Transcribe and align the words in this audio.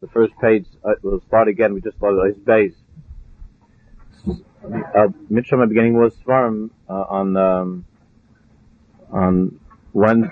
the 0.00 0.08
first 0.08 0.32
page, 0.40 0.64
uh, 0.82 0.92
we'll 1.02 1.20
start 1.28 1.46
again. 1.46 1.74
We 1.74 1.82
just 1.82 1.98
started 1.98 2.20
Ice 2.26 2.38
Base. 2.38 2.74
Uh, 4.96 5.08
Mitzvah 5.28 5.66
beginning 5.66 5.98
was 5.98 6.14
Svarm 6.26 6.70
uh, 6.88 6.92
on 6.92 7.36
um, 7.36 7.84
on 9.12 9.60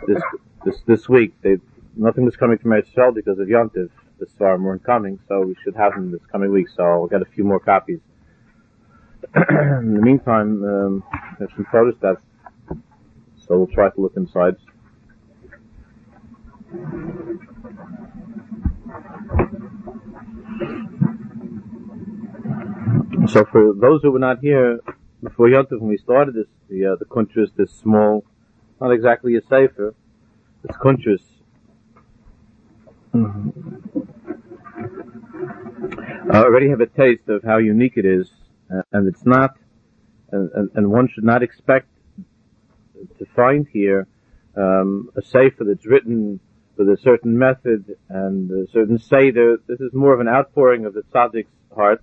this 0.06 0.22
this 0.64 0.80
this 0.86 1.08
week. 1.08 1.34
They 1.42 1.58
nothing 1.96 2.24
was 2.24 2.34
coming 2.36 2.56
from 2.56 2.72
Israel 2.72 3.12
because 3.12 3.38
of 3.38 3.48
Yontiv. 3.48 3.90
The 4.18 4.26
Svarm 4.26 4.62
weren't 4.62 4.84
coming, 4.84 5.18
so 5.28 5.42
we 5.42 5.54
should 5.62 5.76
have 5.76 5.92
them 5.92 6.12
this 6.12 6.24
coming 6.32 6.50
week. 6.50 6.68
So 6.74 6.82
I'll 6.82 7.06
get 7.06 7.20
a 7.20 7.26
few 7.26 7.44
more 7.44 7.60
copies. 7.60 8.00
In 9.36 9.94
the 9.94 10.00
meantime, 10.00 10.64
um, 10.64 11.04
there's 11.38 11.50
some 11.54 11.66
photographs, 11.70 12.22
so 13.36 13.58
we'll 13.58 13.66
try 13.66 13.90
to 13.90 14.00
look 14.00 14.16
inside. 14.16 14.56
So 23.28 23.44
for 23.44 23.74
those 23.74 24.00
who 24.02 24.10
were 24.10 24.18
not 24.18 24.38
here 24.40 24.80
before 25.22 25.48
Yontif, 25.48 25.80
when 25.80 25.88
we 25.88 25.98
started 25.98 26.34
this, 26.34 26.46
the 26.70 26.92
uh, 26.92 26.96
the 26.96 27.04
kuntras, 27.04 27.50
this 27.56 27.70
small, 27.72 28.24
not 28.80 28.90
exactly 28.90 29.36
a 29.36 29.42
sefer, 29.42 29.94
it's 30.64 30.76
kuntras. 30.78 31.22
Mm-hmm. 33.14 33.78
I 36.30 36.42
already 36.42 36.70
have 36.70 36.80
a 36.80 36.86
taste 36.86 37.28
of 37.28 37.42
how 37.42 37.58
unique 37.58 37.94
it 37.96 38.04
is, 38.04 38.30
uh, 38.72 38.82
and 38.92 39.08
it's 39.08 39.24
not, 39.24 39.56
and, 40.30 40.50
and, 40.54 40.70
and, 40.74 40.90
one 40.90 41.08
should 41.08 41.24
not 41.24 41.42
expect 41.42 41.88
to 43.18 43.26
find 43.34 43.66
here 43.72 44.06
um, 44.56 45.10
a 45.16 45.22
sefer 45.22 45.64
that's 45.64 45.86
written 45.86 46.40
with 46.78 46.88
a 46.88 46.96
certain 47.02 47.36
method 47.36 47.96
and 48.08 48.50
a 48.50 48.70
certain 48.70 48.98
seder. 48.98 49.58
This 49.66 49.80
is 49.80 49.92
more 49.92 50.14
of 50.14 50.20
an 50.20 50.28
outpouring 50.28 50.86
of 50.86 50.94
the 50.94 51.02
tzaddik's 51.12 51.50
heart 51.74 52.02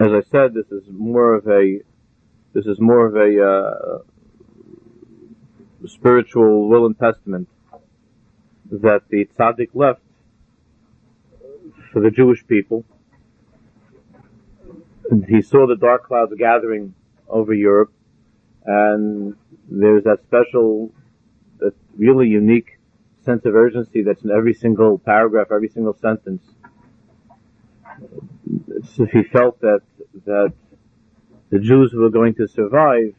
as 0.00 0.12
I 0.12 0.22
said, 0.30 0.54
this 0.54 0.70
is 0.70 0.84
more 0.90 1.34
of 1.34 1.48
a 1.48 1.80
this 2.52 2.66
is 2.66 2.78
more 2.80 3.06
of 3.06 3.16
a 3.16 3.44
uh, 3.44 3.98
spiritual 5.86 6.68
will 6.68 6.86
and 6.86 6.98
testament 6.98 7.48
that 8.70 9.02
the 9.08 9.28
tzaddik 9.38 9.70
left 9.74 10.00
for 11.92 12.00
the 12.00 12.10
Jewish 12.10 12.46
people. 12.46 12.84
And 15.10 15.24
he 15.24 15.42
saw 15.42 15.66
the 15.66 15.76
dark 15.76 16.04
clouds 16.06 16.32
gathering 16.38 16.94
over 17.28 17.52
Europe, 17.54 17.92
and 18.64 19.34
there's 19.68 20.04
that 20.04 20.20
special, 20.26 20.92
really 21.98 22.28
unique 22.28 22.78
sense 23.24 23.44
of 23.44 23.54
urgency 23.54 24.02
that's 24.02 24.22
in 24.22 24.30
every 24.30 24.54
single 24.54 24.98
paragraph, 24.98 25.48
every 25.50 25.68
single 25.68 25.94
sentence 25.94 26.42
if 28.98 29.10
he 29.10 29.22
felt 29.22 29.60
that 29.60 29.80
that 30.24 30.52
the 31.50 31.58
Jews 31.58 31.92
were 31.94 32.10
going 32.10 32.34
to 32.34 32.46
survive, 32.46 33.14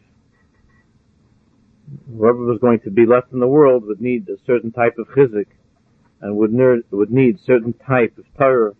whoever 2.08 2.38
was 2.38 2.60
going 2.60 2.80
to 2.82 2.92
be 2.92 3.06
left 3.06 3.32
in 3.32 3.40
the 3.40 3.48
world 3.48 3.86
would 3.86 4.02
need 4.02 4.30
a 4.30 4.38
certain 4.46 4.72
type 4.72 4.98
of 4.98 5.08
chizik 5.10 5.48
and 6.22 6.36
would, 6.36 6.54
ner- 6.54 6.84
would 6.92 7.12
need 7.12 7.40
certain 7.40 7.74
type 7.74 8.18
of 8.18 8.26
Torah 8.38 8.74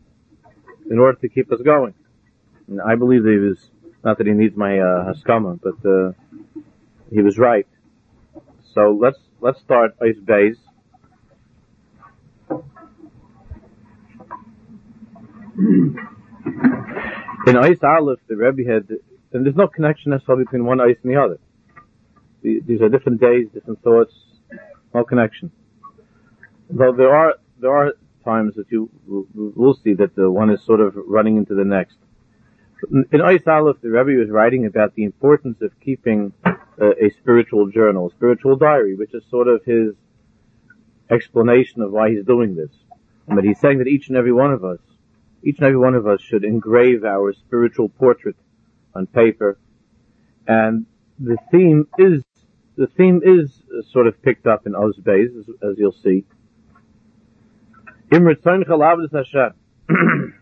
in 0.90 1.00
order 1.00 1.18
to 1.20 1.30
keep 1.30 1.52
us 1.52 1.62
going. 1.62 1.96
And 2.68 2.80
I 2.82 2.96
believe 2.96 3.24
that 3.24 3.32
he 3.32 3.38
was, 3.38 3.72
not 4.04 4.20
that 4.20 4.28
he 4.28 4.34
needs 4.34 4.56
my 4.56 4.80
uh, 4.80 5.14
haskama, 5.14 5.60
but 5.62 5.90
uh, 5.90 6.12
he 7.12 7.22
was 7.22 7.40
right. 7.40 7.68
So 8.76 8.92
let's 8.92 9.18
let's 9.42 9.60
start 9.62 9.96
Ice 10.02 10.20
Bays. 10.24 10.58
In 17.48 17.58
Ice 17.58 17.80
Aleph, 17.84 18.20
the 18.28 18.36
Rebbe 18.36 18.70
had, 18.70 18.90
and 19.34 19.46
there's 19.46 19.56
no 19.56 19.68
connection 19.68 20.12
necessarily 20.12 20.44
between 20.44 20.66
one 20.66 20.80
ice 20.80 20.98
and 21.04 21.12
the 21.12 21.22
other. 21.22 21.40
These 22.42 22.82
are 22.82 22.90
different 22.90 23.20
days, 23.20 23.48
different 23.54 23.82
thoughts, 23.84 24.14
no 24.94 25.04
connection. 25.04 25.52
Though 26.70 26.94
there 26.94 27.14
are, 27.14 27.36
there 27.60 27.76
are 27.76 27.94
times 28.24 28.56
that 28.56 28.66
you 28.70 28.90
will 29.08 29.78
see 29.84 29.94
that 29.96 30.16
the 30.16 30.30
one 30.30 30.50
is 30.50 30.64
sort 30.66 30.80
of 30.80 30.94
running 30.96 31.38
into 31.38 31.56
the 31.56 31.66
next. 31.66 31.98
In 33.12 33.22
Ice 33.22 33.46
Aleph, 33.46 33.82
the 33.82 33.90
Rebbe 33.90 34.20
was 34.20 34.30
writing 34.30 34.66
about 34.66 34.96
the 34.96 35.04
importance 35.04 35.58
of 35.62 35.72
keeping 35.82 36.32
uh, 36.82 36.92
a 36.92 37.10
spiritual 37.22 37.70
journal, 37.70 38.08
a 38.08 38.12
spiritual 38.12 38.56
diary, 38.56 38.96
which 38.96 39.14
is 39.14 39.24
sort 39.30 39.48
of 39.48 39.64
his 39.66 39.94
explanation 41.10 41.82
of 41.82 41.92
why 41.92 42.10
he's 42.10 42.26
doing 42.26 42.56
this. 42.56 42.72
But 43.28 43.44
he's 43.44 43.60
saying 43.60 43.78
that 43.80 43.88
each 43.88 44.08
and 44.08 44.18
every 44.18 44.34
one 44.34 44.52
of 44.52 44.64
us 44.64 44.80
each 45.44 45.58
and 45.58 45.66
every 45.66 45.78
one 45.78 45.96
of 45.96 46.08
us 46.08 46.22
should 46.22 46.44
engrave 46.44 47.04
our 47.04 47.34
spiritual 47.34 47.90
portrait 47.90 48.36
on 48.94 49.08
paper. 49.08 49.58
And 50.48 50.86
the 51.20 51.38
theme 51.52 51.88
is, 51.98 52.24
the 52.76 52.88
theme 52.88 53.22
is 53.24 53.62
sort 53.92 54.08
of 54.08 54.22
picked 54.22 54.48
up 54.48 54.66
in 54.66 54.74
Ozbeis, 54.74 55.38
as, 55.40 55.46
as 55.64 55.78
you'll 55.78 55.92
see. 55.92 56.26
Hashem. 59.14 59.54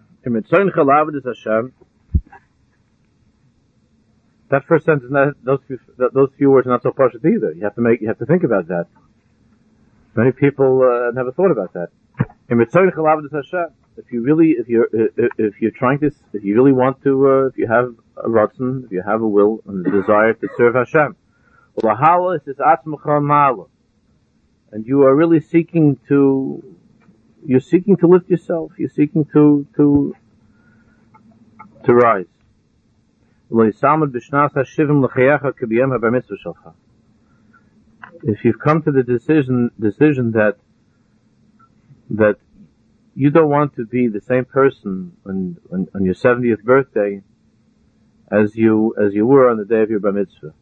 Hashem. 1.25 1.73
That 4.49 4.63
first 4.65 4.85
sentence, 4.85 5.11
those 5.43 5.59
few, 5.67 5.79
those 5.97 6.29
few 6.37 6.49
words 6.49 6.67
are 6.67 6.69
not 6.71 6.83
so 6.83 6.91
partial 6.91 7.19
either. 7.25 7.51
You 7.51 7.63
have 7.63 7.75
to 7.75 7.81
make, 7.81 8.01
you 8.01 8.07
have 8.07 8.19
to 8.19 8.25
think 8.25 8.43
about 8.43 8.67
that. 8.69 8.87
Many 10.15 10.31
people 10.31 10.81
uh, 10.81 11.11
never 11.11 11.31
thought 11.31 11.51
about 11.51 11.73
that. 11.73 11.89
If 12.49 14.11
you 14.11 14.21
really, 14.21 14.51
if 14.51 14.69
you're, 14.69 14.87
if 14.91 15.61
you're 15.61 15.71
trying 15.71 15.99
to, 15.99 16.11
if 16.33 16.43
you 16.43 16.55
really 16.55 16.71
want 16.71 17.03
to, 17.03 17.27
uh, 17.27 17.47
if 17.47 17.57
you 17.57 17.67
have 17.67 17.93
a 18.15 18.29
ratzon, 18.29 18.85
if 18.85 18.91
you 18.91 19.03
have 19.05 19.21
a 19.21 19.27
will 19.27 19.59
and 19.67 19.85
a 19.85 19.91
desire 19.91 20.33
to 20.33 20.47
serve 20.55 20.75
Hashem, 20.75 21.15
and 24.71 24.85
you 24.85 25.03
are 25.03 25.15
really 25.15 25.39
seeking 25.39 25.97
to, 26.07 26.77
you're 27.45 27.59
seeking 27.59 27.97
to 27.97 28.07
lift 28.07 28.29
yourself, 28.29 28.71
you're 28.77 28.89
seeking 28.89 29.25
to, 29.33 29.67
to, 29.75 30.15
to 31.83 31.93
rise. 31.93 32.25
If 38.23 38.43
you've 38.43 38.59
come 38.59 38.81
to 38.83 38.91
the 38.91 39.03
decision, 39.03 39.71
decision 39.79 40.31
that, 40.31 40.57
that 42.09 42.37
you 43.15 43.29
don't 43.29 43.49
want 43.49 43.75
to 43.75 43.85
be 43.85 44.07
the 44.07 44.21
same 44.21 44.45
person 44.45 45.13
on, 45.25 45.57
on, 45.71 45.87
on 45.95 46.03
your 46.03 46.13
70th 46.13 46.63
birthday 46.63 47.21
as 48.29 48.55
you, 48.55 48.93
as 49.01 49.13
you 49.13 49.25
were 49.25 49.49
on 49.49 49.57
the 49.57 49.65
day 49.65 49.81
of 49.81 49.89
your 49.89 49.99
bar 49.99 50.11
mitzvah. 50.11 50.53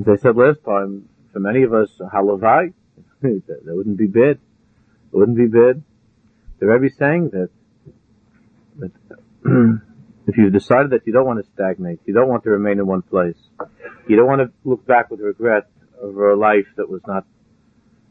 As 0.00 0.08
I 0.08 0.16
said 0.16 0.36
last 0.36 0.62
time, 0.64 1.08
for 1.32 1.40
many 1.40 1.62
of 1.62 1.72
us, 1.72 1.90
halavai, 2.00 2.74
that, 3.22 3.64
that 3.64 3.74
wouldn't 3.74 3.96
be 3.96 4.06
bad. 4.06 4.38
It 5.12 5.16
wouldn't 5.16 5.38
be 5.38 5.46
bad. 5.46 5.82
The 6.58 6.66
Rebbe 6.66 6.94
saying 6.94 7.30
that, 7.30 7.50
that 8.78 8.92
if 10.26 10.36
you've 10.36 10.52
decided 10.52 10.90
that 10.90 11.06
you 11.06 11.12
don't 11.12 11.26
want 11.26 11.44
to 11.44 11.50
stagnate, 11.52 12.00
you 12.04 12.14
don't 12.14 12.28
want 12.28 12.42
to 12.44 12.50
remain 12.50 12.78
in 12.78 12.86
one 12.86 13.02
place, 13.02 13.36
you 14.08 14.16
don't 14.16 14.26
want 14.26 14.40
to 14.40 14.52
look 14.64 14.84
back 14.86 15.10
with 15.10 15.20
regret 15.20 15.64
over 16.02 16.30
a 16.30 16.36
life 16.36 16.66
that 16.76 16.88
was 16.88 17.00
not, 17.06 17.24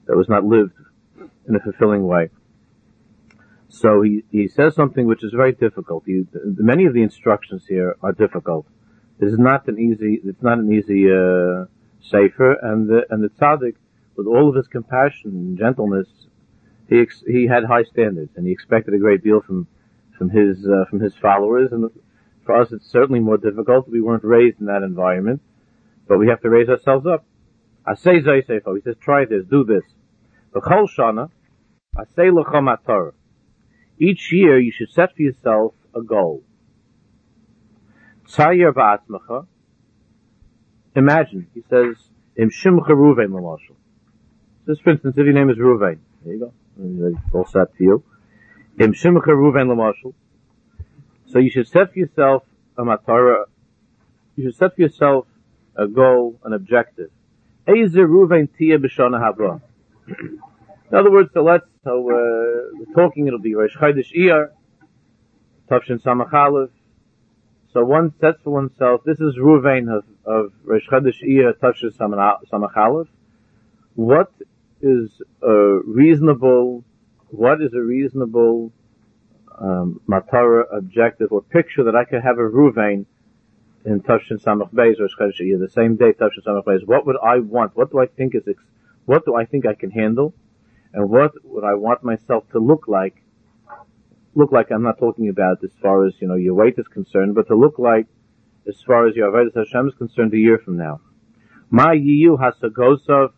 that 0.07 0.15
was 0.15 0.29
not 0.29 0.43
lived 0.43 0.73
in 1.47 1.55
a 1.55 1.59
fulfilling 1.59 2.05
way. 2.07 2.29
So 3.69 4.01
he, 4.01 4.23
he 4.31 4.47
says 4.47 4.73
something 4.75 5.05
which 5.05 5.23
is 5.23 5.33
very 5.35 5.51
difficult. 5.51 6.03
He, 6.05 6.25
many 6.33 6.85
of 6.85 6.93
the 6.93 7.03
instructions 7.03 7.65
here 7.67 7.97
are 8.01 8.13
difficult. 8.13 8.65
This 9.19 9.31
is 9.31 9.39
not 9.39 9.67
an 9.67 9.77
easy, 9.77 10.21
it's 10.23 10.41
not 10.41 10.57
an 10.59 10.71
easy, 10.71 11.07
uh, 11.11 11.65
sefer, 12.01 12.53
and 12.61 12.87
the, 12.87 13.05
and 13.09 13.23
the 13.23 13.29
tzaddik, 13.29 13.75
with 14.15 14.27
all 14.27 14.49
of 14.49 14.55
his 14.55 14.67
compassion 14.67 15.31
and 15.31 15.57
gentleness, 15.57 16.07
he, 16.87 16.99
ex, 16.99 17.23
he 17.27 17.47
had 17.47 17.65
high 17.65 17.83
standards, 17.83 18.31
and 18.35 18.45
he 18.45 18.53
expected 18.53 18.93
a 18.93 18.97
great 18.97 19.23
deal 19.23 19.41
from, 19.41 19.67
from 20.17 20.29
his, 20.29 20.65
uh, 20.65 20.85
from 20.89 20.99
his 20.99 21.13
followers, 21.15 21.71
and 21.71 21.89
for 22.45 22.59
us 22.59 22.71
it's 22.71 22.89
certainly 22.91 23.19
more 23.19 23.37
difficult. 23.37 23.89
We 23.89 24.01
weren't 24.01 24.23
raised 24.23 24.59
in 24.59 24.67
that 24.67 24.83
environment, 24.83 25.41
but 26.07 26.17
we 26.17 26.27
have 26.27 26.41
to 26.41 26.49
raise 26.49 26.69
ourselves 26.69 27.05
up. 27.05 27.25
I 27.85 27.95
say 27.95 28.21
Zayseifo, 28.21 28.75
he 28.75 28.81
says, 28.81 28.95
try 28.99 29.25
this, 29.25 29.45
do 29.49 29.63
this. 29.63 29.83
B'chol 30.53 30.87
shana, 30.97 31.29
I 31.97 32.03
say 32.15 32.29
l'chom. 32.31 33.13
Each 33.99 34.31
year 34.31 34.59
you 34.59 34.71
should 34.71 34.91
set 34.91 35.15
for 35.15 35.21
yourself 35.21 35.73
a 35.93 36.01
goal. 36.01 36.43
Tzayir 38.27 38.73
v'atzmacha. 38.73 39.47
Imagine, 40.95 41.47
he 41.53 41.61
says, 41.69 41.95
Im 42.37 42.49
shimcha 42.49 42.89
Ruvain 42.89 43.31
l'mashal. 43.33 43.75
Just 44.67 44.81
for 44.81 44.91
instance, 44.91 45.15
if 45.17 45.23
your 45.23 45.33
name 45.33 45.49
is 45.49 45.57
Ruvain, 45.57 45.99
there 46.23 46.33
you 46.33 46.39
go. 46.39 47.37
All 47.37 47.45
set 47.45 47.75
for 47.77 47.83
you. 47.83 48.03
Im 48.79 48.93
shimcha 48.93 49.27
Ruvain 49.27 49.69
l'mashal. 49.69 50.13
So 51.35 51.39
you 51.39 51.49
should 51.49 51.67
set 51.67 51.91
for 51.91 51.99
yourself 51.99 52.43
a 52.77 52.83
matara, 52.83 53.43
you 54.37 54.45
should 54.45 54.55
set 54.55 54.73
for 54.73 54.83
yourself 54.83 55.27
a 55.75 55.85
goal, 55.85 56.39
an 56.45 56.53
objective. 56.53 57.11
In 57.67 57.99
other 60.93 61.11
words, 61.11 61.29
so 61.33 61.43
let's, 61.43 61.65
so, 61.83 62.09
uh, 62.09 62.93
talking 62.93 63.27
it'll 63.27 63.39
be 63.39 63.53
Rosh 63.53 63.75
Chodesh 63.75 64.15
Iyar, 64.17 64.51
Tavshin. 65.69 65.99
So 67.73 67.83
one 67.83 68.13
sets 68.21 68.41
for 68.41 68.51
oneself, 68.51 69.01
this 69.03 69.19
is 69.19 69.35
Ruvain 69.37 69.93
of, 69.93 70.05
of 70.25 70.53
Rosh 70.63 70.87
Chodesh 70.87 71.21
Iyar, 71.21 71.51
Tavshin. 71.55 73.07
What 73.95 74.31
is 74.79 75.21
a 75.41 75.79
reasonable, 75.85 76.85
what 77.27 77.61
is 77.61 77.73
a 77.73 77.81
reasonable, 77.81 78.71
um, 79.59 80.01
matara 80.07 80.63
objective 80.75 81.31
or 81.31 81.41
picture 81.41 81.83
that 81.83 81.95
I 81.95 82.05
could 82.05 82.21
have 82.23 82.37
a 82.37 82.41
Ruvain 82.41 83.05
in 83.85 84.01
Tavshin 84.01 84.43
Samach 84.43 84.73
Beis 84.73 84.99
or 84.99 85.07
Chodesh 85.07 85.41
Iyar, 85.41 85.59
the 85.59 85.69
same 85.69 85.95
day 85.95 86.13
Tavshin 86.13 86.43
Samach 86.45 86.65
Beis. 86.65 86.85
What 86.85 87.05
would 87.05 87.17
I 87.23 87.39
want? 87.39 87.75
What 87.75 87.91
do 87.91 87.99
I 87.99 88.07
think 88.07 88.35
is, 88.35 88.43
what 89.05 89.25
do 89.25 89.35
I 89.35 89.45
think 89.45 89.65
I 89.65 89.73
can 89.73 89.91
handle? 89.91 90.33
and 90.95 91.09
what 91.09 91.33
would 91.43 91.65
I 91.65 91.73
want 91.73 92.03
myself 92.03 92.49
to 92.53 92.59
look 92.59 92.87
like? 92.87 93.21
Look 94.33 94.51
like 94.53 94.71
I'm 94.71 94.83
not 94.83 94.97
talking 94.97 95.27
about 95.27 95.63
as 95.63 95.71
far 95.81 96.05
as 96.07 96.13
you 96.19 96.27
know 96.27 96.35
your 96.35 96.55
weight 96.55 96.75
is 96.77 96.87
concerned, 96.87 97.35
but 97.35 97.47
to 97.47 97.55
look 97.55 97.77
like 97.77 98.07
as 98.67 98.81
far 98.81 99.05
as 99.07 99.15
your 99.15 99.29
avodas 99.29 99.55
Hashem 99.55 99.89
is 99.89 99.93
concerned 99.95 100.33
a 100.33 100.37
year 100.37 100.57
from 100.57 100.77
now. 100.77 101.01
Ma 101.69 101.89
yiyu 101.89 102.39
hasagosov 102.39 103.33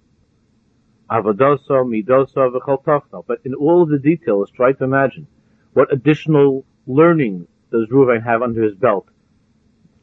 avodoso 1.09 1.83
midoso 1.91 2.51
v'chol 2.53 3.23
But 3.27 3.39
in 3.43 3.55
all 3.55 3.87
the 3.87 3.97
details, 3.97 4.51
try 4.55 4.73
to 4.73 4.83
imagine 4.83 5.27
what 5.77 5.93
additional 5.93 6.65
learning 6.87 7.47
does 7.71 7.87
Ruvain 7.91 8.23
have 8.23 8.41
under 8.41 8.63
his 8.63 8.73
belt? 8.73 9.07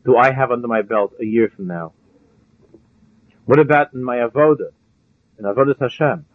Do 0.04 0.16
I 0.16 0.32
have 0.32 0.52
under 0.52 0.68
my 0.68 0.82
belt 0.82 1.14
a 1.20 1.24
year 1.24 1.48
from 1.48 1.66
now? 1.66 1.94
What 3.44 3.58
about 3.58 3.92
in 3.92 4.04
my 4.04 4.18
avoda, 4.18 4.70
in 5.36 5.44
avodas 5.44 5.80
Hashem? 5.80 6.26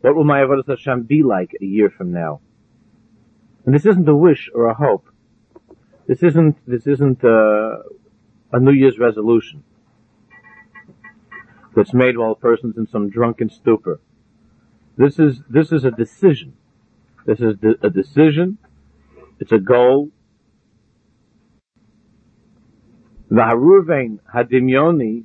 What 0.00 0.16
will 0.16 0.24
my 0.24 0.40
Avodah 0.40 0.68
Hashem 0.68 1.02
be 1.02 1.22
like 1.22 1.52
a 1.60 1.64
year 1.64 1.90
from 1.90 2.12
now? 2.12 2.40
And 3.66 3.74
this 3.74 3.84
isn't 3.84 4.08
a 4.08 4.16
wish 4.16 4.48
or 4.54 4.66
a 4.66 4.74
hope. 4.74 5.06
This 6.06 6.22
isn't, 6.22 6.56
this 6.66 6.86
isn't 6.86 7.22
a, 7.22 7.82
a 8.52 8.60
New 8.60 8.72
Year's 8.72 8.98
resolution 8.98 9.62
that's 11.74 11.92
made 11.92 12.16
while 12.16 12.32
a 12.32 12.36
person's 12.36 12.78
in 12.78 12.86
some 12.86 13.10
drunken 13.10 13.50
stupor. 13.50 14.00
This 14.96 15.18
is, 15.18 15.42
this 15.50 15.72
is 15.72 15.84
a 15.84 15.90
decision. 15.90 16.54
This 17.26 17.40
is 17.40 17.56
a 17.82 17.90
decision. 17.90 18.58
It's 19.38 19.52
a 19.52 19.58
goal. 19.58 20.10
V'haruvein 23.30 24.20
hadimyoni 24.34 25.24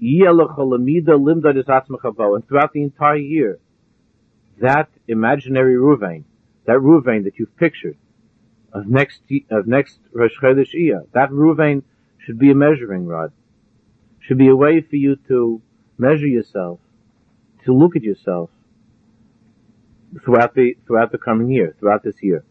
and 0.00 2.46
throughout 2.46 2.72
the 2.72 2.82
entire 2.82 3.16
year, 3.16 3.58
that 4.60 4.88
imaginary 5.08 5.74
Ruvain, 5.74 6.24
that 6.66 6.76
Ruvain 6.76 7.24
that 7.24 7.38
you've 7.38 7.56
pictured 7.56 7.96
of 8.72 8.86
next 8.86 9.22
of 9.50 9.66
next 9.66 9.98
Rosh 10.12 10.32
Chodesh 10.40 10.74
that 11.12 11.30
Ruvain 11.30 11.82
should 12.18 12.38
be 12.38 12.50
a 12.50 12.54
measuring 12.54 13.06
rod, 13.06 13.32
should 14.20 14.38
be 14.38 14.48
a 14.48 14.56
way 14.56 14.80
for 14.80 14.96
you 14.96 15.16
to 15.28 15.60
measure 15.96 16.26
yourself, 16.26 16.78
to 17.64 17.74
look 17.74 17.96
at 17.96 18.02
yourself 18.02 18.50
throughout 20.24 20.54
the 20.54 20.76
throughout 20.86 21.10
the 21.10 21.18
coming 21.18 21.50
year, 21.50 21.74
throughout 21.80 22.04
this 22.04 22.22
year. 22.22 22.44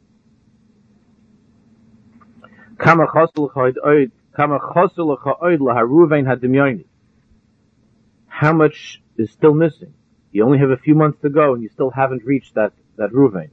How 8.27 8.53
much 8.53 9.01
is 9.17 9.31
still 9.31 9.53
missing? 9.53 9.93
You 10.31 10.45
only 10.45 10.59
have 10.59 10.69
a 10.69 10.77
few 10.77 10.93
months 10.93 11.19
to 11.21 11.29
go 11.29 11.53
and 11.53 11.63
you 11.63 11.69
still 11.69 11.89
haven't 11.89 12.23
reached 12.23 12.53
that, 12.55 12.73
that 12.97 13.11
Ruvain. 13.11 13.49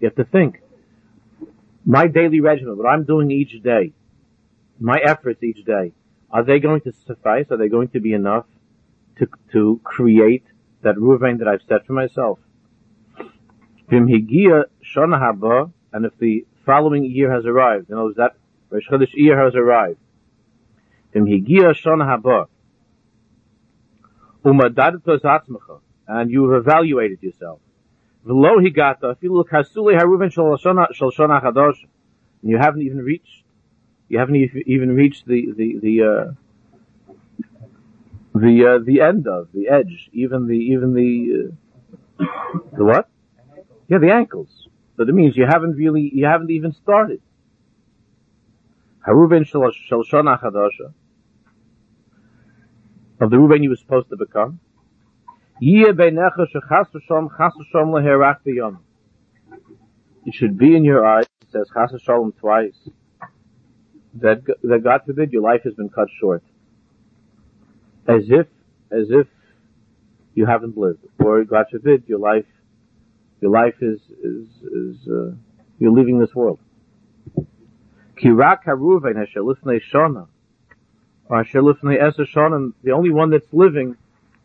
You 0.00 0.06
have 0.06 0.14
to 0.14 0.24
think. 0.24 0.60
My 1.84 2.06
daily 2.06 2.40
regimen, 2.40 2.76
what 2.78 2.86
I'm 2.86 3.04
doing 3.04 3.30
each 3.32 3.60
day, 3.62 3.92
my 4.78 4.98
efforts 4.98 5.42
each 5.42 5.64
day, 5.64 5.92
are 6.30 6.44
they 6.44 6.60
going 6.60 6.82
to 6.82 6.92
suffice? 6.92 7.46
Are 7.50 7.56
they 7.56 7.68
going 7.68 7.88
to 7.88 8.00
be 8.00 8.12
enough 8.12 8.46
to, 9.18 9.26
to 9.52 9.80
create 9.82 10.44
that 10.82 10.96
Ruvain 10.96 11.38
that 11.38 11.48
I've 11.48 11.62
set 11.68 11.86
for 11.86 11.92
myself? 11.92 12.38
And 13.92 14.08
if 16.06 16.18
the 16.18 16.46
following 16.64 17.04
year 17.04 17.32
has 17.32 17.44
arrived. 17.46 17.90
In 17.90 17.96
other 17.96 18.04
words, 18.04 18.16
that 18.16 18.36
Rosh 18.70 18.88
Chodesh 18.88 19.12
year 19.14 19.42
has 19.44 19.54
arrived. 19.54 19.98
Im 21.14 21.26
Higia 21.26 21.74
Shana 21.74 22.06
Haba. 22.06 22.46
Umadadat 24.44 25.02
Atzmacha. 25.02 25.80
And 26.06 26.30
you 26.30 26.48
have 26.50 26.62
evaluated 26.62 27.22
yourself. 27.22 27.60
V'lo 28.26 28.58
higata, 28.64 29.12
if 29.12 29.22
you 29.22 29.32
look 29.32 29.50
hasuli 29.50 29.98
haruven 29.98 30.30
shal 30.30 30.56
shana 30.58 31.42
chadosh, 31.42 31.84
and 32.42 32.50
you 32.50 32.58
haven't 32.58 32.82
even 32.82 32.98
reached, 32.98 33.44
you 34.08 34.18
haven't 34.18 34.36
even 34.66 34.94
reached 34.94 35.26
the, 35.26 35.52
the, 35.56 35.78
the, 35.80 36.02
uh, 36.02 36.32
the, 38.40 38.66
uh, 38.66 38.78
the 38.84 39.00
end 39.00 39.26
of, 39.26 39.48
the 39.52 39.68
edge, 39.68 40.08
even 40.12 40.46
the, 40.46 40.54
even 40.54 40.94
the, 40.94 41.52
uh, 42.20 42.24
the 42.76 42.84
what? 42.84 43.08
Yeah, 43.88 43.98
the 43.98 44.12
ankles. 44.12 44.68
But 44.96 45.08
it 45.08 45.12
means 45.12 45.36
you 45.36 45.46
haven't 45.46 45.76
really, 45.76 46.10
you 46.12 46.26
haven't 46.26 46.50
even 46.50 46.72
started. 46.72 47.20
Haruven 49.00 49.44
chadasha. 49.44 50.92
Of 53.20 53.30
the 53.30 53.38
Ruben 53.38 53.62
you 53.62 53.70
were 53.70 53.76
supposed 53.76 54.08
to 54.10 54.16
become. 54.16 54.60
It 55.60 55.94
should 60.34 60.58
be 60.58 60.76
in 60.76 60.84
your 60.84 61.06
eyes, 61.06 61.26
it 61.42 61.50
says 61.50 61.68
shalom 62.02 62.32
twice, 62.32 62.88
that, 64.14 64.42
that 64.62 64.84
God 64.84 65.02
forbid 65.04 65.32
your 65.32 65.42
life 65.42 65.64
has 65.64 65.74
been 65.74 65.90
cut 65.90 66.08
short. 66.18 66.42
As 68.16 68.24
if, 68.28 68.46
as 68.90 69.06
if 69.10 69.26
you 70.34 70.46
haven't 70.46 70.76
lived. 70.76 71.04
Or 71.18 71.44
God 71.44 71.66
forbid 71.70 72.04
your 72.06 72.18
life 72.18 72.46
your 73.40 73.50
life 73.50 73.74
is 73.80 74.00
is 74.22 74.46
is 74.62 74.96
uh, 75.08 75.32
you're 75.78 75.92
leaving 75.92 76.18
this 76.18 76.34
world. 76.34 76.58
The 78.22 78.32
only 82.92 83.10
one 83.10 83.30
that's 83.30 83.52
living 83.52 83.96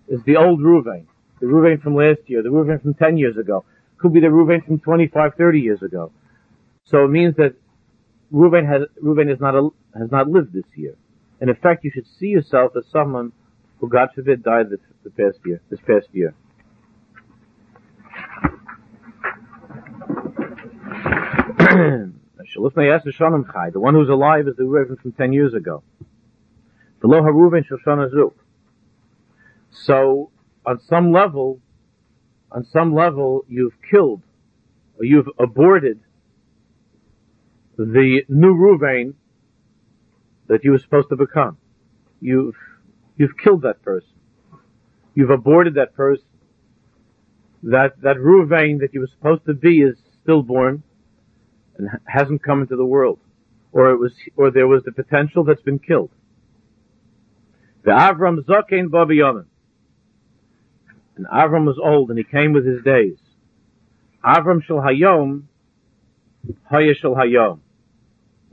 is 0.07 0.23
the 0.23 0.37
old 0.37 0.59
Ruvain, 0.61 1.05
the 1.41 1.47
Ruvain 1.47 1.81
from 1.81 1.95
last 1.95 2.21
year, 2.27 2.41
the 2.41 2.49
Ruvain 2.49 2.81
from 2.81 2.93
ten 2.93 3.17
years 3.17 3.37
ago. 3.37 3.65
Could 3.97 4.13
be 4.13 4.19
the 4.19 4.27
Ruvain 4.27 4.65
from 4.65 4.79
25, 4.79 5.35
30 5.37 5.59
years 5.59 5.81
ago. 5.81 6.11
So 6.85 7.05
it 7.05 7.09
means 7.09 7.35
that 7.37 7.55
Ruvain 8.31 8.67
has 8.67 8.83
Ruvain 9.03 9.29
has 9.29 9.39
not 9.39 9.55
a, 9.55 9.69
has 9.97 10.11
not 10.11 10.27
lived 10.29 10.53
this 10.53 10.65
year. 10.75 10.95
In 11.41 11.49
effect, 11.49 11.83
you 11.83 11.91
should 11.91 12.07
see 12.19 12.27
yourself 12.27 12.73
as 12.77 12.85
someone 12.91 13.33
who, 13.85 13.89
God 13.89 14.09
forbid, 14.15 14.43
died 14.43 14.69
this, 14.69 14.79
the 15.03 15.09
past 15.11 15.37
year. 15.45 15.61
This 15.69 15.79
past 15.81 16.07
year. 16.11 16.33
the 23.73 23.79
one 23.79 23.93
who's 23.93 24.09
alive 24.09 24.47
is 24.47 24.55
the 24.55 24.63
Reuven 24.63 24.99
from 25.01 25.11
ten 25.13 25.33
years 25.33 25.53
ago. 25.53 25.83
The 27.01 27.07
Lo 27.07 27.21
Haruven 27.21 27.63
Shoshana 27.63 28.09
So, 29.71 30.31
on 30.65 30.79
some 30.89 31.11
level, 31.11 31.59
on 32.51 32.65
some 32.65 32.95
level, 32.95 33.45
you've 33.47 33.75
killed, 33.89 34.23
or 34.97 35.05
you've 35.05 35.29
aborted 35.39 35.99
the 37.77 38.21
new 38.29 38.55
Ruvain 38.55 39.13
that 40.47 40.63
you 40.63 40.71
were 40.71 40.79
supposed 40.79 41.09
to 41.09 41.15
become. 41.15 41.57
You've, 42.21 42.55
you've 43.17 43.37
killed 43.41 43.63
that 43.63 43.81
person. 43.81 44.09
You've 45.13 45.29
aborted 45.29 45.75
that 45.75 45.95
person. 45.95 46.25
That, 47.63 48.01
that 48.01 48.17
Ruvain 48.17 48.79
that 48.81 48.93
you 48.93 48.99
were 48.99 49.07
supposed 49.07 49.45
to 49.45 49.53
be 49.53 49.79
is 49.81 49.95
stillborn 50.21 50.83
and 51.77 51.89
hasn't 52.05 52.43
come 52.43 52.61
into 52.61 52.75
the 52.75 52.85
world, 52.85 53.19
or 53.71 53.89
it 53.91 53.97
was, 53.97 54.11
or 54.35 54.51
there 54.51 54.67
was 54.67 54.83
the 54.83 54.91
potential 54.91 55.43
that's 55.43 55.61
been 55.61 55.79
killed. 55.79 56.11
The 57.83 57.91
Avram 57.91 58.39
Zakein 58.39 58.87
Babiyamin. 58.87 59.45
And 61.17 61.25
Avram 61.27 61.65
was 61.65 61.79
old 61.81 62.09
and 62.09 62.17
he 62.17 62.23
came 62.23 62.51
with 62.53 62.65
his 62.65 62.83
days. 62.83 63.17
Avram 64.23 64.63
Shal 64.63 64.77
Hayom, 64.77 65.43
Haya 66.69 66.93
shel 66.95 67.15
Hayom. 67.15 67.59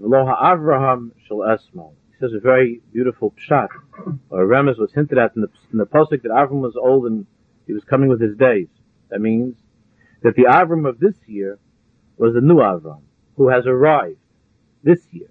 Aloha 0.03 0.55
Avraham 0.55 1.11
Shal 1.27 1.39
Esmo. 1.39 1.93
He 2.23 2.29
says 2.29 2.37
a 2.37 2.41
very 2.41 2.81
beautiful 2.93 3.33
pshat, 3.33 3.67
uh, 3.99 4.13
or 4.31 4.47
Remes 4.47 4.79
was 4.79 4.93
hinted 4.95 5.19
at 5.19 5.35
in 5.35 5.43
the, 5.43 5.49
in 5.73 5.79
the 5.79 5.87
posik 5.87 6.23
that 6.23 6.31
Avram 6.31 6.61
was 6.61 6.77
old 6.77 7.07
and 7.07 7.27
he 7.67 7.73
was 7.73 7.83
coming 7.83 8.09
with 8.09 8.21
his 8.21 8.37
days. 8.37 8.69
That 9.11 9.21
means 9.21 9.57
that 10.23 10.37
the 10.37 10.45
Avram 10.45 10.89
of 10.89 11.01
this 11.01 11.17
year 11.27 11.59
was 12.17 12.35
the 12.35 12.41
new 12.41 12.59
Avram 12.59 13.01
who 13.37 13.49
has 13.49 13.67
arrived 13.67 14.21
this 14.85 15.01
year, 15.11 15.31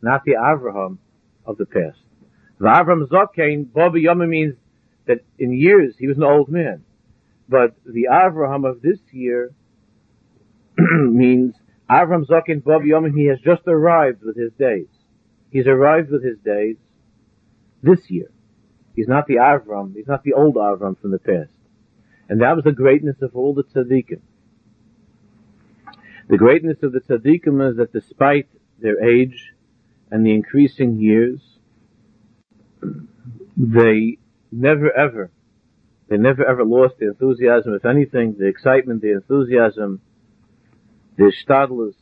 not 0.00 0.22
the 0.24 0.34
Avraham 0.34 0.98
of 1.44 1.58
the 1.58 1.66
past. 1.66 1.98
The 2.60 2.66
Avram 2.66 3.08
Zokain, 3.08 3.72
Bobby 3.72 4.04
Yoma 4.04 4.28
means 4.28 4.54
that 5.06 5.24
in 5.40 5.52
years 5.52 5.96
he 5.98 6.06
was 6.06 6.18
an 6.18 6.22
old 6.22 6.48
man. 6.48 6.84
But 7.48 7.74
the 7.84 8.06
Avraham 8.12 8.64
of 8.64 8.80
this 8.80 9.00
year 9.10 9.50
means 10.78 11.56
Avram 11.90 12.24
Zokain 12.28 12.62
Bobby 12.62 12.90
Yoma, 12.90 13.12
he 13.12 13.26
has 13.26 13.40
just 13.40 13.62
arrived 13.66 14.22
with 14.22 14.36
his 14.36 14.52
days. 14.52 14.86
He's 15.50 15.66
arrived 15.66 16.10
with 16.10 16.24
his 16.24 16.38
days 16.38 16.76
this 17.82 18.10
year. 18.10 18.30
He's 18.94 19.08
not 19.08 19.26
the 19.26 19.36
Avram, 19.36 19.94
he's 19.94 20.08
not 20.08 20.24
the 20.24 20.32
old 20.32 20.56
Avram 20.56 21.00
from 21.00 21.12
the 21.12 21.18
past. 21.18 21.52
And 22.28 22.42
that 22.42 22.56
was 22.56 22.64
the 22.64 22.72
greatness 22.72 23.16
of 23.22 23.34
all 23.34 23.54
the 23.54 23.64
tzaddikim. 23.64 24.20
The 26.28 26.36
greatness 26.36 26.82
of 26.82 26.92
the 26.92 27.00
tzaddikim 27.00 27.70
is 27.70 27.76
that 27.78 27.92
despite 27.92 28.48
their 28.80 29.02
age 29.02 29.54
and 30.10 30.26
the 30.26 30.34
increasing 30.34 31.00
years, 31.00 31.40
they 33.56 34.18
never 34.52 34.92
ever, 34.92 35.30
they 36.08 36.16
never 36.16 36.44
ever 36.44 36.64
lost 36.64 36.96
the 36.98 37.08
enthusiasm. 37.08 37.74
If 37.74 37.84
anything, 37.86 38.36
the 38.38 38.46
excitement, 38.46 39.00
the 39.00 39.12
enthusiasm, 39.12 40.00
the 41.16 41.32
stadlers 41.44 41.94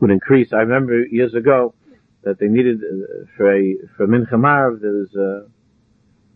would 0.00 0.10
increase. 0.10 0.52
I 0.52 0.58
remember 0.58 1.06
years 1.06 1.34
ago 1.34 1.74
that 2.22 2.38
they 2.38 2.46
needed 2.46 2.80
uh, 2.82 3.24
for 3.36 3.54
a 3.54 3.76
for 3.96 4.06
Mincha 4.06 4.38
Marv, 4.38 4.80
there 4.80 4.92
was 4.92 5.14
uh, 5.14 5.48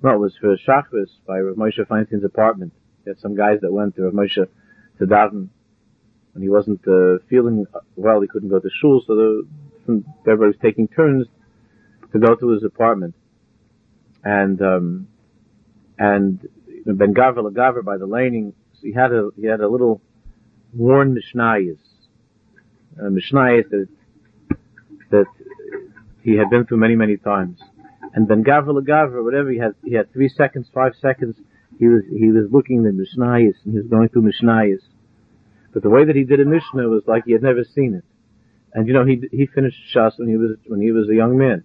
no, 0.02 0.14
it 0.14 0.18
was 0.18 0.36
for 0.40 0.56
Shachris 0.56 1.10
by 1.26 1.38
Rav 1.38 1.56
Moshe 1.56 1.86
Feinstein's 1.86 2.24
apartment. 2.24 2.72
He 3.04 3.10
had 3.10 3.20
some 3.20 3.36
guys 3.36 3.60
that 3.62 3.72
went 3.72 3.94
to 3.96 4.02
Rav 4.02 4.12
Moshe 4.12 4.46
to 4.98 5.06
daven, 5.06 5.48
and 6.34 6.42
he 6.42 6.48
wasn't 6.48 6.80
uh, 6.88 7.18
feeling 7.28 7.66
well. 7.96 8.20
He 8.20 8.28
couldn't 8.28 8.48
go 8.48 8.58
to 8.58 8.68
shul, 8.80 9.02
so 9.06 9.14
the, 9.14 10.04
everybody 10.26 10.48
was 10.48 10.56
taking 10.60 10.88
turns 10.88 11.26
to 12.12 12.18
go 12.18 12.34
to 12.34 12.48
his 12.48 12.64
apartment. 12.64 13.14
And 14.24 14.60
um, 14.62 15.08
and 15.98 16.40
Ben 16.84 17.14
Gavra 17.14 17.48
Lagaver 17.48 17.84
by 17.84 17.96
the 17.96 18.06
laning, 18.06 18.54
he 18.80 18.92
had 18.92 19.12
a 19.12 19.30
he 19.36 19.46
had 19.46 19.60
a 19.60 19.68
little 19.68 20.00
worn 20.74 21.16
mishnayis, 21.16 21.78
uh, 22.98 23.04
mishnayis 23.04 23.68
that 23.70 23.88
that 25.10 25.26
he 26.22 26.36
had 26.36 26.50
been 26.50 26.66
through 26.66 26.78
many 26.78 26.96
many 26.96 27.16
times. 27.16 27.58
And 28.14 28.28
then 28.28 28.44
Gavra 28.44 28.74
Gavra, 28.82 29.24
whatever 29.24 29.50
he 29.50 29.58
had, 29.58 29.74
he 29.84 29.94
had 29.94 30.12
three 30.12 30.28
seconds, 30.28 30.68
five 30.72 30.92
seconds. 31.00 31.36
He 31.78 31.86
was 31.88 32.02
he 32.10 32.30
was 32.30 32.46
looking 32.50 32.86
at 32.86 32.94
mishnayis 32.94 33.54
and 33.64 33.72
he 33.72 33.78
was 33.78 33.86
going 33.88 34.08
through 34.08 34.30
mishnayis. 34.30 34.82
But 35.72 35.82
the 35.82 35.90
way 35.90 36.04
that 36.04 36.14
he 36.14 36.24
did 36.24 36.40
a 36.40 36.44
mishnah 36.44 36.88
was 36.88 37.02
like 37.06 37.24
he 37.24 37.32
had 37.32 37.42
never 37.42 37.64
seen 37.64 37.94
it. 37.94 38.04
And 38.74 38.86
you 38.86 38.94
know, 38.94 39.04
he 39.04 39.22
he 39.30 39.46
finished 39.46 39.78
Shas 39.94 40.18
when 40.18 40.28
he 40.28 40.36
was 40.36 40.56
when 40.66 40.80
he 40.80 40.92
was 40.92 41.08
a 41.08 41.14
young 41.14 41.38
man 41.38 41.64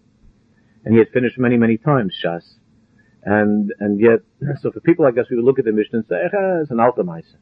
and 0.87 0.93
he 0.93 0.99
had 0.99 1.09
finished 1.09 1.37
many, 1.37 1.57
many 1.57 1.77
times 1.77 2.15
Shas. 2.23 2.43
And, 3.23 3.73
and 3.81 3.99
yet, 3.99 4.19
so 4.61 4.71
for 4.71 4.79
people 4.79 5.03
like 5.03 5.17
us, 5.17 5.25
we 5.29 5.35
would 5.35 5.43
look 5.43 5.59
at 5.59 5.65
the 5.65 5.73
Mishnah 5.73 5.99
and 5.99 6.05
say, 6.07 6.15
eh, 6.15 6.61
it's 6.61 6.71
an 6.71 6.77
Altamaisa. 6.77 7.35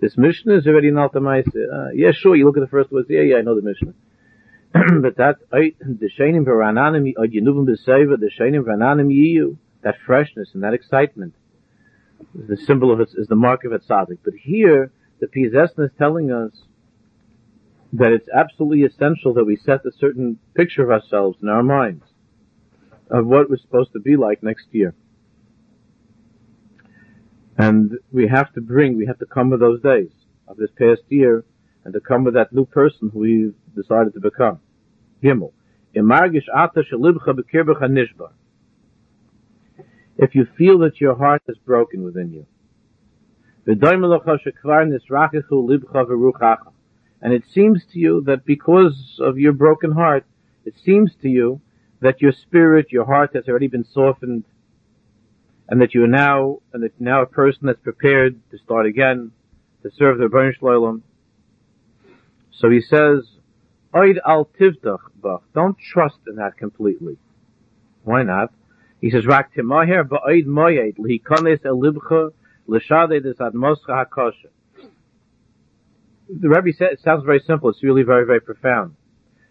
This 0.00 0.16
Mishnah 0.16 0.56
is 0.56 0.66
already 0.66 0.88
an 0.88 0.94
Altamaisa. 0.94 1.46
Uh, 1.46 1.90
yeah, 1.94 2.12
sure, 2.12 2.36
you 2.36 2.44
look 2.44 2.56
at 2.56 2.60
the 2.60 2.68
first 2.68 2.90
words, 2.92 3.06
yeah, 3.08 3.22
yeah, 3.22 3.36
I 3.36 3.42
know 3.42 3.54
the 3.54 3.62
Mishnah. 3.62 3.94
but 5.02 5.16
that, 5.16 5.36
the 5.50 6.10
Shainim 6.18 6.44
Varananim, 6.44 7.14
Yinuvim 7.16 7.66
B'Seva, 7.66 8.18
the 8.18 8.30
Shainim 8.38 8.64
Varananim 8.64 9.08
Yiyu, 9.08 9.56
that 9.82 9.96
freshness 10.04 10.50
and 10.54 10.64
that 10.64 10.74
excitement, 10.74 11.34
is 12.38 12.48
the 12.48 12.56
symbol 12.56 12.92
of 12.92 13.00
it 13.00 13.10
is 13.16 13.28
the 13.28 13.36
mark 13.36 13.64
of 13.64 13.72
a 13.72 13.78
tzaddik. 13.78 14.18
But 14.24 14.34
here, 14.34 14.90
the 15.20 15.26
Piaseczna 15.26 15.86
is 15.86 15.90
telling 15.96 16.32
us 16.32 16.52
that 17.92 18.12
it's 18.12 18.28
absolutely 18.28 18.82
essential 18.82 19.34
that 19.34 19.44
we 19.44 19.56
set 19.56 19.86
a 19.86 19.92
certain 19.92 20.38
picture 20.54 20.82
of 20.82 20.90
ourselves 20.90 21.38
in 21.40 21.48
our 21.48 21.62
minds 21.62 22.04
of 23.10 23.26
what 23.26 23.48
we're 23.48 23.56
supposed 23.56 23.92
to 23.92 24.00
be 24.00 24.16
like 24.16 24.42
next 24.42 24.66
year. 24.72 24.94
And 27.56 27.98
we 28.12 28.28
have 28.28 28.52
to 28.54 28.60
bring, 28.60 28.96
we 28.96 29.06
have 29.06 29.18
to 29.18 29.26
come 29.26 29.50
with 29.50 29.60
those 29.60 29.80
days 29.80 30.10
of 30.48 30.56
this 30.56 30.70
past 30.76 31.02
year 31.08 31.44
and 31.84 31.94
to 31.94 32.00
come 32.00 32.24
with 32.24 32.34
that 32.34 32.52
new 32.52 32.64
person 32.64 33.10
who 33.12 33.20
we've 33.20 33.54
decided 33.76 34.14
to 34.14 34.20
become. 34.20 34.58
Gimel. 35.22 35.52
If 40.16 40.34
you 40.34 40.46
feel 40.58 40.78
that 40.78 41.00
your 41.00 41.14
heart 41.14 41.42
is 41.48 41.56
broken 41.58 42.02
within 42.02 42.32
you. 42.32 42.46
And 43.66 43.82
it 47.32 47.44
seems 47.54 47.82
to 47.92 47.98
you 47.98 48.22
that 48.26 48.44
because 48.44 49.18
of 49.20 49.38
your 49.38 49.52
broken 49.52 49.92
heart, 49.92 50.26
it 50.64 50.74
seems 50.84 51.12
to 51.22 51.28
you 51.28 51.60
that 52.00 52.20
your 52.20 52.32
spirit, 52.32 52.90
your 52.90 53.06
heart 53.06 53.30
has 53.34 53.48
already 53.48 53.68
been 53.68 53.84
softened, 53.84 54.44
and 55.68 55.80
that 55.80 55.94
you 55.94 56.04
are 56.04 56.08
now, 56.08 56.58
and 56.72 56.82
that 56.82 57.00
now 57.00 57.22
a 57.22 57.26
person 57.26 57.66
that's 57.66 57.80
prepared 57.80 58.40
to 58.50 58.58
start 58.58 58.86
again, 58.86 59.32
to 59.82 59.90
serve 59.96 60.18
the 60.18 60.24
Rebbeinu 60.24 60.52
Shloim. 60.60 61.02
So 62.52 62.70
he 62.70 62.80
says, 62.80 63.24
Oid 63.94 64.18
al 64.26 64.48
tivdach 64.60 65.00
bach. 65.16 65.42
Don't 65.54 65.76
trust 65.78 66.18
in 66.26 66.36
that 66.36 66.56
completely. 66.56 67.16
Why 68.02 68.22
not? 68.22 68.52
He 69.00 69.10
says, 69.10 69.26
Rak 69.26 69.54
timaher 69.54 70.04
ba'oid 70.04 70.46
moyed 70.46 70.96
lihikones 70.98 71.60
elibcha 71.60 72.30
l'shade 72.66 73.22
des 73.22 73.34
admoscha 73.34 73.88
hakosha. 73.88 74.50
The 76.28 76.48
Rebbe 76.48 76.70
it 76.78 77.00
sounds 77.02 77.24
very 77.24 77.40
simple. 77.46 77.70
It's 77.70 77.82
really 77.82 78.02
very, 78.02 78.26
very 78.26 78.40
profound 78.40 78.96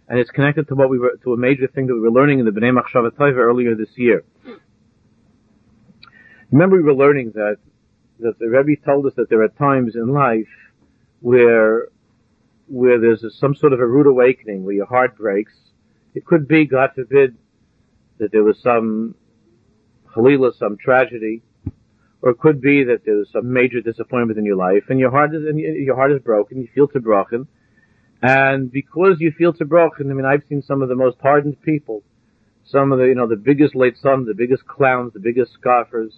and 0.08 0.20
it's 0.20 0.30
connected 0.32 0.68
to 0.68 0.76
what 0.76 0.90
we 0.90 1.00
were 1.00 1.18
to 1.24 1.34
a 1.34 1.38
major 1.38 1.68
thing 1.68 1.88
that 1.88 1.94
we 1.94 2.00
were 2.00 2.12
learning 2.12 2.40
in 2.40 2.46
the 2.46 2.52
Bnei 2.52 2.78
Machshavat 2.78 3.20
earlier 3.20 3.76
this 3.76 3.90
year. 3.96 4.24
Remember, 6.54 6.78
we 6.78 6.84
were 6.84 6.94
learning 6.94 7.32
that 7.34 7.58
that 8.20 8.38
the 8.38 8.48
Rebbe 8.48 8.80
told 8.86 9.08
us 9.08 9.14
that 9.18 9.28
there 9.28 9.42
are 9.42 9.48
times 9.48 9.96
in 9.96 10.14
life 10.14 10.54
where 11.20 11.88
where 12.68 13.00
there's 13.02 13.24
a, 13.24 13.32
some 13.32 13.56
sort 13.56 13.74
of 13.74 13.80
a 13.80 13.88
rude 13.88 14.06
awakening, 14.06 14.64
where 14.64 14.76
your 14.76 14.86
heart 14.86 15.18
breaks. 15.18 15.54
It 16.14 16.28
could 16.28 16.48
be, 16.48 16.66
God 16.66 16.92
forbid, 16.94 17.36
that 18.20 18.32
there 18.32 18.44
was 18.44 18.62
some 18.62 19.16
halila, 20.16 20.56
some 20.56 20.78
tragedy, 20.78 21.42
or 22.22 22.30
it 22.30 22.40
could 22.40 22.62
be 22.62 22.84
that 22.84 23.04
there 23.04 23.16
was 23.16 23.32
some 23.32 23.52
major 23.52 23.82
disappointment 23.82 24.38
in 24.38 24.46
your 24.46 24.56
life, 24.56 24.84
and 24.90 25.00
your 25.00 25.10
heart 25.10 25.34
is 25.34 25.44
and 25.48 25.60
your 25.60 25.96
heart 25.96 26.12
is 26.12 26.20
broken. 26.20 26.60
You 26.62 26.68
feel 26.76 26.88
to 26.90 27.00
broken, 27.00 27.48
and 28.22 28.72
because 28.72 29.16
you 29.20 29.32
feel 29.32 29.54
tzibrochen, 29.54 30.12
I 30.12 30.14
mean, 30.14 30.26
I've 30.26 30.44
seen 30.48 30.62
some 30.62 30.84
of 30.84 30.90
the 30.90 30.96
most 30.96 31.18
hardened 31.20 31.60
people, 31.64 32.04
some 32.64 32.92
of 32.92 33.00
the, 33.00 33.06
you 33.06 33.16
know, 33.16 33.28
the 33.28 33.38
biggest 33.38 33.76
late 33.76 33.98
sons, 33.98 34.28
the 34.28 34.36
biggest 34.36 34.68
clowns, 34.68 35.14
the 35.14 35.20
biggest 35.20 35.54
scoffers. 35.54 36.14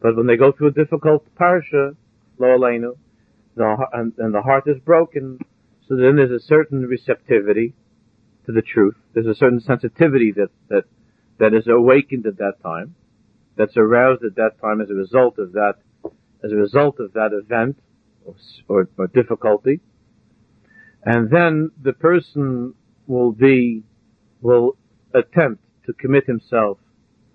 But 0.00 0.16
when 0.16 0.26
they 0.26 0.36
go 0.36 0.52
through 0.52 0.68
a 0.68 0.72
difficult 0.72 1.26
parsha, 1.38 1.96
lo 2.38 2.48
aleinu, 2.48 2.96
the, 3.56 3.86
and, 3.92 4.12
and 4.18 4.34
the 4.34 4.42
heart 4.42 4.64
is 4.66 4.78
broken, 4.78 5.38
so 5.88 5.96
then 5.96 6.16
there's 6.16 6.30
a 6.30 6.44
certain 6.44 6.82
receptivity 6.82 7.74
to 8.44 8.52
the 8.52 8.62
truth. 8.62 8.96
There's 9.14 9.26
a 9.26 9.34
certain 9.34 9.60
sensitivity 9.60 10.32
that, 10.32 10.50
that, 10.68 10.84
that 11.38 11.54
is 11.54 11.66
awakened 11.66 12.26
at 12.26 12.38
that 12.38 12.62
time, 12.62 12.94
that's 13.56 13.76
aroused 13.76 14.22
at 14.24 14.36
that 14.36 14.60
time 14.60 14.80
as 14.80 14.90
a 14.90 14.94
result 14.94 15.38
of 15.38 15.52
that, 15.52 15.74
as 16.44 16.52
a 16.52 16.56
result 16.56 17.00
of 17.00 17.12
that 17.14 17.30
event 17.32 17.78
or, 18.24 18.34
or, 18.68 18.88
or 18.98 19.06
difficulty. 19.06 19.80
And 21.02 21.30
then 21.30 21.70
the 21.80 21.92
person 21.92 22.74
will 23.06 23.32
be, 23.32 23.84
will 24.40 24.76
attempt 25.14 25.62
to 25.86 25.92
commit 25.92 26.26
himself 26.26 26.78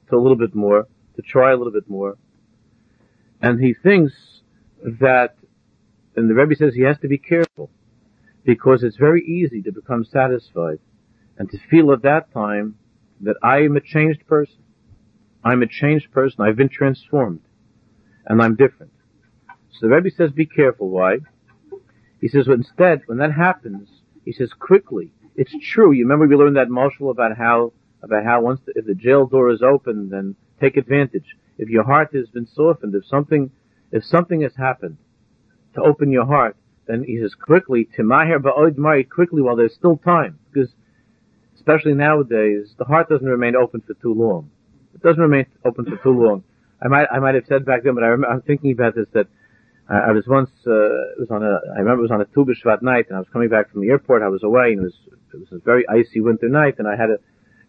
to 0.10 0.18
a 0.18 0.20
little 0.20 0.38
bit 0.38 0.53
more, 0.53 0.88
to 1.15 1.22
try 1.22 1.51
a 1.51 1.56
little 1.56 1.72
bit 1.72 1.89
more. 1.89 2.18
And 3.41 3.60
he 3.60 3.74
thinks 3.74 4.13
that, 4.83 5.36
and 6.15 6.29
the 6.29 6.36
Rebbe 6.36 6.55
says 6.55 6.74
he 6.74 6.83
has 6.83 6.98
to 7.00 7.07
be 7.07 7.17
careful, 7.17 7.69
because 8.43 8.83
it's 8.83 8.98
very 8.98 9.24
easy 9.24 9.62
to 9.63 9.71
become 9.71 10.03
satisfied 10.03 10.79
and 11.38 11.50
to 11.50 11.57
feel 11.69 11.91
at 11.91 12.03
that 12.03 12.31
time 12.33 12.75
that 13.21 13.36
I 13.43 13.60
am 13.60 13.75
a 13.75 13.81
changed 13.81 14.25
person. 14.27 14.63
I'm 15.43 15.62
a 15.62 15.67
changed 15.67 16.12
person. 16.12 16.41
I've 16.41 16.55
been 16.55 16.69
transformed. 16.69 17.41
And 18.25 18.41
I'm 18.41 18.55
different. 18.55 18.91
So 19.71 19.88
the 19.88 19.95
Rebbe 19.95 20.10
says 20.15 20.31
be 20.31 20.45
careful. 20.45 20.89
Why? 20.89 21.17
He 22.19 22.27
says, 22.27 22.48
well, 22.48 22.57
instead, 22.57 23.01
when 23.07 23.17
that 23.17 23.33
happens, 23.33 23.89
he 24.24 24.31
says 24.31 24.51
quickly. 24.53 25.12
It's 25.36 25.53
true. 25.74 25.91
You 25.91 26.03
remember 26.03 26.27
we 26.27 26.36
learned 26.36 26.57
that 26.57 26.69
marshal 26.69 27.10
about 27.10 27.38
how 27.38 27.74
about 28.03 28.24
how 28.24 28.41
once 28.41 28.60
the, 28.65 28.74
if 28.75 28.86
the 28.86 28.95
jail 28.95 29.25
door 29.25 29.51
is 29.51 29.62
open, 29.62 30.10
then 30.10 30.36
take 30.60 30.77
advantage. 30.77 31.36
If 31.62 31.70
your 31.70 31.84
heart 31.84 32.10
has 32.20 32.27
been 32.36 32.48
softened, 32.48 32.94
if 32.96 33.06
something 33.06 33.51
if 33.91 34.03
something 34.03 34.41
has 34.41 34.56
happened 34.56 34.98
to 35.75 35.82
open 35.82 36.08
your 36.18 36.25
heart, 36.25 36.56
then 36.88 37.03
he 37.03 37.20
says 37.22 37.34
quickly 37.36 37.88
timaher 37.96 38.39
ba'od 38.48 38.77
mari 38.77 39.03
quickly 39.03 39.41
while 39.41 39.56
there's 39.56 39.75
still 39.82 39.98
time, 39.98 40.39
because 40.48 40.72
especially 41.56 41.94
nowadays 41.94 42.74
the 42.80 42.86
heart 42.91 43.08
doesn't 43.10 43.27
remain 43.38 43.56
open 43.56 43.80
for 43.88 43.94
too 44.06 44.13
long. 44.13 44.50
It 44.96 45.01
doesn't 45.01 45.22
remain 45.22 45.46
open 45.63 45.86
for 45.86 45.98
too 46.06 46.15
long. 46.25 46.44
I 46.82 46.88
might 46.88 47.08
I 47.15 47.20
might 47.20 47.36
have 47.36 47.46
said 47.48 47.63
back 47.63 47.84
then, 47.84 47.96
but 47.96 48.03
I 48.03 48.10
I'm 48.32 48.41
thinking 48.41 48.72
about 48.72 48.96
this 48.96 49.08
that 49.13 49.27
I, 49.88 49.98
I 50.10 50.12
was 50.12 50.25
once, 50.27 50.50
uh, 50.65 51.22
was 51.22 51.30
on 51.30 51.44
a, 51.44 51.60
I 51.75 51.80
remember 51.80 52.00
it 52.00 52.10
was 52.10 52.15
on 52.18 52.22
a 52.22 52.30
Tu 52.34 52.44
B'Shvat 52.44 52.82
night, 52.82 53.06
and 53.10 53.15
I 53.18 53.20
was 53.20 53.30
coming 53.32 53.50
back 53.50 53.72
from 53.72 53.82
the 53.82 53.89
airport. 53.89 54.24
I 54.24 54.30
was 54.30 54.44
away, 54.44 54.74
and 54.74 54.80
it 54.80 54.84
was 54.84 55.00
It 55.34 55.39
was 55.39 55.51
a 55.51 55.60
very 55.63 55.88
icy 55.88 56.20
winter 56.22 56.50
night, 56.50 56.75
and 56.80 56.88
I 56.88 56.96
had 56.96 57.10
a, 57.10 57.20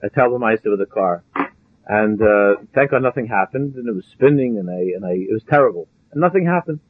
a 0.07 0.11
Tellemeister 0.11 0.71
with 0.71 0.81
a 0.81 0.87
car. 0.87 1.23
And 1.87 2.21
uh, 2.23 2.63
thank 2.75 2.93
God 2.93 3.03
nothing 3.03 3.27
happened, 3.27 3.75
and 3.75 3.89
it 3.89 3.95
was 3.95 4.05
spinning, 4.13 4.59
and 4.59 4.71
I 4.71 4.95
and 4.95 5.05
I 5.05 5.13
it 5.13 5.33
was 5.33 5.43
terrible, 5.49 5.89
and 6.13 6.21
nothing 6.21 6.47
happened. 6.47 6.81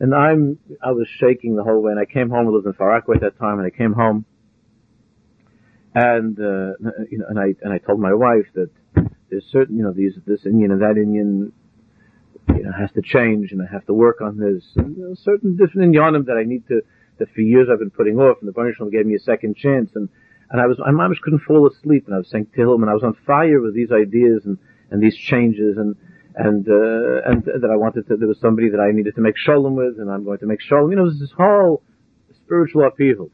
And 0.00 0.14
I'm 0.14 0.58
I 0.82 0.90
was 0.90 1.06
shaking 1.18 1.54
the 1.54 1.62
whole 1.62 1.80
way, 1.80 1.92
and 1.92 2.00
I 2.00 2.04
came 2.04 2.30
home. 2.30 2.48
I 2.48 2.50
lived 2.50 2.66
in 2.66 2.72
Far 2.72 2.88
Rockaway 2.88 3.16
at 3.16 3.22
that 3.22 3.38
time, 3.38 3.58
and 3.58 3.66
I 3.66 3.70
came 3.70 3.92
home, 3.92 4.24
and 5.94 6.38
uh, 6.38 6.72
you 7.10 7.18
know, 7.18 7.26
and 7.28 7.38
I 7.38 7.54
and 7.62 7.72
I 7.72 7.78
told 7.78 8.00
my 8.00 8.12
wife 8.12 8.46
that 8.54 8.70
there's 9.30 9.44
certain 9.52 9.76
you 9.76 9.84
know 9.84 9.92
these 9.92 10.14
this 10.26 10.46
Indian 10.46 10.72
and 10.72 10.82
that 10.82 10.96
Indian 10.96 11.52
you 12.48 12.62
know 12.64 12.72
has 12.72 12.90
to 12.92 13.02
change, 13.02 13.52
and 13.52 13.62
I 13.62 13.72
have 13.72 13.86
to 13.86 13.94
work 13.94 14.20
on 14.20 14.36
this. 14.36 14.64
And, 14.76 14.96
you 14.96 15.08
know, 15.08 15.14
certain 15.14 15.56
different 15.56 15.92
Indianim 15.92 16.26
that 16.26 16.36
I 16.36 16.42
need 16.42 16.66
to 16.68 16.80
that 17.18 17.28
for 17.34 17.40
years 17.40 17.68
I've 17.70 17.78
been 17.78 17.90
putting 17.90 18.18
off, 18.18 18.38
and 18.40 18.48
the 18.48 18.52
Baruch 18.52 18.76
gave 18.90 19.06
me 19.06 19.14
a 19.14 19.20
second 19.20 19.56
chance, 19.56 19.90
and 19.94 20.08
and 20.50 20.60
I 20.60 20.66
was 20.66 20.78
I 20.84 20.88
almost 20.88 21.20
couldn't 21.22 21.40
fall 21.40 21.68
asleep, 21.68 22.06
and 22.06 22.14
I 22.14 22.18
was 22.18 22.30
saying 22.30 22.48
to 22.56 22.72
him, 22.72 22.82
and 22.82 22.90
I 22.90 22.94
was 22.94 23.02
on 23.02 23.16
fire 23.26 23.60
with 23.60 23.74
these 23.74 23.90
ideas 23.92 24.42
and 24.44 24.58
and 24.90 25.02
these 25.02 25.16
changes, 25.16 25.76
and 25.76 25.96
and 26.34 26.66
uh, 26.68 27.28
and 27.28 27.44
that 27.44 27.68
I 27.70 27.76
wanted 27.76 28.06
to. 28.08 28.16
There 28.16 28.28
was 28.28 28.40
somebody 28.40 28.70
that 28.70 28.80
I 28.80 28.92
needed 28.92 29.14
to 29.16 29.20
make 29.20 29.36
shalom 29.36 29.76
with, 29.76 29.98
and 29.98 30.10
I'm 30.10 30.24
going 30.24 30.38
to 30.38 30.46
make 30.46 30.60
shalom. 30.60 30.90
You 30.90 30.96
know, 30.96 31.10
this 31.10 31.32
whole 31.36 31.82
spiritual 32.44 32.86
upheaval. 32.86 33.30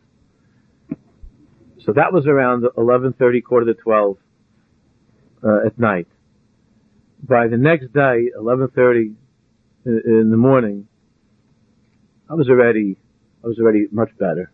So 1.85 1.93
that 1.93 2.13
was 2.13 2.27
around 2.27 2.65
11:30, 2.77 3.45
quarter 3.45 3.67
to 3.67 3.75
12 3.75 4.17
uh, 5.45 5.67
at 5.67 5.79
night. 5.79 6.09
By 7.23 7.47
the 7.47 7.59
next 7.59 7.93
day, 7.93 8.31
11:30 8.37 9.15
in 9.87 10.31
the 10.31 10.37
morning, 10.37 10.89
I 12.29 12.35
was 12.35 12.49
already 12.49 12.97
I 13.45 13.47
was 13.47 13.59
already 13.59 13.87
much 13.93 14.11
better. 14.19 14.51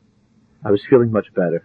I 0.65 0.71
was 0.71 0.83
feeling 0.91 1.11
much 1.11 1.33
better. 1.35 1.65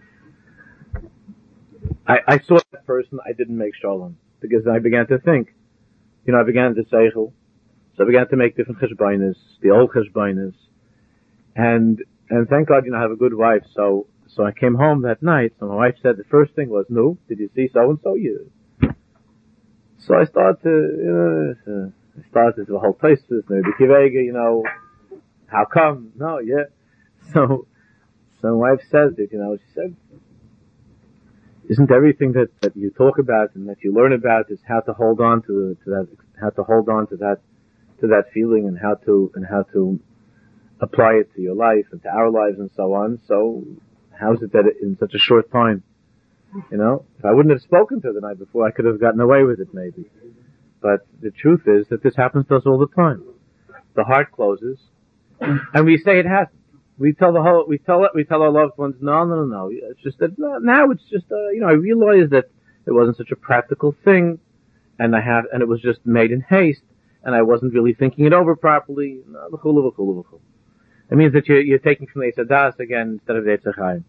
I, 2.06 2.18
I 2.26 2.38
saw 2.40 2.58
that 2.72 2.86
person, 2.86 3.18
I 3.26 3.32
didn't 3.32 3.56
make 3.56 3.74
shalom. 3.74 4.18
Because 4.40 4.66
I 4.66 4.78
began 4.78 5.06
to 5.08 5.18
think. 5.18 5.54
You 6.24 6.32
know, 6.32 6.40
I 6.40 6.44
began 6.44 6.74
to 6.74 6.82
seichel. 6.82 7.32
So 7.96 8.04
I 8.04 8.06
began 8.06 8.28
to 8.28 8.36
make 8.36 8.56
different 8.56 8.80
cheshbainas, 8.80 9.36
the 9.62 9.70
old 9.70 9.92
cheshbainas. 9.92 10.54
And, 11.54 12.02
and 12.28 12.48
thank 12.48 12.68
God, 12.68 12.84
you 12.84 12.92
know, 12.92 12.98
I 12.98 13.02
have 13.02 13.10
a 13.10 13.16
good 13.16 13.34
wife. 13.34 13.62
So, 13.74 14.06
so 14.28 14.44
I 14.44 14.52
came 14.52 14.74
home 14.74 15.02
that 15.02 15.22
night. 15.22 15.54
So 15.58 15.66
my 15.66 15.76
wife 15.76 15.94
said 16.02 16.16
the 16.16 16.24
first 16.24 16.54
thing 16.54 16.68
was, 16.68 16.84
no, 16.88 17.16
did 17.28 17.38
you 17.38 17.50
see 17.54 17.68
so 17.72 17.90
and 17.90 17.98
so? 18.02 18.14
You. 18.14 18.50
So 19.98 20.14
I 20.14 20.24
started 20.24 20.62
to, 20.62 20.68
you 20.68 21.56
know, 21.66 21.92
I 22.18 22.28
started 22.28 22.66
the 22.66 22.78
whole 22.78 22.92
place, 22.92 23.20
you 23.28 23.42
you 23.48 24.32
know, 24.32 24.64
how 25.46 25.64
come? 25.64 26.12
No, 26.16 26.38
yeah. 26.38 26.64
So, 27.32 27.66
so 28.40 28.48
my 28.56 28.70
wife 28.70 28.80
says 28.88 29.14
it, 29.18 29.30
you 29.32 29.38
know, 29.38 29.56
she 29.56 29.74
said, 29.74 29.96
isn't 31.68 31.90
everything 31.90 32.32
that, 32.32 32.48
that 32.60 32.76
you 32.76 32.90
talk 32.90 33.18
about 33.18 33.54
and 33.54 33.68
that 33.68 33.78
you 33.82 33.92
learn 33.92 34.12
about 34.12 34.50
is 34.50 34.58
how 34.66 34.80
to 34.80 34.92
hold 34.92 35.20
on 35.20 35.42
to, 35.42 35.76
to 35.84 35.90
that, 35.90 36.08
how 36.40 36.50
to 36.50 36.62
hold 36.62 36.88
on 36.88 37.06
to 37.08 37.16
that, 37.16 37.38
to 38.00 38.06
that 38.08 38.24
feeling 38.32 38.66
and 38.68 38.78
how 38.78 38.94
to, 38.94 39.32
and 39.34 39.44
how 39.46 39.62
to 39.72 39.98
apply 40.80 41.14
it 41.14 41.34
to 41.34 41.42
your 41.42 41.54
life 41.54 41.86
and 41.92 42.02
to 42.02 42.08
our 42.08 42.30
lives 42.30 42.58
and 42.58 42.70
so 42.76 42.94
on. 42.94 43.20
So 43.26 43.64
how 44.18 44.34
is 44.34 44.42
it 44.42 44.52
that 44.52 44.64
in 44.80 44.96
such 44.98 45.14
a 45.14 45.18
short 45.18 45.50
time, 45.50 45.82
you 46.70 46.78
know, 46.78 47.04
if 47.18 47.24
I 47.24 47.32
wouldn't 47.32 47.52
have 47.52 47.62
spoken 47.62 48.00
to 48.02 48.08
her 48.08 48.12
the 48.12 48.20
night 48.20 48.38
before, 48.38 48.66
I 48.66 48.70
could 48.70 48.84
have 48.84 49.00
gotten 49.00 49.20
away 49.20 49.42
with 49.42 49.60
it 49.60 49.68
maybe. 49.72 50.10
But 50.80 51.06
the 51.20 51.30
truth 51.30 51.62
is 51.66 51.86
that 51.88 52.02
this 52.02 52.14
happens 52.16 52.46
to 52.48 52.56
us 52.56 52.62
all 52.66 52.78
the 52.78 52.94
time. 52.94 53.24
The 53.94 54.04
heart 54.04 54.30
closes 54.30 54.78
and 55.40 55.84
we 55.84 55.96
say 55.98 56.18
it 56.18 56.26
hasn't. 56.26 56.60
We 56.98 57.12
tell 57.12 57.32
the 57.32 57.42
whole, 57.42 57.66
we 57.68 57.78
tell 57.78 58.04
it, 58.04 58.12
we 58.14 58.24
tell 58.24 58.42
our 58.42 58.50
loved 58.50 58.78
ones, 58.78 58.96
no, 59.00 59.24
no, 59.24 59.44
no, 59.44 59.44
no. 59.44 59.70
It's 59.70 60.00
just 60.02 60.18
that 60.18 60.38
now 60.38 60.90
it's 60.90 61.04
just, 61.10 61.30
uh, 61.30 61.50
you 61.50 61.60
know, 61.60 61.68
I 61.68 61.72
realize 61.72 62.30
that 62.30 62.50
it 62.86 62.92
wasn't 62.92 63.18
such 63.18 63.30
a 63.32 63.36
practical 63.36 63.94
thing, 64.04 64.38
and 64.98 65.14
I 65.14 65.20
have, 65.20 65.44
and 65.52 65.60
it 65.60 65.68
was 65.68 65.82
just 65.82 66.06
made 66.06 66.30
in 66.32 66.40
haste, 66.40 66.82
and 67.22 67.34
I 67.34 67.42
wasn't 67.42 67.74
really 67.74 67.92
thinking 67.92 68.24
it 68.24 68.32
over 68.32 68.56
properly. 68.56 69.20
It 71.10 71.16
means 71.16 71.32
that 71.34 71.46
you're, 71.48 71.60
you're 71.60 71.78
taking 71.78 72.06
from 72.06 72.22
the 72.22 72.32
Eitzadas 72.32 72.78
again 72.78 73.18
instead 73.18 73.36
of 73.36 73.44
the 73.44 73.50
Eitzachayim. 73.50 74.04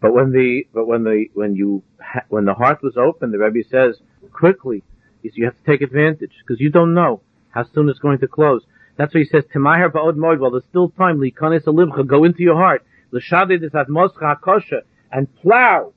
But 0.00 0.12
when 0.12 0.32
the, 0.32 0.66
but 0.74 0.86
when 0.86 1.04
the, 1.04 1.26
when 1.32 1.56
you, 1.56 1.82
when 2.28 2.44
the 2.44 2.52
heart 2.52 2.82
was 2.82 2.98
open, 2.98 3.30
the 3.30 3.38
Rebbe 3.38 3.66
says, 3.70 3.96
quickly, 4.32 4.82
you 5.22 5.46
have 5.46 5.56
to 5.56 5.64
take 5.64 5.80
advantage, 5.80 6.32
because 6.46 6.60
you 6.60 6.68
don't 6.68 6.92
know 6.92 7.22
how 7.48 7.64
soon 7.72 7.88
it's 7.88 7.98
going 7.98 8.18
to 8.18 8.28
close. 8.28 8.62
That's 8.96 9.12
why 9.14 9.20
he 9.20 9.26
says, 9.26 9.44
Temaher 9.52 9.90
ba'od 9.90 10.16
moed, 10.16 10.38
while 10.38 10.50
there's 10.50 10.64
still 10.64 10.90
time, 10.90 11.18
likanes 11.18 11.64
alivcha, 11.64 12.06
go 12.06 12.24
into 12.24 12.42
your 12.42 12.56
heart, 12.56 12.84
l'shadid 13.10 13.64
is 13.64 13.74
at 13.74 13.88
moscha 13.88 14.22
hakosha, 14.22 14.82
and 15.10 15.32
plow 15.36 15.92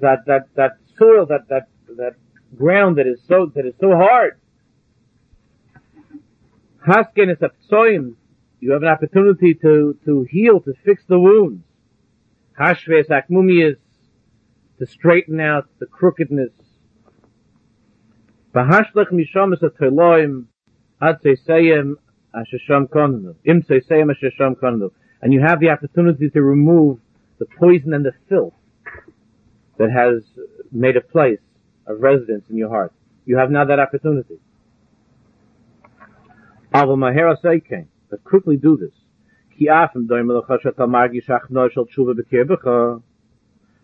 that, 0.00 0.24
that, 0.26 0.48
that 0.56 0.72
soil, 0.98 1.26
that, 1.26 1.48
that, 1.48 1.68
that 1.96 2.14
ground 2.56 2.98
that 2.98 3.06
is 3.06 3.20
so, 3.28 3.50
that 3.54 3.66
is 3.66 3.74
so 3.80 3.94
hard. 3.94 4.40
Hasken 6.86 7.30
is 7.30 7.38
a 7.42 7.50
psoim, 7.70 8.14
you 8.60 8.72
have 8.72 8.82
an 8.82 8.88
opportunity 8.88 9.54
to, 9.54 9.96
to 10.04 10.26
heal, 10.30 10.60
to 10.60 10.72
fix 10.84 11.04
the 11.08 11.18
wounds. 11.18 11.64
Hashve 12.58 13.00
is 13.00 13.06
akmumi 13.06 13.70
is 13.70 13.76
to 14.78 14.86
straighten 14.86 15.40
out 15.40 15.68
the 15.78 15.86
crookedness. 15.86 16.52
Bahashlech 18.54 19.12
mishamas 19.12 19.62
at 19.62 19.76
And 21.00 21.16
you 25.32 25.40
have 25.40 25.60
the 25.60 25.70
opportunity 25.70 26.30
to 26.30 26.42
remove 26.42 26.98
the 27.38 27.46
poison 27.58 27.94
and 27.94 28.04
the 28.04 28.12
filth 28.28 28.54
that 29.78 29.90
has 29.90 30.22
made 30.72 30.96
a 30.96 31.00
place 31.00 31.38
of 31.86 32.00
residence 32.00 32.44
in 32.50 32.56
your 32.56 32.68
heart. 32.68 32.92
You 33.24 33.38
have 33.38 33.50
now 33.50 33.64
that 33.64 33.78
opportunity. 33.78 34.38
But 38.10 38.24
quickly 38.24 38.56
do 38.56 38.76
this. 38.76 38.90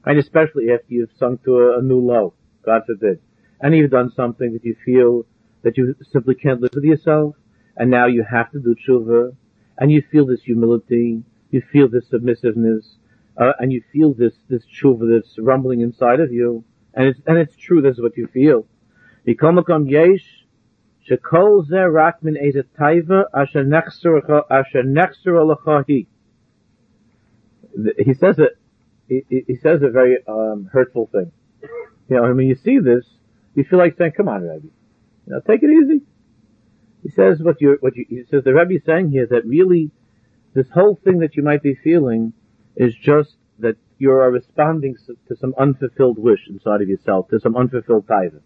And 0.07 0.19
especially 0.19 0.71
after 0.71 0.87
you've 0.89 1.11
sunk 1.19 1.45
to 1.45 1.57
a, 1.57 1.79
a 1.79 1.83
new 1.83 2.01
low, 2.01 2.35
God 2.65 2.83
forbid. 2.87 3.21
And 3.61 3.75
you've 3.75 3.91
done 3.91 4.13
something 4.15 4.53
that 4.53 4.65
you 4.65 4.77
feel 4.85 5.25
that 5.65 5.77
you 5.77 5.97
simply 6.13 6.35
can't 6.35 6.61
live 6.61 6.71
with 6.75 6.85
yourself, 6.85 7.35
and 7.77 7.91
now 7.91 8.07
you 8.07 8.23
have 8.23 8.51
to 8.53 8.61
do 8.61 8.77
tshuva, 8.77 9.35
and 9.79 9.91
you 9.91 10.03
feel 10.13 10.27
this 10.27 10.43
humility, 10.43 11.23
you 11.51 11.63
feel 11.73 11.89
this 11.89 12.09
submissiveness, 12.09 12.97
uh, 13.37 13.53
and 13.59 13.73
you 13.73 13.83
feel 13.93 14.15
this 14.15 14.35
this 14.49 14.63
tshuva 14.67 15.13
that's 15.13 15.39
rumbling 15.39 15.81
inside 15.81 16.21
of 16.21 16.33
you, 16.33 16.65
and 16.95 17.09
it's 17.09 17.21
and 17.27 17.39
it's 17.39 17.57
true. 17.57 17.83
This 17.83 17.97
is 17.97 18.03
what 18.03 18.17
you 18.17 18.29
feel. 18.29 18.67
He 19.25 19.35
says 28.15 28.39
it. 28.39 28.59
He, 29.09 29.23
he 29.29 29.57
says 29.57 29.83
a 29.83 29.91
very 29.91 30.17
um, 30.27 30.71
hurtful 30.73 31.09
thing. 31.13 31.31
You 32.09 32.17
know, 32.17 32.25
I 32.25 32.33
mean, 32.33 32.49
you 32.49 32.55
see 32.55 32.79
this, 32.79 33.05
you 33.55 33.65
feel 33.65 33.79
like 33.79 33.99
saying, 33.99 34.13
"Come 34.17 34.29
on, 34.29 34.47
Rabbi, 34.47 34.69
now 35.27 35.41
take 35.41 35.63
it 35.63 35.71
easy. 35.71 36.03
He 37.03 37.11
says 37.11 37.39
what 37.41 37.61
you 37.61 37.77
what 37.81 37.97
you, 37.97 38.07
he 38.09 38.25
says 38.31 38.45
the 38.45 38.55
Rebbe 38.55 38.75
is 38.75 38.83
saying 38.87 39.11
here 39.11 39.27
that 39.27 39.45
really 39.45 39.91
this 40.55 40.67
whole 40.73 40.99
thing 41.05 41.19
that 41.19 41.37
you 41.37 41.43
might 41.43 41.63
be 41.63 41.75
feeling 41.75 42.33
is 42.77 42.95
just 42.95 43.37
that 43.59 43.77
you 43.99 44.11
are 44.11 44.31
responding 44.31 44.97
to 45.29 45.37
some 45.37 45.55
unfulfilled 45.59 46.19
wish 46.19 46.49
inside 46.49 46.83
of 46.83 46.89
yourself, 46.89 47.29
to 47.29 47.41
some 47.41 47.57
unfulfilled 47.57 48.07
taiva. 48.07 48.41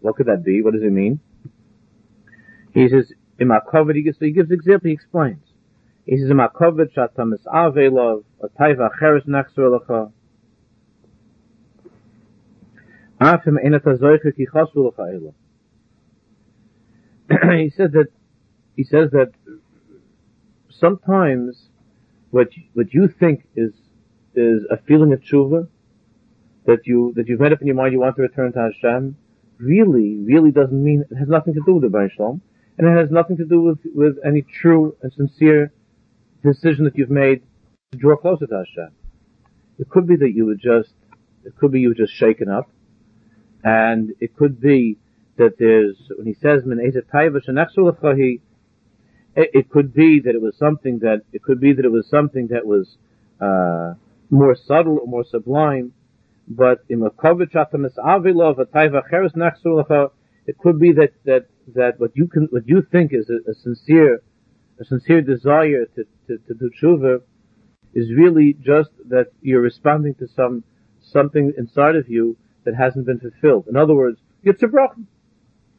What 0.00 0.16
could 0.16 0.26
that 0.26 0.44
be? 0.44 0.62
What 0.62 0.74
does 0.74 0.82
it 0.82 0.92
mean? 0.92 1.20
He 2.74 2.88
says, 2.88 3.12
Imakovid, 3.40 3.96
he 3.96 4.02
gives, 4.02 4.18
so 4.18 4.24
he 4.24 4.32
gives 4.32 4.50
example, 4.50 4.88
he 4.88 4.94
explains. 4.94 5.44
He 6.06 6.18
says, 6.18 6.30
Imakovid 6.30 6.92
shatamis 6.96 7.44
avelov, 7.46 8.24
a 8.42 8.48
taiva 8.48 8.90
acheres 8.90 9.26
nachzor 9.26 9.78
lecha. 9.78 10.12
Afim 13.20 13.56
enata 13.64 13.98
zoiche 13.98 14.34
ki 14.34 14.46
chosvu 14.52 14.92
lecha 14.92 15.32
he 17.58 17.70
said 17.70 17.92
that 17.92 18.08
he 18.76 18.84
says 18.84 19.10
that 19.12 19.32
sometimes 20.68 21.68
what 22.30 22.48
what 22.74 22.92
you 22.92 23.08
think 23.08 23.46
is 23.54 23.72
is 24.34 24.64
a 24.70 24.76
feeling 24.76 25.12
of 25.12 25.20
tshuva 25.20 25.68
that 26.66 26.86
you 26.86 27.12
that 27.16 27.28
you've 27.28 27.40
made 27.40 27.52
up 27.52 27.60
in 27.60 27.66
your 27.66 27.76
mind 27.76 27.92
you 27.92 28.00
want 28.00 28.16
to 28.16 28.22
return 28.22 28.52
to 28.52 28.58
Hashem 28.58 29.16
really 29.58 30.16
really 30.16 30.50
doesn't 30.50 30.82
mean 30.82 31.04
it 31.10 31.16
has 31.16 31.28
nothing 31.28 31.54
to 31.54 31.60
do 31.64 31.74
with 31.74 31.90
the 31.90 32.10
Shalom 32.14 32.42
and 32.78 32.86
it 32.86 32.98
has 32.98 33.10
nothing 33.10 33.36
to 33.36 33.44
do 33.44 33.60
with 33.60 33.78
with 33.94 34.16
any 34.24 34.42
true 34.42 34.96
and 35.02 35.12
sincere 35.12 35.72
decision 36.42 36.84
that 36.84 36.96
you've 36.96 37.10
made 37.10 37.42
to 37.92 37.98
draw 37.98 38.16
closer 38.16 38.46
to 38.46 38.64
Hashem. 38.64 38.90
It 39.78 39.88
could 39.88 40.06
be 40.06 40.16
that 40.16 40.32
you 40.32 40.46
were 40.46 40.56
just 40.56 40.94
it 41.44 41.56
could 41.56 41.72
be 41.72 41.80
you 41.80 41.88
were 41.88 41.94
just 41.94 42.14
shaken 42.14 42.48
up 42.48 42.70
and 43.62 44.12
it 44.20 44.34
could 44.36 44.60
be 44.60 44.98
that 45.36 45.56
there's 45.58 45.96
when 46.16 46.26
he 46.26 46.34
says 46.34 46.62
min 46.64 46.78
it, 49.34 49.50
it 49.54 49.70
could 49.70 49.94
be 49.94 50.20
that 50.20 50.34
it 50.34 50.42
was 50.42 50.56
something 50.58 50.98
that 51.00 51.22
it 51.32 51.42
could 51.42 51.60
be 51.60 51.72
that 51.72 51.84
it 51.84 51.92
was 51.92 52.08
something 52.08 52.48
that 52.48 52.66
was 52.66 52.96
uh, 53.40 53.94
more 54.30 54.54
subtle 54.54 54.98
or 54.98 55.06
more 55.06 55.24
sublime, 55.24 55.92
but 56.48 56.84
it 56.88 56.98
could 60.58 60.78
be 60.80 60.92
that 60.92 61.12
that 61.24 61.46
that 61.74 61.98
what 61.98 62.10
you 62.14 62.26
can 62.26 62.48
what 62.50 62.66
you 62.66 62.82
think 62.90 63.12
is 63.12 63.30
a, 63.30 63.50
a 63.50 63.54
sincere 63.54 64.22
a 64.80 64.84
sincere 64.84 65.20
desire 65.20 65.86
to, 65.94 66.04
to, 66.26 66.38
to 66.48 66.54
do 66.54 66.70
tshuva 66.70 67.20
is 67.94 68.10
really 68.16 68.54
just 68.60 68.90
that 69.08 69.26
you're 69.42 69.60
responding 69.60 70.14
to 70.14 70.26
some 70.28 70.64
something 71.00 71.52
inside 71.56 71.94
of 71.96 72.08
you 72.08 72.36
that 72.64 72.74
hasn't 72.74 73.06
been 73.06 73.18
fulfilled. 73.18 73.66
In 73.68 73.76
other 73.76 73.94
words, 73.94 74.18
broken. 74.68 75.06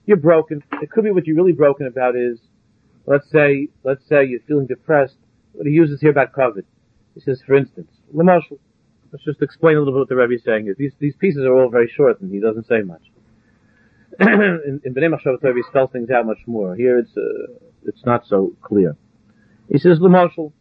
You're 0.05 0.17
broken. 0.17 0.63
It 0.81 0.91
could 0.91 1.03
be 1.03 1.11
what 1.11 1.25
you're 1.25 1.35
really 1.35 1.53
broken 1.53 1.87
about 1.87 2.15
is, 2.15 2.39
let's 3.05 3.29
say, 3.29 3.69
let's 3.83 4.07
say 4.07 4.25
you're 4.25 4.41
feeling 4.47 4.67
depressed. 4.67 5.15
What 5.53 5.67
he 5.67 5.73
uses 5.73 6.01
here 6.01 6.09
about 6.09 6.33
COVID. 6.33 6.63
He 7.13 7.21
says, 7.21 7.41
for 7.45 7.55
instance, 7.55 7.89
Lamashal. 8.13 8.59
Let's 9.11 9.23
just 9.23 9.41
explain 9.41 9.75
a 9.75 9.79
little 9.79 9.93
bit 9.93 9.99
what 9.99 10.09
the 10.09 10.15
Rebbe 10.15 10.33
is 10.33 10.43
saying. 10.43 10.73
These, 10.77 10.93
these 10.99 11.15
pieces 11.15 11.43
are 11.43 11.53
all 11.53 11.69
very 11.69 11.87
short 11.87 12.19
and 12.21 12.31
he 12.31 12.39
doesn't 12.39 12.67
say 12.67 12.81
much. 12.81 13.03
in, 14.19 14.81
in 14.83 14.93
Bnei 14.93 15.13
Machshav 15.13 15.55
he 15.55 15.63
spells 15.69 15.91
things 15.91 16.09
out 16.09 16.25
much 16.25 16.39
more. 16.47 16.75
Here 16.75 16.97
it's, 16.97 17.15
uh, 17.15 17.53
it's 17.85 18.03
not 18.05 18.25
so 18.25 18.55
clear. 18.61 18.95
He 19.69 19.77
says, 19.77 19.99
Lamashal. 19.99 20.51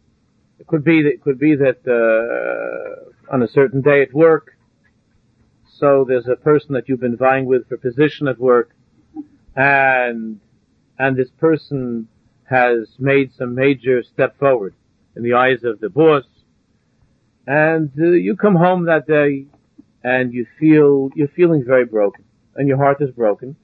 It 0.59 0.67
could 0.67 0.83
be 0.83 1.01
that, 1.01 1.09
it 1.09 1.21
could 1.21 1.39
be 1.39 1.55
that, 1.55 1.79
uh, 1.87 3.33
on 3.33 3.41
a 3.41 3.47
certain 3.47 3.81
day 3.81 4.03
at 4.03 4.13
work, 4.13 4.55
so 5.65 6.05
there's 6.07 6.27
a 6.27 6.35
person 6.35 6.73
that 6.75 6.87
you've 6.87 6.99
been 6.99 7.17
vying 7.17 7.45
with 7.45 7.67
for 7.67 7.77
position 7.77 8.27
at 8.27 8.39
work, 8.39 8.75
and 9.55 10.39
and 10.99 11.17
this 11.17 11.29
person 11.39 12.07
has 12.49 12.87
made 12.99 13.33
some 13.33 13.55
major 13.55 14.03
step 14.03 14.37
forward 14.37 14.75
in 15.15 15.23
the 15.23 15.33
eyes 15.33 15.63
of 15.63 15.79
the 15.79 15.89
boss, 15.89 16.23
and 17.47 17.91
uh, 17.99 18.09
you 18.09 18.35
come 18.35 18.55
home 18.55 18.85
that 18.85 19.07
day, 19.07 19.45
and 20.03 20.33
you 20.33 20.45
feel 20.59 21.09
you're 21.15 21.27
feeling 21.29 21.63
very 21.65 21.85
broken, 21.85 22.23
and 22.55 22.67
your 22.67 22.77
heart 22.77 22.97
is 23.01 23.11
broken, 23.11 23.55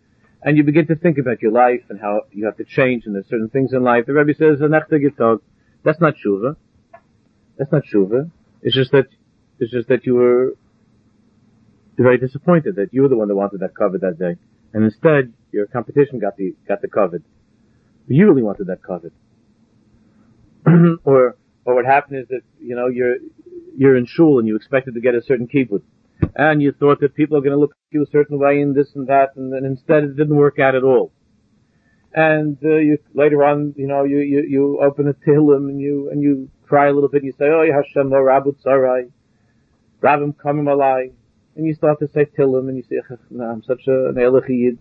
and 0.44 0.58
you 0.58 0.64
begin 0.64 0.88
to 0.88 0.96
think 0.96 1.18
about 1.18 1.42
your 1.42 1.52
life 1.52 1.82
and 1.90 2.00
how 2.00 2.22
you 2.32 2.46
have 2.46 2.58
to 2.58 2.66
change, 2.66 3.06
and 3.06 3.16
there's 3.16 3.28
certain 3.28 3.50
things 3.50 3.74
in 3.74 3.84
life. 3.84 4.06
The 4.06 4.14
Rebbe 4.14 4.34
says, 4.36 4.60
"That's 4.60 6.02
not 6.02 6.16
tshuva. 6.16 6.56
That's 7.58 7.72
not 7.72 7.84
tshuva. 7.84 8.32
It's 8.62 8.76
just 8.76 8.92
that 8.92 9.08
it's 9.60 9.72
just 9.72 9.90
that 9.90 10.06
you 10.06 10.16
were 10.16 10.56
very 11.98 12.18
disappointed 12.18 12.76
that 12.78 12.94
you 12.94 13.02
were 13.02 13.10
the 13.10 13.18
one 13.18 13.28
that 13.28 13.36
wanted 13.36 13.60
that 13.60 13.76
covet 13.76 14.02
that 14.02 14.18
day, 14.18 14.38
and 14.74 14.84
instead 14.84 15.34
your 15.52 15.66
competition 15.68 16.20
got 16.20 16.38
the 16.38 16.56
got 16.68 16.82
the 16.82 16.88
covet. 16.88 17.24
You 18.08 18.28
really 18.28 18.44
wanted 18.44 18.68
that 18.68 18.82
covet. 18.84 19.14
or 21.04 21.36
or 21.66 21.76
what 21.76 21.86
happened 21.86 22.20
is 22.20 22.28
that 22.30 22.42
you 22.60 22.76
know 22.76 22.88
you're 22.88 23.18
you're 23.78 23.96
in 23.96 24.06
shul 24.06 24.40
and 24.40 24.48
you 24.48 24.56
expected 24.56 24.94
to 24.96 25.02
get 25.02 25.16
a 25.16 25.22
certain 25.22 25.48
kibbutz, 25.48 25.84
and 26.36 26.62
you 26.62 26.72
thought 26.72 27.00
that 27.02 27.16
people 27.16 27.38
are 27.38 27.42
going 27.42 27.54
to 27.54 27.60
look 27.60 27.72
at 27.72 27.94
you 27.94 28.04
a 28.04 28.12
certain 28.12 28.40
way 28.40 28.62
and 28.62 28.76
this 28.76 28.88
and 28.96 29.08
that, 29.08 29.36
and 29.36 29.54
then 29.54 29.66
instead 29.66 30.04
it 30.04 30.16
didn't 30.16 30.36
work 30.36 30.60
out 30.60 30.76
at 30.76 30.84
all. 30.84 31.12
And 32.14 32.58
uh, 32.64 32.78
you 32.78 32.98
later 33.14 33.44
on, 33.44 33.76
you 33.78 33.88
know, 33.88 34.04
you 34.04 34.18
you 34.20 34.42
you 34.42 34.80
open 34.82 35.08
a 35.08 35.14
tehillim 35.14 35.70
and 35.70 35.80
you 35.80 36.10
and 36.12 36.22
you 36.22 36.50
cry 36.66 36.88
a 36.88 36.92
little 36.92 37.10
bit. 37.10 37.22
and 37.24 37.28
You 37.28 37.34
say, 37.38 37.46
"Oh, 37.46 37.66
Hashem, 37.72 38.10
no 38.10 38.18
Rabu 38.18 38.56
Tzarai, 38.64 39.12
Rabim 40.02 40.36
Kamim 40.36 40.66
Alai," 40.66 41.12
and 41.60 41.68
you 41.68 41.76
start 41.76 42.00
to 42.00 42.08
say 42.08 42.26
Tillim, 42.26 42.70
and 42.70 42.78
you 42.78 42.84
say, 42.84 43.02
"I'm 43.40 43.62
such 43.64 43.88
a 43.88 44.14
Yid, 44.48 44.80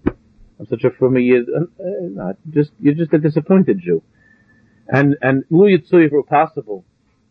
I'm 0.59 0.67
such 0.67 0.85
a 0.85 0.91
Fuma 0.91 1.21
Yid." 1.21 1.49
And, 1.49 2.21
uh, 2.21 2.35
just 2.51 2.71
you're 2.79 2.95
just 2.95 3.13
a 3.13 3.19
disappointed 3.19 3.81
Jew. 3.81 4.03
And 4.89 5.17
and 5.21 5.45
Lu 5.51 5.67
Yitzui, 5.67 6.07
if 6.07 6.13
it 6.13 6.13
were 6.13 6.23
possible, 6.23 6.85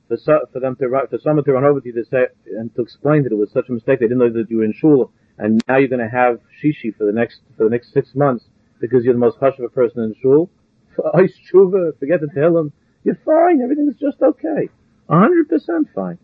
for 0.09 0.17
for 0.51 0.59
them 0.59 0.75
to 0.75 1.07
for 1.09 1.17
someone 1.19 1.45
to 1.45 1.53
run 1.53 1.63
over 1.63 1.79
to 1.79 1.87
you 1.87 1.93
to 1.93 2.05
say 2.05 2.27
and 2.57 2.75
to 2.75 2.81
explain 2.81 3.23
that 3.23 3.31
it 3.31 3.37
was 3.37 3.49
such 3.51 3.69
a 3.69 3.71
mistake, 3.71 3.99
they 3.99 4.07
didn't 4.07 4.19
know 4.19 4.29
that 4.29 4.51
you 4.51 4.57
were 4.57 4.65
in 4.65 4.73
shul, 4.73 5.11
and 5.37 5.63
now 5.67 5.77
you're 5.77 5.87
going 5.87 6.07
to 6.07 6.15
have 6.23 6.39
shishi 6.61 6.93
for 6.97 7.05
the 7.05 7.13
next 7.13 7.39
for 7.55 7.63
the 7.63 7.69
next 7.69 7.93
six 7.93 8.13
months 8.15 8.45
because 8.81 9.05
you're 9.05 9.13
the 9.13 9.25
most 9.27 9.37
hush 9.39 9.57
of 9.57 9.63
a 9.63 9.69
person 9.69 10.03
in 10.03 10.13
shul. 10.21 10.49
Ice 11.15 11.39
tshuva, 11.47 11.97
forget 11.99 12.19
to 12.19 12.27
tell 12.35 12.53
them 12.53 12.73
you're 13.05 13.19
fine, 13.25 13.61
everything's 13.61 13.95
just 13.95 14.21
okay, 14.21 14.67
hundred 15.09 15.47
percent 15.47 15.87
fine. 15.95 16.17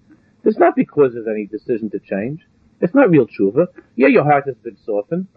It's 0.44 0.60
not 0.60 0.76
because 0.76 1.16
of 1.16 1.26
any 1.26 1.48
decision 1.48 1.90
to 1.92 2.00
change. 2.00 2.42
It's 2.84 2.93
not 2.93 3.10
real 3.10 3.28
tshuva. 3.28 3.67
Yeah, 3.96 4.10
your 4.10 4.26
heart 4.26 4.43
has 4.46 4.56
been 4.58 4.78
softened, 4.86 5.28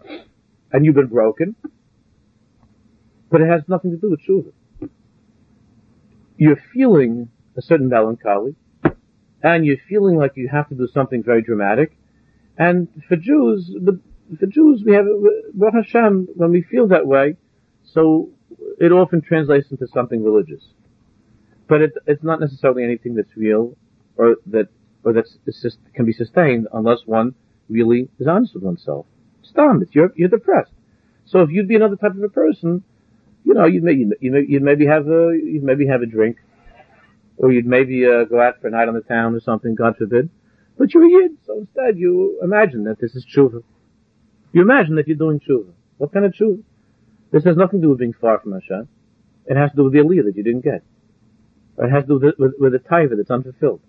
and 0.73 0.85
you've 0.85 0.95
been 0.95 1.07
broken, 1.07 1.55
but 3.31 3.39
it 3.39 3.47
has 3.47 3.61
nothing 3.69 3.91
to 3.91 3.97
do 3.97 4.11
with 4.11 4.19
tshuva. 4.27 4.51
You're 6.35 6.61
feeling 6.73 7.29
a 7.55 7.61
certain 7.61 7.87
melancholy, 7.87 8.55
and 9.41 9.65
you're 9.65 9.77
feeling 9.87 10.17
like 10.17 10.33
you 10.35 10.49
have 10.49 10.67
to 10.67 10.75
do 10.75 10.89
something 10.93 11.23
very 11.23 11.41
dramatic. 11.41 11.97
And 12.57 12.89
for 13.07 13.15
Jews, 13.15 13.71
for 14.39 14.45
Jews, 14.45 14.83
we 14.85 14.93
have, 14.93 15.05
Baruch 15.53 15.85
Hashem, 15.85 16.27
when 16.35 16.51
we 16.51 16.63
feel 16.63 16.89
that 16.89 17.07
way, 17.07 17.37
so 17.85 18.29
it 18.77 18.91
often 18.91 19.21
translates 19.21 19.71
into 19.71 19.87
something 19.87 20.21
religious. 20.21 20.65
But 21.69 21.81
it, 21.81 21.93
it's 22.07 22.23
not 22.23 22.41
necessarily 22.41 22.83
anything 22.83 23.15
that's 23.15 23.37
real, 23.37 23.77
or 24.17 24.35
that, 24.47 24.67
or 25.03 25.13
that 25.13 25.25
can 25.93 26.05
be 26.05 26.13
sustained 26.13 26.67
unless 26.73 26.99
one 27.05 27.35
really 27.69 28.09
is 28.19 28.27
honest 28.27 28.53
with 28.53 28.63
oneself. 28.63 29.05
Stam, 29.43 29.81
it's 29.81 29.93
you're, 29.93 30.11
you're 30.15 30.29
depressed. 30.29 30.71
So 31.25 31.41
if 31.41 31.49
you'd 31.49 31.67
be 31.67 31.75
another 31.75 31.95
type 31.95 32.15
of 32.15 32.23
a 32.23 32.29
person, 32.29 32.83
you 33.43 33.53
know, 33.53 33.65
you'd, 33.65 33.83
maybe, 33.83 34.05
you'd 34.19 34.63
maybe 34.63 34.85
have 34.85 35.07
a, 35.07 35.37
you'd 35.41 35.63
maybe 35.63 35.87
have 35.87 36.01
a 36.01 36.05
drink, 36.05 36.37
or 37.37 37.51
you'd 37.51 37.65
maybe 37.65 38.05
uh, 38.05 38.25
go 38.25 38.41
out 38.41 38.59
for 38.59 38.67
a 38.67 38.71
night 38.71 38.87
on 38.87 38.93
the 38.93 39.01
town 39.01 39.35
or 39.35 39.39
something, 39.39 39.75
God 39.75 39.95
forbid. 39.97 40.29
But 40.77 40.93
you're 40.93 41.05
a 41.05 41.09
yid, 41.09 41.37
so 41.45 41.59
instead 41.59 41.97
you 41.97 42.39
imagine 42.43 42.83
that 42.85 42.99
this 42.99 43.15
is 43.15 43.25
tshuva. 43.25 43.63
You 44.53 44.61
imagine 44.61 44.95
that 44.95 45.07
you're 45.07 45.17
doing 45.17 45.39
tshuva. 45.39 45.71
What 45.97 46.13
kind 46.13 46.25
of 46.25 46.33
tshuva? 46.33 46.63
This 47.31 47.43
has 47.43 47.57
nothing 47.57 47.81
to 47.81 47.85
do 47.85 47.89
with 47.89 47.99
being 47.99 48.13
far 48.13 48.39
from 48.39 48.53
Hashem. 48.53 48.87
It 49.45 49.55
has 49.55 49.71
to 49.71 49.77
do 49.77 49.83
with 49.85 49.93
the 49.93 49.99
aliyah 49.99 50.25
that 50.25 50.35
you 50.35 50.43
didn't 50.43 50.63
get. 50.63 50.83
Or 51.77 51.85
it 51.85 51.91
has 51.91 52.03
to 52.03 52.07
do 52.07 52.19
with, 52.19 52.35
with, 52.37 52.53
with 52.59 52.73
the 52.73 52.79
taiva 52.79 53.17
that's 53.17 53.31
unfulfilled. 53.31 53.81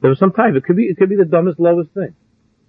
There 0.00 0.10
was 0.10 0.18
some 0.18 0.32
taiva. 0.32 0.56
It 0.56 0.64
could 0.64 0.76
be, 0.76 0.84
it 0.84 0.96
could 0.96 1.08
be 1.08 1.16
the 1.16 1.24
dumbest, 1.24 1.60
lowest 1.60 1.90
thing. 1.92 2.14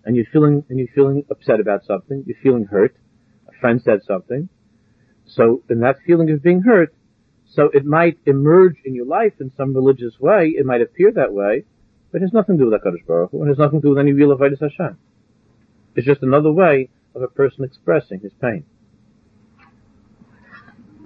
And 0.03 0.15
you're 0.15 0.25
feeling, 0.31 0.65
and 0.69 0.79
you're 0.79 0.87
feeling 0.93 1.23
upset 1.29 1.59
about 1.59 1.85
something. 1.85 2.23
You're 2.25 2.37
feeling 2.41 2.65
hurt. 2.65 2.95
A 3.47 3.59
friend 3.59 3.81
said 3.81 4.01
something. 4.05 4.49
So, 5.25 5.63
in 5.69 5.79
that 5.81 5.97
feeling 6.05 6.29
of 6.31 6.41
being 6.43 6.61
hurt, 6.61 6.93
so 7.45 7.69
it 7.73 7.85
might 7.85 8.17
emerge 8.25 8.77
in 8.85 8.95
your 8.95 9.05
life 9.05 9.33
in 9.39 9.51
some 9.57 9.73
religious 9.73 10.19
way. 10.19 10.53
It 10.57 10.65
might 10.65 10.81
appear 10.81 11.11
that 11.11 11.33
way, 11.33 11.65
but 12.11 12.19
it 12.19 12.21
has 12.21 12.33
nothing 12.33 12.57
to 12.57 12.63
do 12.63 12.71
with 12.71 12.81
HaKadosh 12.81 13.05
Baruch 13.05 13.31
Hu, 13.31 13.41
and 13.41 13.47
it 13.47 13.51
has 13.51 13.59
nothing 13.59 13.81
to 13.81 13.87
do 13.87 13.89
with 13.89 13.99
any 13.99 14.13
real 14.13 14.35
Avodah 14.35 14.59
Hashem. 14.59 14.97
It's 15.95 16.05
just 16.05 16.23
another 16.23 16.51
way 16.51 16.89
of 17.13 17.21
a 17.21 17.27
person 17.27 17.65
expressing 17.65 18.21
his 18.21 18.31
pain. 18.41 18.65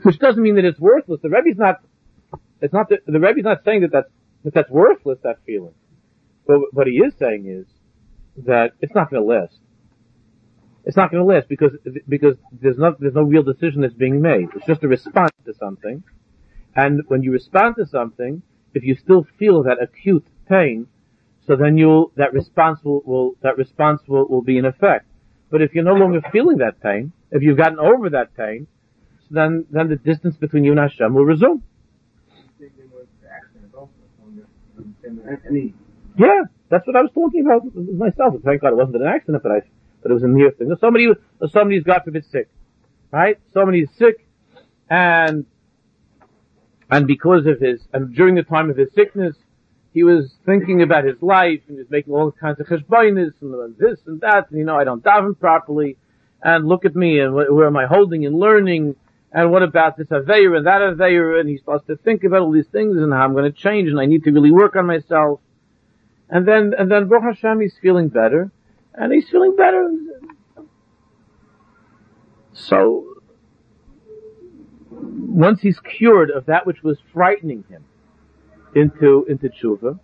Which 0.04 0.20
doesn't 0.20 0.42
mean 0.42 0.56
that 0.56 0.66
it's 0.66 0.80
worthless. 0.80 1.20
The 1.24 1.30
Rebbe's 1.30 1.58
not, 1.58 1.84
it's 2.62 2.74
not, 2.74 2.90
the, 2.90 3.00
the 3.08 3.20
Rebbe's 3.20 3.44
not 3.44 3.64
saying 3.66 3.82
that 3.82 3.92
that's, 3.92 4.10
that 4.44 4.54
that's 4.54 4.70
worthless, 4.70 5.18
that 5.24 5.40
feeling. 5.48 5.74
But 6.48 6.74
what 6.74 6.88
he 6.88 6.94
is 6.94 7.14
saying 7.18 7.48
is 7.48 7.66
that 8.46 8.72
it's 8.82 8.94
not 8.94 9.10
going 9.10 9.24
to 9.24 9.28
last. 9.28 9.58
It's 10.84 10.96
not 10.96 11.12
going 11.12 11.26
to 11.26 11.34
last 11.34 11.50
because, 11.50 11.72
because 12.08 12.36
there's 12.52 12.78
no, 12.78 12.96
there's 13.00 13.16
no 13.16 13.24
real 13.24 13.42
decision 13.42 13.82
that's 13.82 13.94
being 13.94 14.22
made. 14.22 14.50
It's 14.56 14.68
just 14.68 14.84
a 14.84 14.88
response 14.88 15.32
to 15.46 15.54
something 15.56 16.04
and 16.76 17.04
when 17.08 17.24
you 17.24 17.32
respond 17.32 17.76
to 17.78 17.86
something, 17.86 18.42
if 18.74 18.84
you 18.84 18.96
still 18.96 19.26
feel 19.40 19.64
that 19.64 19.82
acute 19.82 20.26
pain, 20.50 20.88
so 21.48 21.56
then 21.56 21.78
you'll, 21.78 22.12
that 22.18 22.34
response 22.34 22.80
will, 22.84 23.02
will 23.06 23.36
that 23.42 23.58
response 23.58 24.02
will, 24.08 24.28
will 24.28 24.42
be 24.42 24.58
in 24.58 24.66
effect. 24.66 25.06
But 25.50 25.62
if 25.62 25.74
you're 25.74 25.86
no 25.86 25.94
longer 25.94 26.22
feeling 26.32 26.58
that 26.58 26.82
pain, 26.82 27.14
if 27.32 27.44
you've 27.44 27.58
gotten 27.58 27.80
over 27.80 28.10
that 28.10 28.36
pain, 28.36 28.68
then, 29.32 29.66
then 29.72 29.88
the 29.88 29.96
distance 29.96 30.36
between 30.36 30.66
you 30.66 30.72
and 30.72 30.80
Hashem 30.80 31.14
will 31.14 31.24
resume. 31.24 31.64
Yeah, 36.18 36.44
that's 36.70 36.88
what 36.88 36.96
I 36.96 37.02
was 37.02 37.12
talking 37.14 37.46
about 37.46 37.64
myself. 37.76 38.36
Thank 38.44 38.62
God 38.62 38.70
it 38.70 38.78
wasn't 38.78 38.98
an 38.98 39.08
accident, 39.08 39.44
but 39.44 39.52
I, 39.52 39.62
but 40.02 40.12
it 40.12 40.14
was 40.14 40.24
a 40.24 40.28
near 40.28 40.52
thing. 40.52 40.74
Somebody, 40.80 41.10
somebody's 41.52 41.84
God 41.84 42.02
forbid 42.06 42.26
sick, 42.32 42.50
right? 43.12 43.40
Somebody's 43.54 43.90
sick, 43.98 44.26
and 44.90 45.46
and 46.90 47.08
because 47.08 47.46
of 47.48 47.60
his, 47.60 47.82
and 47.94 48.14
during 48.16 48.36
the 48.36 48.44
time 48.44 48.70
of 48.70 48.78
his 48.78 48.90
sickness, 48.94 49.36
he 49.94 50.04
was 50.04 50.34
thinking 50.46 50.82
about 50.82 51.04
his 51.06 51.22
life, 51.22 51.62
and 51.68 51.78
he 51.78 51.84
was 51.84 51.90
making 51.90 52.14
all 52.14 52.32
kinds 52.32 52.60
of 52.60 52.68
cheshbonis, 52.68 53.32
and 53.42 53.78
this 53.78 54.00
and 54.06 54.22
that, 54.22 54.50
and 54.52 54.60
you 54.60 54.66
know, 54.66 54.78
I 54.78 54.84
don't 54.84 55.04
daven 55.04 55.38
properly, 55.40 55.98
and 56.42 56.68
look 56.68 56.86
at 56.86 56.96
me, 56.96 57.20
and 57.20 57.34
where 57.34 57.68
am 57.68 57.78
I 57.78 57.88
holding 57.88 58.26
and 58.26 58.38
learning, 58.38 58.96
and 59.32 59.52
what 59.52 59.64
about 59.64 59.98
this 59.98 60.08
Aveir 60.08 60.56
and 60.56 60.66
that 60.66 60.82
Aveir, 60.82 61.40
and 61.40 61.50
he 61.50 61.58
starts 61.58 61.86
to 61.88 61.98
think 61.98 62.24
about 62.24 62.42
all 62.42 62.52
these 62.52 62.68
things, 62.72 62.96
and 62.98 63.12
how 63.12 63.24
I'm 63.24 63.34
going 63.34 63.52
to 63.52 63.58
change, 63.58 63.90
and 63.90 64.00
I 64.00 64.06
need 64.06 64.24
to 64.24 64.32
really 64.32 64.52
work 64.52 64.76
on 64.76 64.86
myself. 64.86 65.42
And 66.30 66.48
then, 66.48 66.74
and 66.78 66.92
then 66.92 67.08
Baruch 67.08 67.36
Hashem, 67.36 67.62
he's 67.62 67.78
feeling 67.82 68.10
better, 68.10 68.52
and 68.94 69.14
he's 69.14 69.30
feeling 69.30 69.56
better. 69.56 69.92
So, 72.54 73.06
once 74.90 75.62
he's 75.62 75.80
cured 75.80 76.32
of 76.32 76.46
that 76.48 76.66
which 76.66 76.82
was 76.82 76.98
frightening 77.14 77.64
him 77.70 77.84
into, 78.74 79.26
into 79.30 79.50
tshuva, 79.50 80.00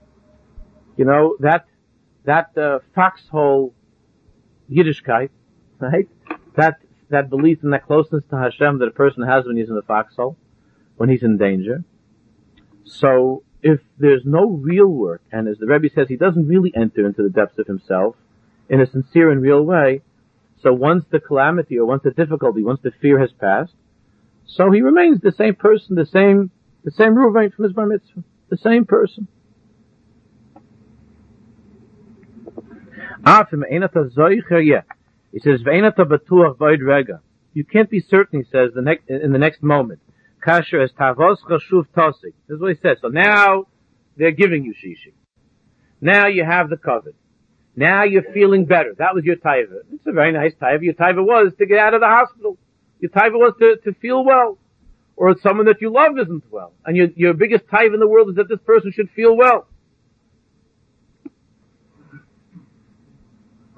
you 0.98 1.06
know, 1.06 1.38
that, 1.40 1.66
that 2.26 2.56
uh, 2.58 2.80
foxhole 2.94 3.74
Yiddishkeit, 4.72 5.30
right? 5.80 6.08
That 6.56 6.80
that 7.12 7.30
belief 7.30 7.60
and 7.62 7.74
that 7.74 7.86
closeness 7.86 8.24
to 8.30 8.38
Hashem 8.38 8.80
that 8.80 8.88
a 8.88 8.92
person 8.92 9.24
has 9.24 9.46
when 9.46 9.58
he's 9.58 9.70
in 9.70 9.76
the 9.76 9.82
foxhole, 9.82 10.38
when 10.96 11.10
he's 11.10 11.24
in 11.24 11.38
danger. 11.38 11.84
So 12.86 13.44
if 13.64 13.80
there's 14.00 14.24
no 14.26 14.50
real 14.50 14.88
work, 14.88 15.22
and 15.32 15.48
as 15.48 15.58
the 15.58 15.68
Rebbe 15.68 15.90
says, 15.94 16.08
he 16.08 16.18
doesn't 16.18 16.48
really 16.48 16.72
enter 16.76 17.06
into 17.06 17.24
the 17.24 17.30
depths 17.30 17.60
of 17.60 17.68
himself 17.68 18.16
in 18.70 18.82
a 18.82 18.88
sincere 18.88 19.32
and 19.32 19.42
real 19.42 19.64
way. 19.64 20.02
So 20.62 20.74
once 20.74 21.06
the 21.12 21.20
calamity 21.20 21.78
or 21.78 21.86
once 21.86 22.04
the 22.04 22.12
difficulty, 22.12 22.64
once 22.64 22.80
the 22.84 22.92
fear 23.02 23.20
has 23.20 23.32
passed, 23.32 23.74
so 24.46 24.72
he 24.72 24.82
remains 24.82 25.22
the 25.22 25.32
same 25.32 25.56
person, 25.56 25.96
the 25.96 26.06
same, 26.06 26.52
the 26.84 26.92
same 26.92 27.16
Ruvain 27.16 27.54
from 27.54 27.64
his 27.64 27.74
bar 27.74 27.86
mitzvah, 27.86 28.24
the 28.50 28.58
same 28.58 28.86
person. 28.86 29.28
Ah, 33.24 33.48
he 35.32 35.40
says, 35.40 35.62
You 37.54 37.64
can't 37.66 37.90
be 37.90 38.00
certain, 38.00 38.40
he 38.40 38.46
says, 38.52 38.72
the 38.74 38.82
next, 38.82 39.10
in 39.10 39.32
the 39.32 39.38
next 39.38 39.64
moment. 39.64 40.00
Kasher 40.42 40.84
as 40.84 40.92
tavos 40.92 41.38
chashuv 41.48 41.88
tosik. 41.96 42.34
This 42.48 42.56
is 42.56 42.60
what 42.62 42.76
he 42.76 42.80
says. 42.82 42.98
So 43.02 43.10
now, 43.10 43.66
they're 44.18 44.32
giving 44.32 44.64
you 44.66 44.74
shishi. 44.74 45.14
Now 46.02 46.28
you 46.28 46.44
have 46.44 46.70
the 46.70 46.78
covet. 46.78 47.16
Now 47.76 48.04
you're 48.04 48.34
feeling 48.34 48.66
better. 48.66 48.94
That 48.98 49.14
was 49.14 49.24
your 49.24 49.38
taiva. 49.38 49.82
It's 49.94 50.06
a 50.06 50.12
very 50.12 50.32
nice 50.32 50.54
taiva. 50.62 50.82
Your 50.82 50.94
taiva 50.94 51.24
was 51.24 51.54
to 51.60 51.66
get 51.66 51.78
out 51.80 51.94
of 51.94 52.02
the 52.02 52.08
hospital. 52.08 52.58
Your 53.00 53.12
taiva 53.12 53.34
was 53.34 53.54
to, 53.60 53.78
to 53.84 53.94
feel 54.00 54.26
well. 54.26 54.58
Or 55.16 55.38
someone 55.40 55.68
that 55.68 55.82
you 55.82 55.92
love 55.92 56.18
isn't 56.20 56.44
well. 56.52 56.74
And 56.86 56.98
your, 56.98 57.08
your 57.16 57.34
biggest 57.34 57.68
taiva 57.68 57.94
in 57.94 58.00
the 58.00 58.08
world 58.08 58.30
is 58.30 58.36
that 58.36 58.50
this 58.50 58.60
person 58.66 58.92
should 58.92 59.10
feel 59.12 59.38
well. 59.38 59.68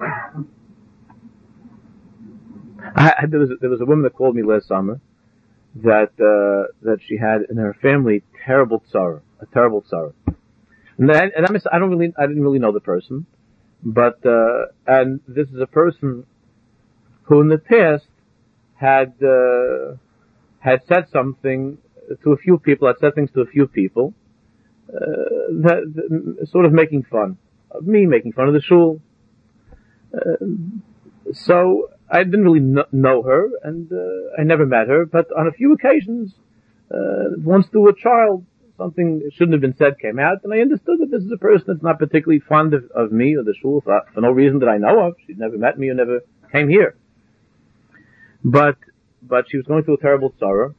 I, 2.96 3.24
there 3.28 3.40
was 3.40 3.50
there 3.60 3.70
was 3.70 3.80
a 3.80 3.84
woman 3.84 4.02
that 4.02 4.14
called 4.14 4.36
me 4.36 4.42
last 4.42 4.68
summer 4.68 5.00
that 5.76 6.12
uh, 6.20 6.72
that 6.82 6.98
she 7.06 7.16
had 7.16 7.42
in 7.50 7.56
her 7.56 7.74
family 7.82 8.22
terrible 8.44 8.82
sorrow, 8.90 9.22
a 9.40 9.46
terrible 9.46 9.84
sorrow. 9.88 10.14
And, 10.96 11.08
then, 11.08 11.32
and 11.36 11.46
I'm, 11.46 11.56
I 11.72 11.78
don't 11.78 11.90
really 11.90 12.12
I 12.16 12.26
didn't 12.26 12.42
really 12.42 12.60
know 12.60 12.72
the 12.72 12.80
person, 12.80 13.26
but 13.82 14.24
uh, 14.24 14.66
and 14.86 15.20
this 15.26 15.48
is 15.48 15.60
a 15.60 15.66
person 15.66 16.26
who 17.24 17.40
in 17.40 17.48
the 17.48 17.58
past 17.58 18.06
had 18.74 19.14
uh, 19.22 19.96
had 20.60 20.80
said 20.86 21.08
something 21.12 21.78
to 22.22 22.32
a 22.32 22.36
few 22.36 22.58
people, 22.58 22.86
had 22.86 22.98
said 23.00 23.14
things 23.14 23.30
to 23.32 23.40
a 23.40 23.46
few 23.46 23.66
people, 23.66 24.14
uh, 24.88 25.00
that, 25.50 25.92
that, 25.94 26.48
sort 26.50 26.66
of 26.66 26.72
making 26.72 27.02
fun 27.02 27.36
of 27.70 27.86
me, 27.86 28.06
making 28.06 28.32
fun 28.32 28.46
of 28.46 28.54
the 28.54 28.60
shul. 28.60 29.00
Uh, 30.14 30.36
so 31.32 31.90
I 32.10 32.22
didn't 32.22 32.44
really 32.44 32.84
know 32.92 33.22
her, 33.22 33.48
and 33.62 33.90
uh, 33.90 34.40
I 34.40 34.44
never 34.44 34.66
met 34.66 34.88
her. 34.88 35.06
But 35.06 35.26
on 35.36 35.46
a 35.46 35.52
few 35.52 35.72
occasions, 35.72 36.34
uh, 36.90 37.36
once 37.38 37.66
through 37.68 37.88
a 37.88 37.94
child, 37.94 38.44
something 38.76 39.22
shouldn't 39.32 39.52
have 39.52 39.60
been 39.60 39.76
said 39.76 39.98
came 39.98 40.18
out, 40.18 40.38
and 40.44 40.52
I 40.52 40.58
understood 40.58 40.98
that 41.00 41.10
this 41.10 41.22
is 41.22 41.32
a 41.32 41.38
person 41.38 41.64
that's 41.68 41.82
not 41.82 41.98
particularly 41.98 42.40
fond 42.40 42.74
of, 42.74 42.84
of 42.94 43.12
me 43.12 43.36
or 43.36 43.42
the 43.42 43.54
shul 43.60 43.80
for, 43.80 44.02
for, 44.12 44.20
no 44.20 44.30
reason 44.30 44.58
that 44.60 44.68
I 44.68 44.78
know 44.78 45.06
of. 45.06 45.14
She'd 45.26 45.38
never 45.38 45.56
met 45.56 45.78
me 45.78 45.88
or 45.88 45.94
never 45.94 46.20
came 46.52 46.68
here. 46.68 46.96
But 48.44 48.76
but 49.22 49.46
she 49.48 49.56
was 49.56 49.66
going 49.66 49.84
through 49.84 49.94
a 49.94 50.00
terrible 50.00 50.34
sorrow, 50.38 50.74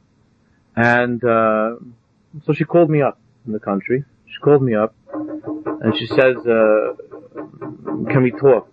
and 0.76 1.22
uh, 1.24 1.76
so 2.44 2.52
she 2.52 2.64
called 2.64 2.90
me 2.90 3.02
up 3.02 3.18
in 3.46 3.52
the 3.52 3.58
country. 3.58 4.04
She 4.26 4.38
called 4.40 4.62
me 4.62 4.74
up, 4.74 4.94
and 5.12 5.96
she 5.98 6.06
says, 6.06 6.36
uh, 6.46 6.94
"Can 8.10 8.22
we 8.22 8.30
talk?" 8.30 8.70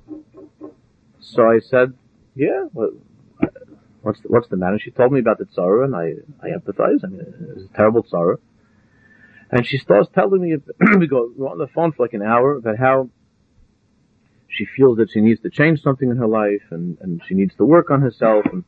So 1.19 1.49
I 1.49 1.59
said, 1.59 1.93
yeah, 2.35 2.65
what's 2.71 4.21
the, 4.21 4.27
what's 4.27 4.47
the 4.49 4.57
matter? 4.57 4.79
She 4.79 4.91
told 4.91 5.11
me 5.11 5.19
about 5.19 5.37
the 5.37 5.47
sorrow, 5.53 5.83
and 5.85 5.95
I 5.95 6.13
I 6.41 6.49
empathize. 6.49 7.03
I 7.03 7.07
mean, 7.07 7.25
it's 7.55 7.71
a 7.71 7.77
terrible 7.77 8.05
sorrow. 8.07 8.37
And 9.51 9.67
she 9.67 9.77
starts 9.77 10.09
telling 10.15 10.41
me, 10.41 10.55
we 10.97 11.07
go 11.07 11.31
we're 11.35 11.47
on 11.47 11.59
the 11.59 11.67
phone 11.67 11.91
for 11.91 12.03
like 12.03 12.13
an 12.13 12.23
hour 12.23 12.55
about 12.55 12.77
how 12.79 13.09
she 14.47 14.65
feels 14.65 14.97
that 14.97 15.11
she 15.11 15.21
needs 15.21 15.41
to 15.41 15.49
change 15.49 15.81
something 15.81 16.09
in 16.09 16.17
her 16.17 16.27
life, 16.27 16.63
and 16.71 16.97
and 17.01 17.21
she 17.27 17.35
needs 17.35 17.55
to 17.55 17.65
work 17.65 17.91
on 17.91 18.01
herself, 18.01 18.45
and 18.51 18.63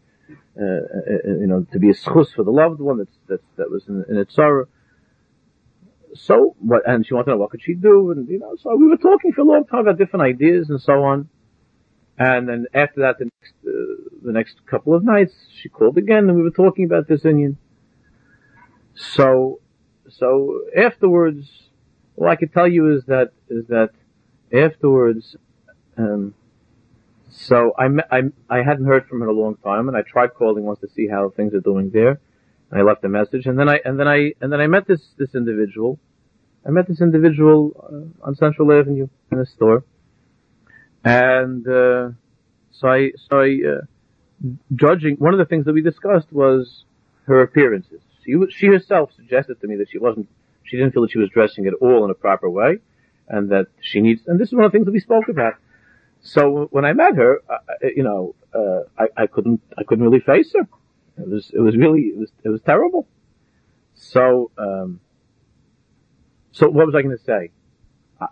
uh, 0.60 0.64
uh, 0.64 1.30
uh 1.30 1.40
you 1.40 1.48
know, 1.48 1.66
to 1.72 1.80
be 1.80 1.90
a 1.90 1.94
schus 1.94 2.34
for 2.36 2.44
the 2.44 2.52
loved 2.52 2.80
one 2.80 3.00
that's 3.00 3.18
that 3.28 3.42
that 3.58 3.70
was 3.70 3.84
in, 3.88 4.06
in 4.10 4.18
its 4.18 4.36
sorrow. 4.36 4.68
So 6.14 6.56
what? 6.60 6.88
And 6.88 7.06
she 7.06 7.14
wanted 7.14 7.26
to 7.26 7.32
know 7.32 7.38
what 7.38 7.52
could 7.52 7.62
she 7.62 7.74
do, 7.74 8.12
and 8.12 8.28
you 8.30 8.40
know, 8.40 8.56
so 8.62 8.76
we 8.76 8.88
were 8.88 8.98
talking 8.98 9.34
for 9.34 9.42
a 9.42 9.46
long 9.46 9.66
time 9.66 9.82
about 9.82 9.98
different 9.98 10.24
ideas 10.24 10.70
and 10.70 10.80
so 10.80 11.04
on. 11.04 11.30
And 12.18 12.48
then 12.48 12.66
after 12.74 13.02
that, 13.02 13.20
the 13.20 13.26
next, 13.26 13.54
uh, 13.68 13.72
the 14.24 14.32
next 14.32 14.66
couple 14.66 14.96
of 14.96 15.04
nights, 15.04 15.34
she 15.62 15.70
called 15.70 15.98
again 15.98 16.30
and 16.30 16.36
we 16.36 16.44
were 16.44 16.50
talking 16.50 16.86
about 16.86 17.08
this 17.08 17.26
Indian. 17.26 17.58
So, 18.94 19.60
so 20.10 20.62
afterwards, 20.78 21.50
all 22.16 22.30
I 22.30 22.38
could 22.38 22.54
tell 22.54 22.68
you 22.68 22.96
is 22.96 23.04
that, 23.06 23.32
is 23.50 23.68
that 23.68 23.90
afterwards, 24.54 25.36
um, 25.98 26.34
so 27.30 27.74
I, 27.78 27.88
I, 28.10 28.22
I 28.50 28.64
hadn't 28.64 28.86
heard 28.86 29.08
from 29.08 29.20
her 29.20 29.30
in 29.30 29.36
a 29.36 29.40
long 29.40 29.58
time 29.58 29.90
and 29.90 29.98
I 29.98 30.02
tried 30.02 30.34
calling 30.34 30.64
once 30.64 30.80
to 30.80 30.88
see 30.88 31.08
how 31.08 31.30
things 31.36 31.54
are 31.54 31.60
doing 31.60 31.90
there. 31.92 32.22
And 32.72 32.80
I 32.80 32.84
left 32.84 33.04
a 33.04 33.10
message 33.10 33.46
and 33.46 33.60
then 33.60 33.68
I, 33.68 33.82
and 33.84 34.00
then 34.00 34.08
I, 34.08 34.34
and 34.40 34.54
then 34.54 34.62
I 34.62 34.68
met 34.68 34.88
this, 34.88 35.02
this 35.18 35.36
individual. 35.36 36.00
I 36.66 36.72
met 36.72 36.88
this 36.88 37.02
individual 37.02 38.14
uh, 38.24 38.28
on 38.28 38.36
Central 38.36 38.72
Avenue 38.72 39.10
in 39.34 39.40
a 39.40 39.46
store 39.46 39.84
and 41.06 41.66
uh, 41.68 42.10
so 42.72 42.88
I, 42.90 43.12
so 43.30 43.40
I, 43.40 43.60
uh, 43.66 43.82
judging 44.76 45.16
one 45.16 45.34
of 45.34 45.40
the 45.40 45.46
things 45.46 45.66
that 45.66 45.74
we 45.74 45.82
discussed 45.82 46.32
was 46.32 46.84
her 47.28 47.42
appearances. 47.42 48.02
She 48.26 48.36
she 48.50 48.68
herself 48.68 49.12
suggested 49.16 49.62
to 49.62 49.68
me 49.68 49.76
that 49.78 49.90
she 49.90 50.00
wasn't, 50.00 50.28
she 50.64 50.78
didn't 50.78 50.94
feel 50.94 51.04
that 51.04 51.12
she 51.12 51.20
was 51.20 51.30
dressing 51.30 51.68
at 51.68 51.74
all 51.76 52.04
in 52.04 52.12
a 52.12 52.16
proper 52.16 52.50
way, 52.50 52.80
and 53.30 53.50
that 53.52 53.68
she 53.82 54.02
needs. 54.02 54.22
And 54.28 54.40
this 54.40 54.50
is 54.50 54.54
one 54.54 54.66
of 54.66 54.72
the 54.72 54.76
things 54.76 54.86
that 54.86 54.92
we 54.92 55.00
spoke 55.00 55.30
about. 55.30 55.54
So 56.22 56.68
when 56.72 56.86
I 56.86 56.94
met 56.94 57.16
her, 57.16 57.42
I, 57.48 57.58
you 57.96 58.04
know, 58.04 58.34
uh, 58.54 58.82
I, 58.98 59.24
I 59.24 59.28
couldn't, 59.28 59.62
I 59.78 59.84
couldn't 59.84 60.04
really 60.04 60.22
face 60.22 60.54
her. 60.54 60.68
It 61.22 61.30
was, 61.30 61.52
it 61.54 61.60
was 61.60 61.78
really, 61.78 62.02
it 62.02 62.18
was, 62.18 62.32
it 62.44 62.50
was 62.50 62.62
terrible. 62.66 63.08
So, 63.94 64.52
um, 64.58 65.00
so 66.52 66.68
what 66.68 66.88
was 66.88 66.96
I 66.96 67.04
going 67.04 67.16
to 67.16 67.24
say? 67.24 67.52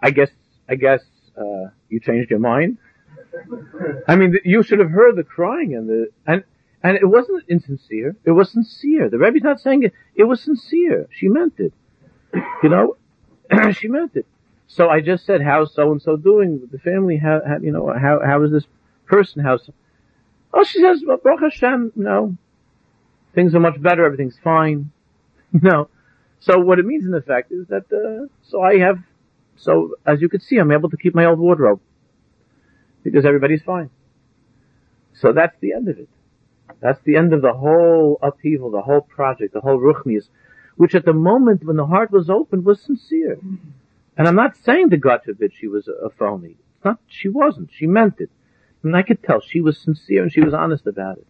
I 0.02 0.10
guess, 0.10 0.30
I 0.68 0.76
guess 0.76 1.02
uh, 1.38 1.70
you 1.90 2.00
changed 2.00 2.30
your 2.30 2.40
mind. 2.40 2.78
I 4.08 4.16
mean, 4.16 4.38
you 4.44 4.64
should 4.64 4.80
have 4.80 4.92
heard 4.92 5.16
the 5.16 5.24
crying 5.24 5.76
and 5.76 5.90
the 5.90 6.08
and 6.26 6.44
and 6.84 6.98
it 6.98 7.06
wasn't 7.06 7.44
insincere. 7.48 8.16
It 8.26 8.32
was 8.32 8.52
sincere. 8.52 9.10
The 9.10 9.18
Rebbe's 9.18 9.44
not 9.44 9.60
saying 9.60 9.84
it. 9.84 9.94
It 10.16 10.26
was 10.26 10.42
sincere. 10.42 11.08
She 11.12 11.28
meant 11.30 11.54
it. 11.58 11.74
You 12.62 12.70
know, 12.70 12.98
she 13.72 13.88
meant 13.88 14.16
it. 14.16 14.26
So 14.68 14.90
I 14.90 15.02
just 15.02 15.26
said, 15.26 15.42
"How's 15.42 15.74
so 15.74 15.92
and 15.92 16.02
so 16.02 16.18
doing 16.18 16.62
with 16.62 16.72
the 16.72 16.80
family? 16.80 17.18
How, 17.18 17.42
how 17.46 17.58
you 17.60 17.72
know 17.72 17.94
how 17.94 18.20
how 18.24 18.44
is 18.44 18.52
this 18.52 18.68
person? 19.06 19.44
How's 19.44 19.70
oh 20.54 20.64
she 20.64 20.80
says, 20.82 21.04
well, 21.06 21.18
Baruch 21.18 21.42
Hashem, 21.42 21.94
know, 21.96 22.38
things 23.34 23.56
are 23.56 23.60
much 23.60 23.82
better. 23.82 24.06
Everything's 24.06 24.40
fine. 24.44 24.92
Know, 25.62 25.88
so 26.40 26.58
what 26.58 26.80
it 26.80 26.86
means 26.86 27.06
in 27.06 27.14
effect 27.14 27.52
is 27.52 27.68
that 27.68 27.86
uh, 27.94 28.28
so 28.42 28.64
I 28.64 28.80
have 28.80 28.98
so 29.56 29.96
as 30.06 30.22
you 30.22 30.30
can 30.30 30.42
see, 30.42 30.58
I'm 30.58 30.72
able 30.72 30.90
to 30.90 30.98
keep 30.98 31.16
my 31.16 31.26
old 31.26 31.40
wardrobe 31.40 31.80
because 33.04 33.26
everybody's 33.26 33.62
fine. 33.64 33.90
So 35.14 35.32
that's 35.32 35.56
the 35.60 35.74
end 35.74 35.88
of 35.90 36.00
it. 36.00 36.10
That's 36.82 37.02
the 37.06 37.16
end 37.16 37.34
of 37.34 37.42
the 37.42 37.54
whole 37.54 38.20
upheaval, 38.22 38.72
the 38.72 38.82
whole 38.82 39.02
project, 39.02 39.54
the 39.54 39.62
whole 39.62 39.80
ruchnius, 39.80 40.28
which 40.76 40.96
at 40.96 41.06
the 41.06 41.14
moment 41.14 41.64
when 41.64 41.78
the 41.78 41.86
heart 41.86 42.12
was 42.12 42.30
open 42.30 42.64
was 42.64 42.82
sincere. 42.82 43.40
And 44.18 44.28
I'm 44.28 44.36
not 44.36 44.58
saying 44.58 44.90
to 44.90 45.00
forbid 45.00 45.54
she 45.54 45.68
was 45.68 45.88
a 45.88 46.10
phony. 46.10 46.58
It's 46.76 46.86
not, 46.86 47.00
she 47.08 47.30
wasn't. 47.30 47.70
She 47.74 47.88
meant 47.88 48.16
it. 48.20 48.30
And 48.84 48.96
I 48.96 49.02
could 49.02 49.24
tell 49.24 49.40
she 49.40 49.62
was 49.62 49.78
sincere 49.78 50.24
and 50.24 50.32
she 50.32 50.42
was 50.42 50.54
honest 50.54 50.86
about 50.86 51.20
it. 51.20 51.28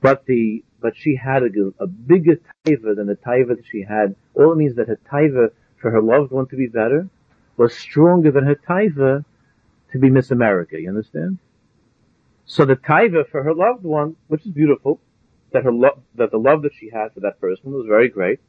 But 0.00 0.24
the, 0.26 0.64
but 0.80 0.94
she 0.96 1.16
had 1.16 1.42
a, 1.42 1.48
a 1.80 1.86
bigger 1.86 2.38
taiva 2.64 2.94
than 2.94 3.06
the 3.06 3.16
taiva 3.16 3.56
that 3.56 3.66
she 3.70 3.82
had. 3.82 4.14
All 4.34 4.52
it 4.52 4.56
means 4.56 4.76
that 4.76 4.86
her 4.86 4.98
taiva 5.10 5.50
for 5.80 5.90
her 5.90 6.02
loved 6.02 6.30
one 6.30 6.46
to 6.48 6.56
be 6.56 6.66
better 6.66 7.08
was 7.56 7.74
stronger 7.74 8.30
than 8.30 8.44
her 8.44 8.54
taiva 8.54 9.24
to 9.92 9.98
be 9.98 10.10
Miss 10.10 10.30
America. 10.30 10.80
You 10.80 10.88
understand? 10.88 11.38
So 12.46 12.64
the 12.64 12.76
taiva 12.76 13.28
for 13.28 13.42
her 13.42 13.54
loved 13.54 13.84
one, 13.84 14.16
which 14.28 14.44
is 14.46 14.52
beautiful, 14.52 15.00
that 15.52 15.64
her 15.64 15.72
love, 15.72 16.00
that 16.14 16.30
the 16.30 16.38
love 16.38 16.62
that 16.62 16.72
she 16.74 16.90
had 16.90 17.12
for 17.12 17.20
that 17.20 17.40
person 17.40 17.72
was 17.72 17.86
very 17.86 18.08
great. 18.08 18.40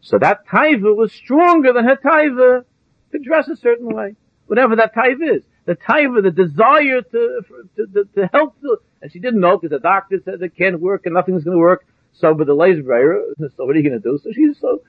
So 0.00 0.18
that 0.18 0.46
taiva 0.46 0.94
was 0.96 1.12
stronger 1.12 1.72
than 1.72 1.84
her 1.84 1.96
taiva 1.96 2.64
to 3.12 3.18
dress 3.18 3.48
a 3.48 3.56
certain 3.56 3.88
way, 3.94 4.16
whatever 4.46 4.76
that 4.76 4.94
taiva 4.94 5.36
is. 5.36 5.42
The 5.66 5.76
taiva, 5.76 6.22
the 6.22 6.30
desire 6.30 7.02
to 7.02 7.42
to, 7.76 7.86
to, 7.86 8.04
to 8.16 8.30
help, 8.32 8.56
the, 8.60 8.78
and 9.02 9.12
she 9.12 9.18
didn't 9.18 9.40
know 9.40 9.58
because 9.58 9.70
the 9.70 9.80
doctor 9.80 10.20
said 10.24 10.42
it 10.42 10.56
can't 10.56 10.80
work 10.80 11.06
and 11.06 11.14
nothing's 11.14 11.44
going 11.44 11.56
to 11.56 11.60
work. 11.60 11.86
So, 12.12 12.34
but 12.34 12.46
the 12.46 12.54
laser 12.54 12.82
so 12.82 13.64
what 13.64 13.76
are 13.76 13.78
you 13.78 13.88
going 13.88 14.00
to 14.00 14.10
do? 14.10 14.18
So 14.22 14.32
she's 14.32 14.58
so 14.58 14.82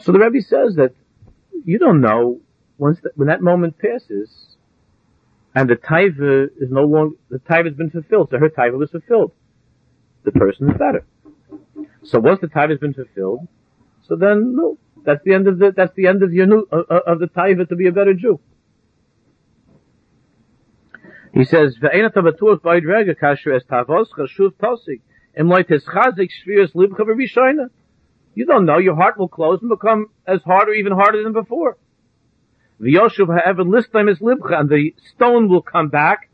so 0.00 0.12
the 0.12 0.18
Rebbe 0.18 0.40
says 0.42 0.76
that 0.76 0.94
you 1.64 1.78
don't 1.78 2.00
know 2.00 2.40
once 2.78 3.00
the, 3.02 3.10
when 3.16 3.28
that 3.28 3.42
moment 3.42 3.78
passes, 3.78 4.56
and 5.54 5.68
the 5.68 5.76
taiva 5.76 6.48
is 6.60 6.70
no 6.70 6.84
longer 6.84 7.16
the 7.30 7.38
taiva 7.38 7.66
has 7.66 7.74
been 7.74 7.90
fulfilled. 7.90 8.28
So 8.30 8.38
her 8.38 8.48
taiva 8.48 8.78
was 8.78 8.90
fulfilled. 8.90 9.32
The 10.24 10.32
person 10.32 10.70
is 10.70 10.76
better. 10.76 11.04
So 12.04 12.20
once 12.20 12.40
the 12.40 12.46
taiva 12.46 12.70
has 12.70 12.78
been 12.78 12.94
fulfilled, 12.94 13.48
so 14.02 14.16
then 14.16 14.54
no, 14.54 14.78
that's 15.04 15.22
the 15.24 15.34
end 15.34 15.48
of 15.48 15.58
the 15.58 15.72
that's 15.76 15.94
the 15.96 16.06
end 16.06 16.22
of 16.22 16.32
your 16.32 16.46
new, 16.46 16.66
uh, 16.72 16.82
uh 16.88 17.00
of 17.06 17.18
the 17.18 17.26
taiva 17.26 17.68
to 17.68 17.76
be 17.76 17.88
a 17.88 17.92
better 17.92 18.14
Jew. 18.14 18.40
He 21.34 21.44
says, 21.44 21.76
"Ve'ena 21.78 22.12
tabatur 22.12 22.60
ba'id 22.60 22.86
rega 22.86 23.14
es 23.20 23.64
tavos 23.64 24.08
chashuv 24.16 24.52
tosig 24.54 25.00
im 25.36 25.48
loy 25.48 25.62
teschazik 25.62 26.30
shvius 26.30 26.72
libcha 26.74 27.00
v'rishoyna." 27.00 27.70
You 28.38 28.46
don't 28.46 28.66
know. 28.66 28.78
Your 28.78 28.94
heart 28.94 29.18
will 29.18 29.26
close 29.26 29.58
and 29.62 29.68
become 29.68 30.10
as 30.24 30.40
hard 30.42 30.68
or 30.68 30.72
even 30.72 30.92
harder 30.92 31.24
than 31.24 31.32
before. 31.32 31.76
V'yoshuv 32.80 33.26
ha'evan 33.36 33.66
listam 33.66 34.08
is 34.08 34.20
libcha, 34.20 34.60
and 34.60 34.70
the 34.70 34.94
stone 35.12 35.48
will 35.48 35.60
come 35.60 35.88
back 35.88 36.30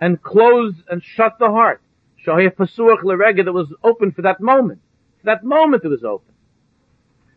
and 0.00 0.20
close 0.20 0.74
and 0.90 1.00
shut 1.00 1.38
the 1.38 1.46
heart. 1.46 1.80
Shohei 2.26 2.50
pasuach 2.50 3.04
l'rega 3.04 3.44
that 3.44 3.52
was 3.52 3.72
open 3.84 4.10
for 4.10 4.22
that 4.22 4.40
moment. 4.40 4.80
For 5.20 5.26
that 5.26 5.44
moment 5.44 5.84
it 5.84 5.88
was 5.90 6.02
open. 6.02 6.34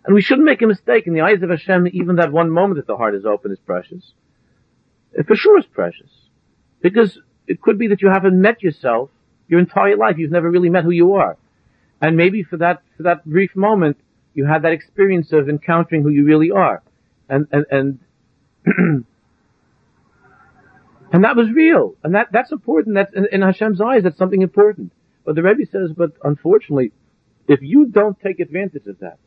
And 0.03 0.15
we 0.15 0.23
shouldn't 0.23 0.47
make 0.47 0.63
a 0.63 0.67
mistake. 0.67 1.05
In 1.05 1.13
the 1.13 1.21
eyes 1.21 1.43
of 1.43 1.51
Hashem, 1.51 1.89
even 1.93 2.15
that 2.15 2.31
one 2.31 2.49
moment 2.49 2.77
that 2.77 2.87
the 2.87 2.97
heart 2.97 3.13
is 3.13 3.23
open 3.23 3.51
is 3.51 3.59
precious. 3.59 4.13
It 5.13 5.27
for 5.27 5.35
sure 5.35 5.59
is 5.59 5.67
precious. 5.67 6.09
Because 6.81 7.19
it 7.45 7.61
could 7.61 7.77
be 7.77 7.89
that 7.89 8.01
you 8.01 8.09
haven't 8.09 8.41
met 8.41 8.63
yourself 8.63 9.11
your 9.47 9.59
entire 9.59 9.95
life. 9.95 10.17
You've 10.17 10.31
never 10.31 10.49
really 10.49 10.71
met 10.71 10.85
who 10.85 10.89
you 10.89 11.13
are. 11.13 11.37
And 12.01 12.17
maybe 12.17 12.41
for 12.41 12.57
that, 12.57 12.81
for 12.95 13.03
that 13.03 13.23
brief 13.23 13.55
moment, 13.55 13.97
you 14.37 14.45
had 14.45 14.61
that 14.61 14.71
experience 14.71 15.33
of 15.33 15.49
encountering 15.49 16.03
who 16.03 16.09
you 16.09 16.23
really 16.23 16.51
are. 16.51 16.83
And, 17.27 17.47
and, 17.51 17.65
and, 17.71 17.99
and 21.11 21.23
that 21.23 21.35
was 21.35 21.47
real. 21.51 21.95
And 22.03 22.13
that, 22.13 22.27
that's 22.31 22.51
important. 22.51 22.95
That's, 22.95 23.11
in, 23.15 23.27
in 23.31 23.41
Hashem's 23.41 23.81
eyes, 23.81 24.03
that's 24.03 24.19
something 24.19 24.43
important. 24.43 24.91
But 25.25 25.33
the 25.33 25.41
Rebbe 25.41 25.63
says, 25.71 25.89
but 25.97 26.11
unfortunately, 26.23 26.91
if 27.47 27.61
you 27.63 27.87
don't 27.87 28.19
take 28.19 28.39
advantage 28.39 28.85
of 28.85 28.99
that 28.99 29.17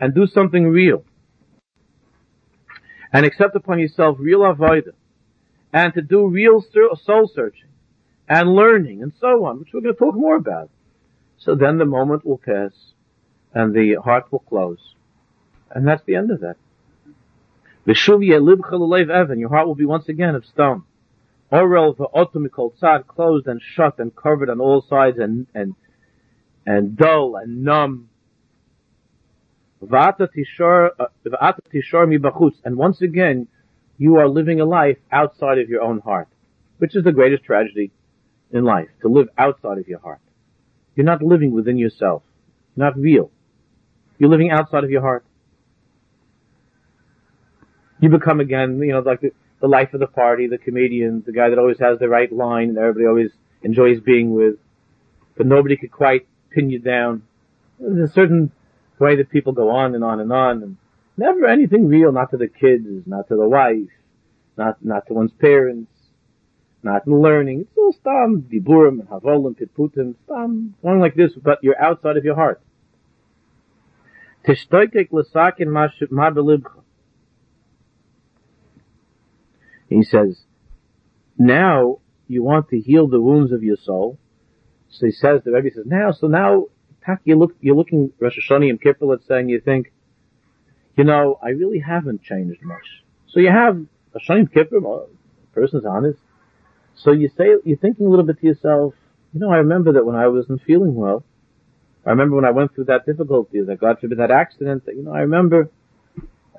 and 0.00 0.12
do 0.12 0.26
something 0.26 0.66
real 0.66 1.04
and 3.12 3.24
accept 3.24 3.54
upon 3.54 3.78
yourself 3.78 4.16
real 4.18 4.40
avodah 4.40 4.94
and 5.72 5.94
to 5.94 6.02
do 6.02 6.26
real 6.26 6.64
soul 7.04 7.30
searching 7.32 7.68
and 8.28 8.52
learning 8.52 9.00
and 9.00 9.12
so 9.20 9.44
on, 9.44 9.60
which 9.60 9.68
we're 9.72 9.80
going 9.80 9.94
to 9.94 9.98
talk 9.98 10.16
more 10.16 10.34
about. 10.34 10.70
So 11.38 11.54
then 11.54 11.78
the 11.78 11.84
moment 11.84 12.26
will 12.26 12.38
pass 12.38 12.72
and 13.56 13.74
the 13.74 13.94
heart 14.04 14.30
will 14.30 14.40
close. 14.40 14.94
And 15.70 15.88
that's 15.88 16.02
the 16.04 16.14
end 16.14 16.30
of 16.30 16.40
that. 16.40 16.56
Vishuvyeh 17.86 18.38
libchalulev 18.38 19.08
evan. 19.08 19.38
Your 19.38 19.48
heart 19.48 19.66
will 19.66 19.74
be 19.74 19.86
once 19.86 20.10
again 20.10 20.34
of 20.34 20.44
stone. 20.44 20.82
Orel 21.50 21.96
v'otomikol 21.96 22.78
tzad, 22.78 23.06
closed 23.06 23.46
and 23.46 23.62
shut 23.62 23.98
and 23.98 24.14
covered 24.14 24.50
on 24.50 24.60
all 24.60 24.82
sides 24.82 25.18
and, 25.18 25.46
and, 25.54 25.74
and 26.66 26.98
dull 26.98 27.36
and 27.36 27.64
numb. 27.64 28.10
Vata 29.82 30.28
tishor 30.36 30.90
uh, 31.00 31.52
tisharmibach. 31.72 32.52
and 32.62 32.76
once 32.76 33.00
again, 33.00 33.48
you 33.96 34.16
are 34.16 34.28
living 34.28 34.60
a 34.60 34.66
life 34.66 34.98
outside 35.10 35.58
of 35.58 35.70
your 35.70 35.80
own 35.80 36.00
heart, 36.00 36.28
which 36.76 36.94
is 36.94 37.04
the 37.04 37.12
greatest 37.12 37.44
tragedy 37.44 37.90
in 38.50 38.64
life, 38.64 38.88
to 39.00 39.08
live 39.08 39.28
outside 39.38 39.78
of 39.78 39.88
your 39.88 40.00
heart. 40.00 40.20
You're 40.94 41.06
not 41.06 41.22
living 41.22 41.52
within 41.52 41.78
yourself. 41.78 42.22
Not 42.76 42.98
real. 42.98 43.30
You're 44.18 44.30
living 44.30 44.50
outside 44.50 44.84
of 44.84 44.90
your 44.90 45.02
heart. 45.02 45.24
You 48.00 48.08
become 48.08 48.40
again, 48.40 48.78
you 48.78 48.92
know, 48.92 49.00
like 49.00 49.20
the, 49.20 49.30
the 49.60 49.68
life 49.68 49.94
of 49.94 50.00
the 50.00 50.06
party, 50.06 50.46
the 50.46 50.58
comedian, 50.58 51.22
the 51.24 51.32
guy 51.32 51.48
that 51.48 51.58
always 51.58 51.78
has 51.78 51.98
the 51.98 52.08
right 52.08 52.30
line 52.30 52.68
and 52.68 52.78
everybody 52.78 53.06
always 53.06 53.30
enjoys 53.62 54.00
being 54.00 54.34
with, 54.34 54.56
but 55.36 55.46
nobody 55.46 55.76
could 55.76 55.90
quite 55.90 56.26
pin 56.50 56.70
you 56.70 56.78
down. 56.78 57.22
There's 57.78 58.10
a 58.10 58.12
certain 58.12 58.52
way 58.98 59.16
that 59.16 59.30
people 59.30 59.52
go 59.52 59.70
on 59.70 59.94
and 59.94 60.04
on 60.04 60.20
and 60.20 60.32
on, 60.32 60.62
and 60.62 60.76
never 61.16 61.46
anything 61.46 61.88
real, 61.88 62.12
not 62.12 62.30
to 62.30 62.36
the 62.36 62.48
kids, 62.48 62.86
not 63.06 63.28
to 63.28 63.36
the 63.36 63.48
wife, 63.48 63.90
not 64.56 64.82
not 64.84 65.06
to 65.06 65.14
one's 65.14 65.32
parents, 65.32 65.90
not 66.82 67.06
in 67.06 67.20
learning. 67.20 67.60
It's 67.62 67.76
all 67.76 67.92
stam, 67.92 68.48
diburim, 68.50 69.06
havolim, 69.08 69.58
pitputim, 69.58 70.14
stam, 70.24 70.74
going 70.82 71.00
like 71.00 71.14
this, 71.14 71.32
but 71.34 71.58
you're 71.62 71.80
outside 71.80 72.16
of 72.16 72.24
your 72.24 72.34
heart. 72.34 72.62
He 79.88 80.02
says, 80.02 80.44
now 81.36 81.98
you 82.28 82.42
want 82.42 82.68
to 82.70 82.80
heal 82.80 83.08
the 83.08 83.20
wounds 83.20 83.52
of 83.52 83.62
your 83.62 83.76
soul. 83.76 84.18
So 84.88 85.06
he 85.06 85.12
says, 85.12 85.42
the 85.44 85.52
Rebbe 85.52 85.70
says, 85.74 85.84
now, 85.86 86.12
so 86.12 86.28
now, 86.28 86.66
you 87.24 87.36
look, 87.36 87.56
you're 87.60 87.76
looking 87.76 88.12
Rosh 88.20 88.38
Hashanah 88.38 88.70
and 88.70 88.80
Kippur, 88.80 89.06
let's 89.06 89.26
say, 89.26 89.40
and 89.40 89.50
you 89.50 89.60
think, 89.60 89.92
you 90.96 91.04
know, 91.04 91.38
I 91.42 91.50
really 91.50 91.80
haven't 91.80 92.22
changed 92.22 92.62
much. 92.62 93.02
So 93.28 93.40
you 93.40 93.50
have 93.50 93.84
a 94.14 94.18
Hashanah 94.18 94.52
Kippur, 94.52 94.78
a 94.78 95.06
person's 95.54 95.84
honest. 95.84 96.20
So 96.94 97.10
you 97.12 97.28
say, 97.36 97.56
you're 97.64 97.76
thinking 97.78 98.06
a 98.06 98.08
little 98.08 98.24
bit 98.24 98.40
to 98.40 98.46
yourself, 98.46 98.94
you 99.32 99.40
know, 99.40 99.50
I 99.50 99.56
remember 99.56 99.92
that 99.94 100.06
when 100.06 100.16
I 100.16 100.28
wasn't 100.28 100.62
feeling 100.62 100.94
well, 100.94 101.24
I 102.06 102.10
remember 102.10 102.36
when 102.36 102.44
I 102.44 102.52
went 102.52 102.72
through 102.72 102.84
that 102.84 103.04
difficulty, 103.04 103.60
that 103.60 103.80
God 103.80 103.98
forbid 104.00 104.18
that 104.18 104.30
accident, 104.30 104.84
you 104.86 105.02
know, 105.02 105.12
I 105.12 105.20
remember, 105.22 105.70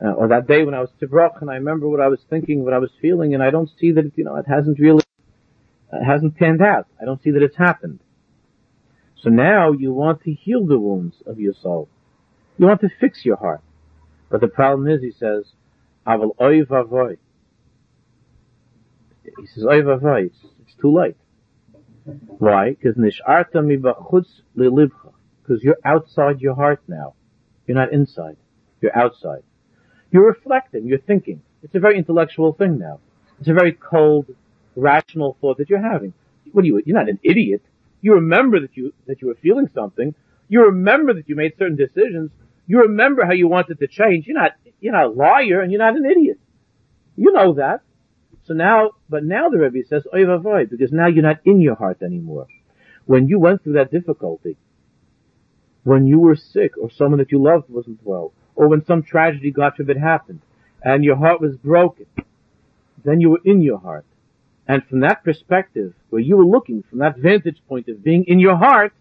uh, 0.03 0.11
or 0.11 0.27
that 0.27 0.45
day 0.45 0.65
when 0.65 0.73
I 0.73 0.81
was 0.81 0.89
Tibrach, 1.01 1.41
and 1.41 1.49
I 1.49 1.53
remember 1.53 1.87
what 1.87 2.01
I 2.01 2.09
was 2.09 2.19
thinking, 2.29 2.65
what 2.65 2.73
I 2.73 2.79
was 2.79 2.91
feeling, 3.01 3.33
and 3.33 3.41
I 3.41 3.49
don't 3.49 3.69
see 3.79 3.93
that, 3.93 4.11
you 4.17 4.25
know, 4.25 4.35
it 4.35 4.45
hasn't 4.45 4.77
really, 4.77 5.03
uh, 5.91 6.03
hasn't 6.05 6.35
panned 6.35 6.61
out. 6.61 6.87
I 7.01 7.05
don't 7.05 7.23
see 7.23 7.31
that 7.31 7.41
it's 7.41 7.55
happened. 7.55 7.99
So 9.21 9.29
now 9.29 9.71
you 9.71 9.93
want 9.93 10.21
to 10.23 10.33
heal 10.33 10.65
the 10.65 10.77
wounds 10.77 11.15
of 11.25 11.39
your 11.39 11.53
soul. 11.53 11.87
You 12.57 12.65
want 12.65 12.81
to 12.81 12.89
fix 12.99 13.23
your 13.23 13.37
heart. 13.37 13.61
But 14.29 14.41
the 14.41 14.47
problem 14.49 14.89
is, 14.89 15.01
he 15.01 15.11
says, 15.11 15.45
Aval 16.05 16.35
oy 16.41 16.63
vavoy. 16.63 17.17
He 19.23 19.47
says, 19.47 19.63
oy 19.63 19.81
vavoy, 19.81 20.25
it's, 20.25 20.39
it's 20.61 20.75
too 20.81 20.93
late. 20.93 21.15
Why? 22.37 22.71
Because 22.71 22.97
nisharta 22.97 23.63
mi 23.65 23.77
lilibcha 23.77 25.06
because 25.47 25.63
you're 25.63 25.77
outside 25.85 26.41
your 26.41 26.55
heart 26.55 26.81
now. 26.87 27.13
You're 27.65 27.77
not 27.77 27.93
inside. 27.93 28.37
You're 28.81 28.97
outside. 28.97 29.43
You're 30.11 30.25
reflecting. 30.25 30.87
You're 30.87 30.99
thinking. 30.99 31.41
It's 31.63 31.75
a 31.75 31.79
very 31.79 31.97
intellectual 31.97 32.53
thing 32.53 32.77
now. 32.77 32.99
It's 33.39 33.49
a 33.49 33.53
very 33.53 33.73
cold, 33.73 34.27
rational 34.75 35.37
thought 35.39 35.57
that 35.57 35.69
you're 35.69 35.81
having. 35.81 36.13
What 36.51 36.63
are 36.63 36.67
you? 36.67 36.81
You're 36.85 36.97
not 36.97 37.09
an 37.09 37.19
idiot. 37.23 37.61
You 38.01 38.13
remember 38.15 38.59
that 38.61 38.75
you 38.75 38.93
that 39.07 39.21
you 39.21 39.27
were 39.27 39.35
feeling 39.35 39.69
something. 39.73 40.13
You 40.47 40.65
remember 40.65 41.13
that 41.13 41.27
you 41.27 41.35
made 41.35 41.53
certain 41.57 41.75
decisions. 41.75 42.31
You 42.67 42.81
remember 42.81 43.25
how 43.25 43.33
you 43.33 43.47
wanted 43.47 43.79
to 43.79 43.87
change. 43.87 44.27
You're 44.27 44.39
not 44.39 44.51
you're 44.79 44.93
not 44.93 45.05
a 45.05 45.09
liar 45.09 45.61
and 45.61 45.71
you're 45.71 45.79
not 45.79 45.95
an 45.95 46.05
idiot. 46.05 46.39
You 47.15 47.31
know 47.33 47.53
that. 47.55 47.81
So 48.45 48.53
now, 48.53 48.91
but 49.09 49.25
now 49.25 49.49
the 49.49 49.57
Rebbe 49.57 49.85
says, 49.87 50.03
oy 50.13 50.19
vavoy, 50.19 50.69
because 50.69 50.91
now 50.91 51.07
you're 51.07 51.23
not 51.23 51.41
in 51.43 51.59
your 51.59 51.75
heart 51.75 52.01
anymore. 52.01 52.47
When 53.05 53.27
you 53.27 53.39
went 53.39 53.63
through 53.63 53.73
that 53.73 53.91
difficulty, 53.91 54.57
when 55.87 56.05
you 56.05 56.19
were 56.19 56.35
sick 56.35 56.73
or 56.77 56.91
someone 56.91 57.17
that 57.17 57.31
you 57.31 57.41
loved 57.41 57.69
wasn't 57.69 57.97
well, 58.03 58.33
or 58.55 58.67
when 58.67 58.83
some 58.83 59.03
tragedy, 59.03 59.51
God 59.51 59.71
forbid, 59.77 59.95
happened, 59.95 60.41
and 60.83 61.01
your 61.01 61.15
heart 61.15 61.39
was 61.39 61.55
broken, 61.55 62.07
then 63.05 63.21
you 63.21 63.29
were 63.29 63.39
in 63.45 63.61
your 63.61 63.79
heart. 63.79 64.05
And 64.67 64.83
from 64.85 64.99
that 64.99 65.23
perspective, 65.23 65.93
where 66.09 66.21
you 66.21 66.35
were 66.35 66.45
looking 66.45 66.83
from 66.89 66.99
that 66.99 67.17
vantage 67.17 67.61
point 67.69 67.87
of 67.87 68.03
being 68.03 68.25
in 68.27 68.37
your 68.37 68.57
heart, 68.57 68.91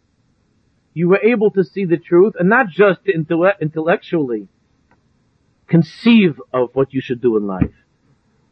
you 0.94 1.08
were 1.08 1.18
able 1.20 1.50
to 1.50 1.64
see 1.64 1.86
the 1.86 1.96
truth 1.96 2.34
and 2.38 2.48
not 2.48 2.68
just 2.68 3.04
to 3.06 3.12
intellectually 3.12 4.46
conceive 5.66 6.40
of 6.52 6.70
what 6.74 6.94
you 6.94 7.00
should 7.00 7.20
do 7.20 7.36
in 7.36 7.48
life, 7.48 7.74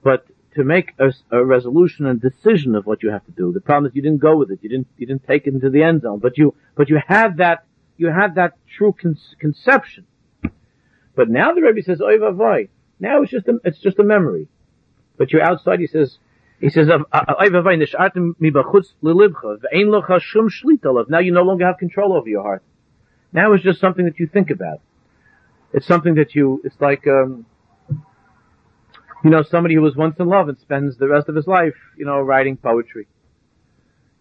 but 0.03 0.27
to 0.57 0.65
make 0.65 0.93
a, 0.99 1.13
a, 1.31 1.45
resolution 1.45 2.05
and 2.07 2.21
decision 2.21 2.75
of 2.75 2.85
what 2.85 3.05
you 3.05 3.11
have 3.11 3.25
to 3.27 3.31
do. 3.31 3.53
The 3.53 3.61
problem 3.61 3.89
is 3.89 3.95
you 3.95 4.03
didn't 4.03 4.21
go 4.21 4.37
with 4.37 4.51
it. 4.51 4.59
You 4.63 4.71
didn't, 4.71 4.89
you 4.99 5.07
didn't 5.07 5.25
take 5.25 5.47
it 5.47 5.55
into 5.55 5.71
the 5.71 5.85
end 5.85 6.03
zone, 6.03 6.19
but 6.19 6.37
you, 6.37 6.57
but 6.75 6.89
you 6.91 7.01
had 7.07 7.37
that 7.37 7.65
you 7.97 8.09
had 8.09 8.35
that 8.37 8.55
true 8.77 8.95
con- 9.01 9.19
conception. 9.39 10.07
But 11.15 11.29
now 11.29 11.53
the 11.53 11.63
Rebbe 11.63 11.83
says, 11.83 12.01
oy 12.01 12.19
vavoy. 12.19 12.69
Now 12.99 13.23
it's 13.23 13.31
just 13.31 13.47
a, 13.49 13.61
it's 13.65 13.79
just 13.79 13.99
a 13.99 14.05
memory. 14.05 14.49
But 15.17 15.33
you're 15.33 15.43
outside, 15.43 15.81
he 15.81 15.87
says, 15.87 16.19
he 16.61 16.71
says, 16.71 16.89
oy 16.89 17.49
vavoy, 17.49 17.83
nishartem 17.83 18.35
mibachutz 18.41 18.93
lilibcha, 19.03 19.59
ve'ein 19.61 19.87
locha 19.87 20.21
shum 20.21 20.49
Now 21.09 21.19
you 21.21 21.33
no 21.33 21.43
longer 21.43 21.67
have 21.67 21.79
control 21.79 22.15
over 22.15 22.29
your 22.29 22.43
heart. 22.43 22.63
Now 23.33 23.53
it's 23.53 23.65
just 23.65 23.81
something 23.81 24.05
that 24.05 24.19
you 24.19 24.27
think 24.27 24.51
about. 24.51 24.81
It's 25.73 25.87
something 25.87 26.15
that 26.15 26.35
you, 26.35 26.61
it's 26.65 26.81
like, 26.81 27.07
um, 27.07 27.47
you 29.25 29.31
know, 29.31 29.43
somebody 29.43 29.75
who 29.75 29.83
was 29.83 29.97
once 29.97 30.17
in 30.21 30.29
love 30.29 30.49
and 30.49 30.59
spends 30.59 30.99
the 30.99 31.09
rest 31.09 31.29
of 31.29 31.35
his 31.35 31.47
life, 31.47 31.75
you 31.97 32.05
know, 32.05 32.21
writing 32.21 32.57
poetry. 32.57 33.09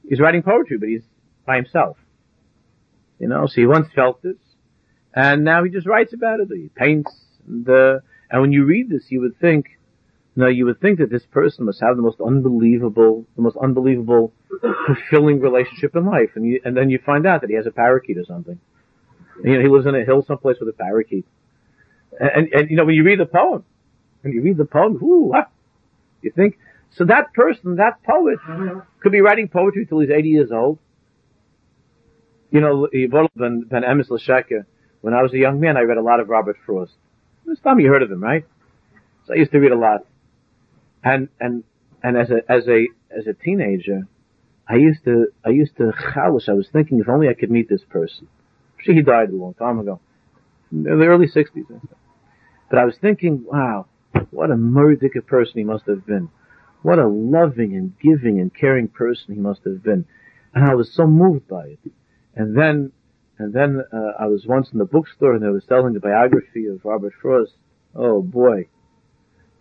He's 0.07 0.19
writing 0.19 0.41
poetry, 0.41 0.78
but 0.78 0.89
he's 0.89 1.03
by 1.45 1.57
himself. 1.57 1.97
You 3.20 3.28
know, 3.28 3.45
so 3.47 3.53
he 3.55 3.68
once 3.68 3.88
felt 3.93 4.22
this, 4.22 4.38
and 5.14 5.43
now 5.43 5.64
he 5.64 5.70
just 5.70 5.88
writes 5.88 6.14
about 6.14 6.39
it. 6.39 6.49
He 6.53 6.70
paints, 6.76 7.11
and 7.47 7.68
uh, 7.70 7.99
And 8.34 8.41
when 8.41 8.51
you 8.51 8.66
read 8.66 8.89
this, 8.89 9.05
you 9.09 9.22
would 9.22 9.39
think, 9.39 9.78
no, 10.36 10.47
you 10.47 10.66
would 10.66 10.82
think 10.82 10.97
that 10.97 11.11
this 11.11 11.24
person 11.24 11.66
must 11.66 11.80
have 11.82 11.95
the 11.95 12.01
most 12.01 12.20
unbelievable, 12.20 13.28
the 13.36 13.43
most 13.43 13.55
unbelievable, 13.57 14.34
fulfilling 14.88 15.39
relationship 15.39 15.95
in 15.95 16.07
life. 16.07 16.32
And 16.36 16.43
you, 16.47 16.59
and 16.66 16.76
then 16.76 16.89
you 16.89 16.99
find 17.05 17.28
out 17.28 17.41
that 17.41 17.51
he 17.51 17.55
has 17.55 17.68
a 17.68 17.72
parakeet 17.72 18.18
or 18.18 18.26
something. 18.26 18.59
You 19.43 19.53
know, 19.53 19.61
he 19.61 19.68
lives 19.68 19.86
in 19.86 19.93
a 19.93 20.03
hill 20.03 20.24
someplace 20.28 20.57
with 20.59 20.68
a 20.70 20.74
parakeet. 20.74 21.28
And, 22.20 22.30
and, 22.30 22.53
and, 22.53 22.70
you 22.72 22.76
know, 22.78 22.86
when 22.86 22.95
you 22.95 23.03
read 23.03 23.20
the 23.20 23.28
poem, 23.28 23.64
when 24.22 24.34
you 24.34 24.41
read 24.41 24.57
the 24.57 24.66
poem, 24.66 24.95
ooh, 25.03 25.26
what? 25.28 25.51
You 26.24 26.32
think, 26.36 26.57
so 26.89 27.05
that 27.05 27.34
person, 27.34 27.76
that 27.76 28.01
poet, 28.03 28.39
could 28.99 29.11
be 29.11 29.22
writing 29.22 29.47
poetry 29.47 29.86
till 29.86 29.99
he's 29.99 30.09
80 30.09 30.30
years 30.30 30.51
old. 30.51 30.80
You 32.54 32.62
know, 32.62 32.88
L'Sheker, 34.12 34.68
when 35.01 35.16
I 35.16 35.24
was 35.24 35.34
a 35.34 35.39
young 35.39 35.60
man, 35.60 35.76
I 35.76 35.82
read 35.82 35.97
a 35.97 36.04
lot 36.04 36.20
of 36.20 36.30
Robert 36.30 36.56
Frost. 36.64 36.93
This 37.47 37.60
time 37.60 37.80
you 37.80 37.89
heard 37.89 38.04
of 38.04 38.12
him, 38.12 38.24
right? 38.24 38.45
So 39.26 39.34
I 39.34 39.38
used 39.38 39.51
to 39.54 39.58
read 39.58 39.72
a 39.72 39.78
lot. 39.78 40.06
And, 41.04 41.30
and, 41.39 41.64
and 42.04 42.16
as 42.16 42.30
a, 42.30 42.43
as 42.47 42.68
a, 42.68 42.88
as 43.10 43.26
a 43.26 43.34
teenager, 43.34 44.08
I 44.70 44.76
used 44.76 45.04
to, 45.06 45.30
I 45.43 45.49
used 45.49 45.78
to 45.78 45.91
I 46.16 46.30
was 46.30 46.70
thinking 46.72 46.99
if 46.99 47.10
only 47.10 47.28
I 47.28 47.34
could 47.34 47.49
meet 47.49 47.70
this 47.70 47.84
person. 47.89 48.28
Actually, 48.78 48.95
he 48.95 49.01
died 49.01 49.30
a 49.30 49.36
long 49.36 49.56
time 49.56 49.80
ago. 49.80 49.99
In 50.72 50.84
the 50.84 51.06
early 51.06 51.28
60s. 51.28 51.66
But 52.70 52.78
I 52.78 52.86
was 52.86 52.95
thinking, 53.01 53.45
wow, 53.47 53.88
what 54.30 54.51
a 54.51 54.56
murdica 54.56 55.26
person 55.26 55.54
he 55.56 55.64
must 55.64 55.88
have 55.88 56.06
been. 56.06 56.30
What 56.84 56.99
a 56.99 57.08
loving 57.08 57.76
and 57.76 57.93
giving 57.99 58.39
and 58.39 58.54
caring 58.54 58.89
person 58.89 59.34
he 59.34 59.39
must 59.41 59.62
have 59.64 59.82
been. 59.82 60.06
And 60.54 60.70
I 60.70 60.76
was 60.76 60.93
so 60.93 61.08
moved 61.08 61.47
by 61.47 61.66
it. 61.66 61.80
And 62.36 62.57
then, 62.57 62.91
and 63.38 63.53
then, 63.53 63.84
uh, 63.91 64.11
I 64.19 64.27
was 64.27 64.45
once 64.45 64.69
in 64.71 64.79
the 64.79 64.86
bookstore 64.86 65.34
and 65.34 65.43
they 65.43 65.47
were 65.47 65.63
selling 65.67 65.93
the 65.93 65.99
biography 65.99 66.65
of 66.67 66.84
Robert 66.84 67.13
Frost. 67.21 67.53
Oh 67.95 68.21
boy. 68.21 68.67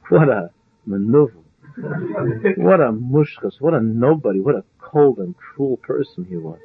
What 0.08 0.28
a 0.28 0.50
maneuver. 0.86 1.34
what 1.76 2.80
a 2.80 2.92
mushkas, 2.92 3.60
what 3.60 3.74
a 3.74 3.80
nobody, 3.80 4.40
what 4.40 4.54
a 4.54 4.64
cold 4.78 5.18
and 5.18 5.34
cruel 5.36 5.76
person 5.78 6.26
he 6.28 6.36
was. 6.36 6.60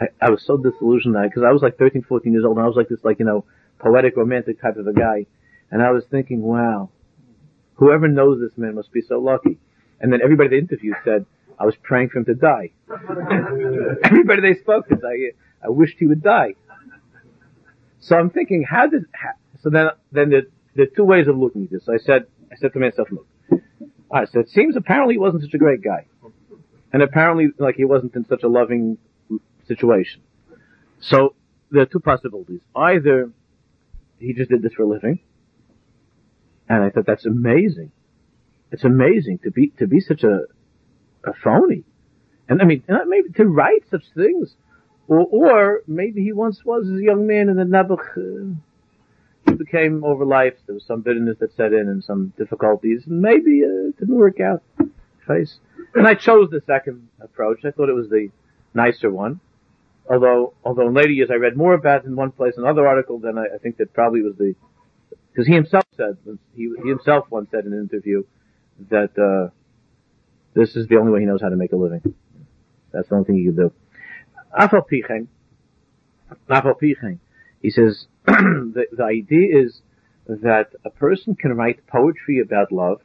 I, 0.00 0.06
I 0.20 0.30
was 0.30 0.42
so 0.46 0.56
disillusioned 0.56 1.16
because 1.22 1.42
I 1.46 1.52
was 1.52 1.62
like 1.62 1.78
13, 1.78 2.02
14 2.02 2.32
years 2.32 2.44
old 2.44 2.56
and 2.56 2.64
I 2.64 2.68
was 2.68 2.76
like 2.76 2.88
this 2.88 3.00
like, 3.02 3.18
you 3.18 3.24
know, 3.24 3.44
poetic, 3.78 4.16
romantic 4.16 4.60
type 4.60 4.76
of 4.76 4.86
a 4.86 4.92
guy. 4.92 5.26
And 5.70 5.82
I 5.82 5.90
was 5.90 6.04
thinking, 6.10 6.42
wow, 6.42 6.90
whoever 7.74 8.08
knows 8.08 8.40
this 8.40 8.56
man 8.56 8.74
must 8.74 8.92
be 8.92 9.00
so 9.00 9.18
lucky. 9.18 9.58
And 10.00 10.12
then 10.12 10.20
everybody 10.22 10.50
they 10.50 10.58
interviewed 10.58 10.96
said, 11.04 11.26
I 11.58 11.64
was 11.64 11.74
praying 11.82 12.10
for 12.10 12.18
him 12.18 12.24
to 12.26 12.34
die. 12.34 12.70
everybody 14.04 14.42
they 14.42 14.60
spoke 14.60 14.88
to, 14.88 14.94
I, 14.94 15.66
I 15.66 15.70
wished 15.70 15.96
he 15.98 16.06
would 16.06 16.22
die. 16.22 16.54
So 18.00 18.16
I'm 18.16 18.30
thinking, 18.30 18.64
how 18.68 18.86
did, 18.86 19.04
how, 19.12 19.30
so 19.62 19.70
then, 19.70 19.88
then 20.12 20.30
the, 20.30 20.42
the 20.76 20.86
two 20.86 21.04
ways 21.04 21.26
of 21.26 21.36
looking 21.36 21.64
at 21.64 21.70
this. 21.70 21.86
So 21.86 21.94
I 21.94 21.98
said, 21.98 22.26
I 22.52 22.56
said 22.56 22.72
to 22.74 22.78
myself, 22.78 23.08
look, 23.10 23.26
alright, 24.10 24.28
so 24.30 24.40
it 24.40 24.50
seems 24.50 24.76
apparently 24.76 25.14
he 25.14 25.18
wasn't 25.18 25.42
such 25.42 25.54
a 25.54 25.58
great 25.58 25.82
guy. 25.82 26.06
And 26.92 27.02
apparently, 27.02 27.48
like, 27.58 27.74
he 27.74 27.84
wasn't 27.84 28.14
in 28.14 28.24
such 28.26 28.44
a 28.44 28.48
loving 28.48 28.96
situation. 29.66 30.22
So, 31.00 31.34
there 31.70 31.82
are 31.82 31.86
two 31.86 32.00
possibilities. 32.00 32.60
Either 32.74 33.30
he 34.18 34.32
just 34.32 34.50
did 34.50 34.62
this 34.62 34.72
for 34.72 34.84
a 34.84 34.88
living, 34.88 35.20
and 36.68 36.82
I 36.82 36.90
thought 36.90 37.06
that's 37.06 37.26
amazing. 37.26 37.92
It's 38.70 38.84
amazing 38.84 39.40
to 39.44 39.50
be 39.50 39.68
to 39.78 39.86
be 39.86 40.00
such 40.00 40.24
a 40.24 40.42
a 41.28 41.34
phony, 41.42 41.84
and 42.48 42.60
I 42.60 42.64
mean 42.64 42.82
maybe 43.06 43.30
to 43.36 43.44
write 43.44 43.84
such 43.90 44.04
things, 44.14 44.54
or 45.06 45.20
or 45.30 45.82
maybe 45.86 46.22
he 46.22 46.32
once 46.32 46.64
was 46.64 46.88
a 46.88 47.02
young 47.02 47.26
man 47.26 47.48
and 47.48 47.58
then 47.58 47.70
Nebuch 47.70 48.16
uh, 48.16 48.54
he 49.46 49.54
became 49.56 50.04
over 50.04 50.24
life. 50.24 50.54
There 50.66 50.74
was 50.74 50.84
some 50.84 51.02
bitterness 51.02 51.36
that 51.40 51.54
set 51.56 51.72
in 51.72 51.88
and 51.88 52.02
some 52.02 52.32
difficulties, 52.36 53.04
and 53.06 53.20
maybe 53.20 53.62
uh, 53.64 53.88
it 53.88 53.98
didn't 53.98 54.16
work 54.16 54.40
out. 54.40 54.62
Face, 55.26 55.58
and 55.94 56.06
I 56.06 56.14
chose 56.14 56.48
the 56.50 56.62
second 56.66 57.08
approach. 57.20 57.58
I 57.64 57.70
thought 57.70 57.90
it 57.90 57.94
was 57.94 58.08
the 58.08 58.30
nicer 58.72 59.10
one. 59.10 59.40
Although, 60.10 60.54
although 60.64 60.88
in 60.88 60.94
later 60.94 61.10
years 61.10 61.28
I 61.30 61.34
read 61.34 61.54
more 61.54 61.74
about 61.74 62.04
it 62.04 62.06
in 62.06 62.16
one 62.16 62.32
place, 62.32 62.54
another 62.56 62.88
article, 62.88 63.18
then 63.18 63.36
I, 63.36 63.56
I 63.56 63.58
think 63.58 63.76
that 63.76 63.92
probably 63.92 64.22
was 64.22 64.36
the 64.36 64.54
because 65.38 65.46
he 65.46 65.54
himself 65.54 65.84
said, 65.96 66.16
he, 66.56 66.74
he 66.82 66.88
himself 66.88 67.26
once 67.30 67.48
said 67.52 67.64
in 67.64 67.72
an 67.72 67.78
interview 67.78 68.24
that, 68.90 69.16
uh, 69.16 69.54
this 70.58 70.74
is 70.74 70.88
the 70.88 70.96
only 70.96 71.12
way 71.12 71.20
he 71.20 71.26
knows 71.26 71.40
how 71.40 71.48
to 71.48 71.56
make 71.56 71.72
a 71.72 71.76
living. 71.76 72.02
That's 72.92 73.08
the 73.08 73.14
only 73.14 73.26
thing 73.26 73.36
he 73.36 73.44
can 73.44 73.56
do. 73.56 73.72
Afal 74.58 74.82
Pichen, 74.90 75.28
Afal 76.50 76.74
Pichen, 76.82 77.18
he 77.62 77.70
says, 77.70 78.06
the, 78.26 78.86
the 78.90 79.04
idea 79.04 79.62
is 79.62 79.80
that 80.26 80.70
a 80.84 80.90
person 80.90 81.36
can 81.36 81.54
write 81.54 81.86
poetry 81.86 82.40
about 82.40 82.72
love, 82.72 83.00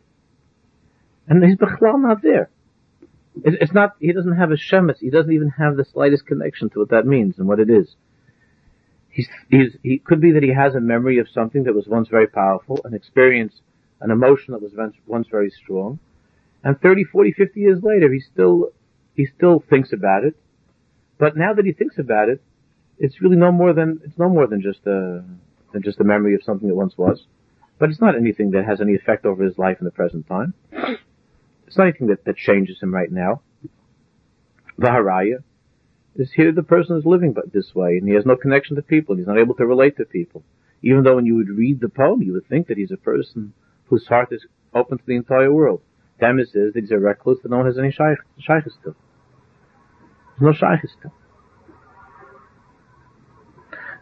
and 1.28 1.43
he's 1.43 1.56
bechlal 1.56 2.01
not 2.01 2.22
there. 2.24 2.49
it's 3.43 3.72
not, 3.72 3.95
he 3.99 4.12
doesn't 4.12 4.36
have 4.36 4.51
a 4.51 4.56
shemis, 4.56 4.97
he 4.99 5.12
doesn't 5.12 5.32
even 5.32 5.49
have 5.49 5.78
the 5.78 5.86
slightest 5.86 6.26
connection 6.26 6.70
to 6.72 6.80
what 6.80 6.89
that 6.89 7.06
means 7.06 7.38
and 7.38 7.47
what 7.47 7.60
it 7.60 7.70
is. 7.70 7.95
He's, 9.10 9.30
he's, 9.49 9.78
he 9.84 9.99
could 9.99 10.20
be 10.20 10.32
that 10.32 10.41
he 10.41 10.54
has 10.54 10.74
a 10.74 10.80
memory 10.80 11.20
of 11.20 11.30
something 11.30 11.66
that 11.66 11.76
was 11.76 11.88
once 11.88 12.08
very 12.08 12.28
powerful, 12.28 12.82
an 12.84 12.95
experience, 12.95 13.62
an 14.01 14.10
emotion 14.10 14.54
that 14.54 14.62
was 14.62 14.72
once 15.06 15.28
very 15.30 15.51
strong, 15.51 15.99
and 16.64 16.80
30, 16.80 17.03
40, 17.05 17.34
50 17.34 17.59
years 17.59 17.80
later, 17.84 18.11
he 18.11 18.20
still, 18.20 18.70
he 19.16 19.26
still 19.26 19.64
thinks 19.70 19.91
about 19.91 20.24
it. 20.24 20.36
But 21.18 21.36
now 21.36 21.53
that 21.53 21.66
he 21.66 21.74
thinks 21.74 21.97
about 21.97 22.30
it, 22.30 22.41
it's 22.97 23.22
really 23.22 23.36
no 23.36 23.51
more 23.51 23.74
than, 23.74 23.99
it's 24.03 24.18
no 24.18 24.30
more 24.30 24.47
than 24.47 24.61
just 24.61 24.86
a, 24.86 25.24
than 25.74 25.84
just 25.84 25.99
a 25.99 26.03
memory 26.03 26.36
of 26.36 26.43
something 26.43 26.68
that 26.68 26.76
once 26.76 26.97
was. 26.97 27.26
But 27.80 27.89
it's 27.89 28.01
not 28.01 28.16
anything 28.16 28.51
that 28.51 28.66
has 28.66 28.80
any 28.82 28.95
effect 28.95 29.26
over 29.26 29.43
his 29.43 29.57
life 29.57 29.78
in 29.80 29.86
the 29.86 29.91
present 29.91 30.28
time. 30.28 30.53
It's 31.68 31.78
not 31.78 31.88
anything 31.88 32.07
that, 32.07 32.24
that 32.26 32.38
changes 32.38 32.80
him 32.82 32.93
right 32.93 33.11
now. 33.11 33.41
Vaharaya, 34.80 35.43
is 36.16 36.32
here 36.36 36.51
the 36.51 36.64
person 36.64 36.97
is 36.97 37.05
living 37.05 37.34
but 37.34 37.51
this 37.51 37.74
way 37.74 37.97
and 37.97 38.07
he 38.07 38.14
has 38.14 38.26
no 38.26 38.36
connection 38.36 38.76
to 38.76 38.82
people. 38.82 39.16
He's 39.16 39.28
not 39.28 39.39
able 39.39 39.55
to 39.55 39.66
relate 39.66 39.97
to 39.97 40.05
people. 40.05 40.43
Even 40.82 41.03
though 41.03 41.16
when 41.16 41.26
you 41.26 41.36
would 41.36 41.49
read 41.49 41.80
the 41.80 41.89
poem, 41.89 42.22
you 42.22 42.34
would 42.34 42.47
think 42.47 42.68
that 42.68 42.78
he's 42.78 42.91
a 42.91 42.97
person 42.97 43.53
whose 43.86 44.07
heart 44.07 44.30
is 44.32 44.45
open 44.74 44.97
to 44.97 45.03
the 45.05 45.16
entire 45.16 45.51
world. 45.51 45.82
Demis 46.24 46.55
is 46.55 46.91
a 46.91 46.97
recluse 46.97 47.39
that 47.43 47.49
no 47.49 47.57
one 47.57 47.65
has 47.65 47.78
any 47.78 47.91
shaykhs 47.91 48.78
to. 48.84 48.95
There's 50.39 50.39
no 50.39 50.53
shaykhs 50.53 50.95
to. 51.01 51.11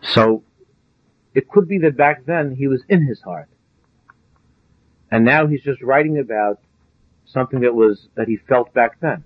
So, 0.02 0.44
it 1.34 1.50
could 1.50 1.68
be 1.68 1.80
that 1.80 1.98
back 1.98 2.26
then 2.26 2.56
he 2.56 2.68
was 2.68 2.84
in 2.88 3.08
his 3.08 3.22
heart. 3.22 3.50
And 5.10 5.26
now 5.26 5.48
he's 5.48 5.64
just 5.64 5.82
writing 5.82 6.20
about 6.20 6.60
something 7.26 7.62
that 7.62 7.74
was, 7.74 8.08
that 8.14 8.28
he 8.28 8.38
felt 8.38 8.72
back 8.72 9.00
then. 9.00 9.24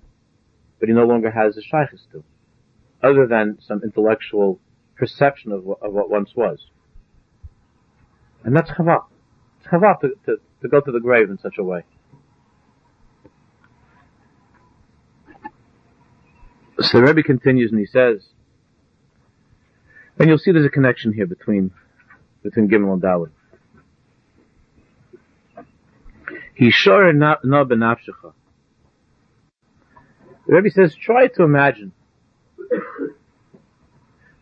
But 0.80 0.88
he 0.88 0.94
no 0.94 1.04
longer 1.04 1.30
has 1.30 1.58
a 1.58 1.62
shaykhs 1.62 2.06
to 2.12 2.24
other 3.02 3.26
than 3.26 3.58
some 3.60 3.82
intellectual 3.84 4.58
perception 4.96 5.52
of, 5.52 5.68
of 5.82 5.92
what 5.92 6.08
once 6.08 6.30
was. 6.34 6.70
And 8.42 8.56
that's 8.56 8.70
chava. 8.70 9.04
It's 9.60 9.68
chava 9.68 10.00
to, 10.00 10.12
to, 10.24 10.36
to 10.62 10.68
go 10.68 10.80
to 10.80 10.90
the 10.90 11.00
grave 11.00 11.28
in 11.28 11.38
such 11.38 11.58
a 11.58 11.62
way. 11.62 11.84
So 16.78 16.98
the 16.98 17.04
Rebbe 17.04 17.22
continues 17.22 17.70
and 17.70 17.80
he 17.80 17.86
says, 17.86 18.26
and 20.18 20.28
you'll 20.28 20.38
see 20.38 20.52
there's 20.52 20.66
a 20.66 20.70
connection 20.70 21.12
here 21.12 21.26
between, 21.26 21.72
between 22.42 22.68
Gimel 22.68 22.92
and 22.92 23.02
Dalit. 23.02 23.30
He 26.54 26.70
sure 26.70 27.12
na 27.12 27.36
benafshecha. 27.42 28.32
The 30.46 30.54
Rebbe 30.54 30.70
says, 30.70 30.94
try 30.94 31.28
to 31.28 31.42
imagine 31.42 31.92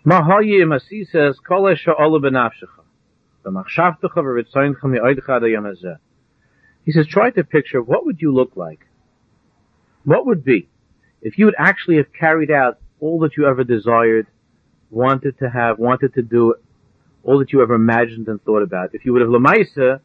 Mahaye 0.04 0.64
Masi 0.64 1.08
says, 1.08 1.38
Kol 1.38 1.62
Sha'ala 1.74 2.20
B'nafshecha. 2.20 2.84
V'machshavtecha 3.44 4.16
v'ritzoincha 4.16 4.84
mi'oidcha 4.84 5.28
adayam 5.28 5.64
hazeh. 5.64 5.98
He 6.84 6.92
says, 6.92 7.06
try 7.06 7.30
to 7.30 7.42
picture 7.42 7.80
what 7.80 8.04
would 8.04 8.20
you 8.20 8.34
look 8.34 8.56
like? 8.56 8.86
What 10.04 10.26
would 10.26 10.44
be 10.44 10.68
if 11.24 11.38
you 11.38 11.46
would 11.46 11.56
actually 11.58 11.96
have 11.96 12.12
carried 12.12 12.50
out 12.50 12.78
all 13.00 13.18
that 13.20 13.36
you 13.36 13.46
ever 13.46 13.64
desired, 13.64 14.26
wanted 14.90 15.38
to 15.38 15.50
have, 15.50 15.78
wanted 15.78 16.14
to 16.14 16.22
do, 16.22 16.54
all 17.24 17.38
that 17.38 17.52
you 17.52 17.62
ever 17.62 17.74
imagined 17.74 18.28
and 18.28 18.40
thought 18.44 18.62
about. 18.62 18.90
If 18.94 19.06
you 19.06 19.12
would 19.14 19.22
have 19.22 19.30
lamaisa 19.30 20.00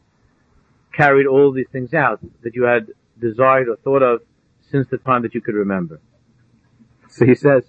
carried 0.96 1.26
all 1.26 1.52
these 1.52 1.68
things 1.70 1.92
out 1.94 2.20
that 2.42 2.56
you 2.56 2.64
had 2.64 2.88
desired 3.20 3.68
or 3.68 3.76
thought 3.76 4.02
of 4.02 4.22
since 4.70 4.88
the 4.90 4.96
time 4.96 5.22
that 5.22 5.34
you 5.34 5.42
could 5.42 5.54
remember. 5.54 6.00
So 7.10 7.26
he 7.26 7.34
says, 7.34 7.64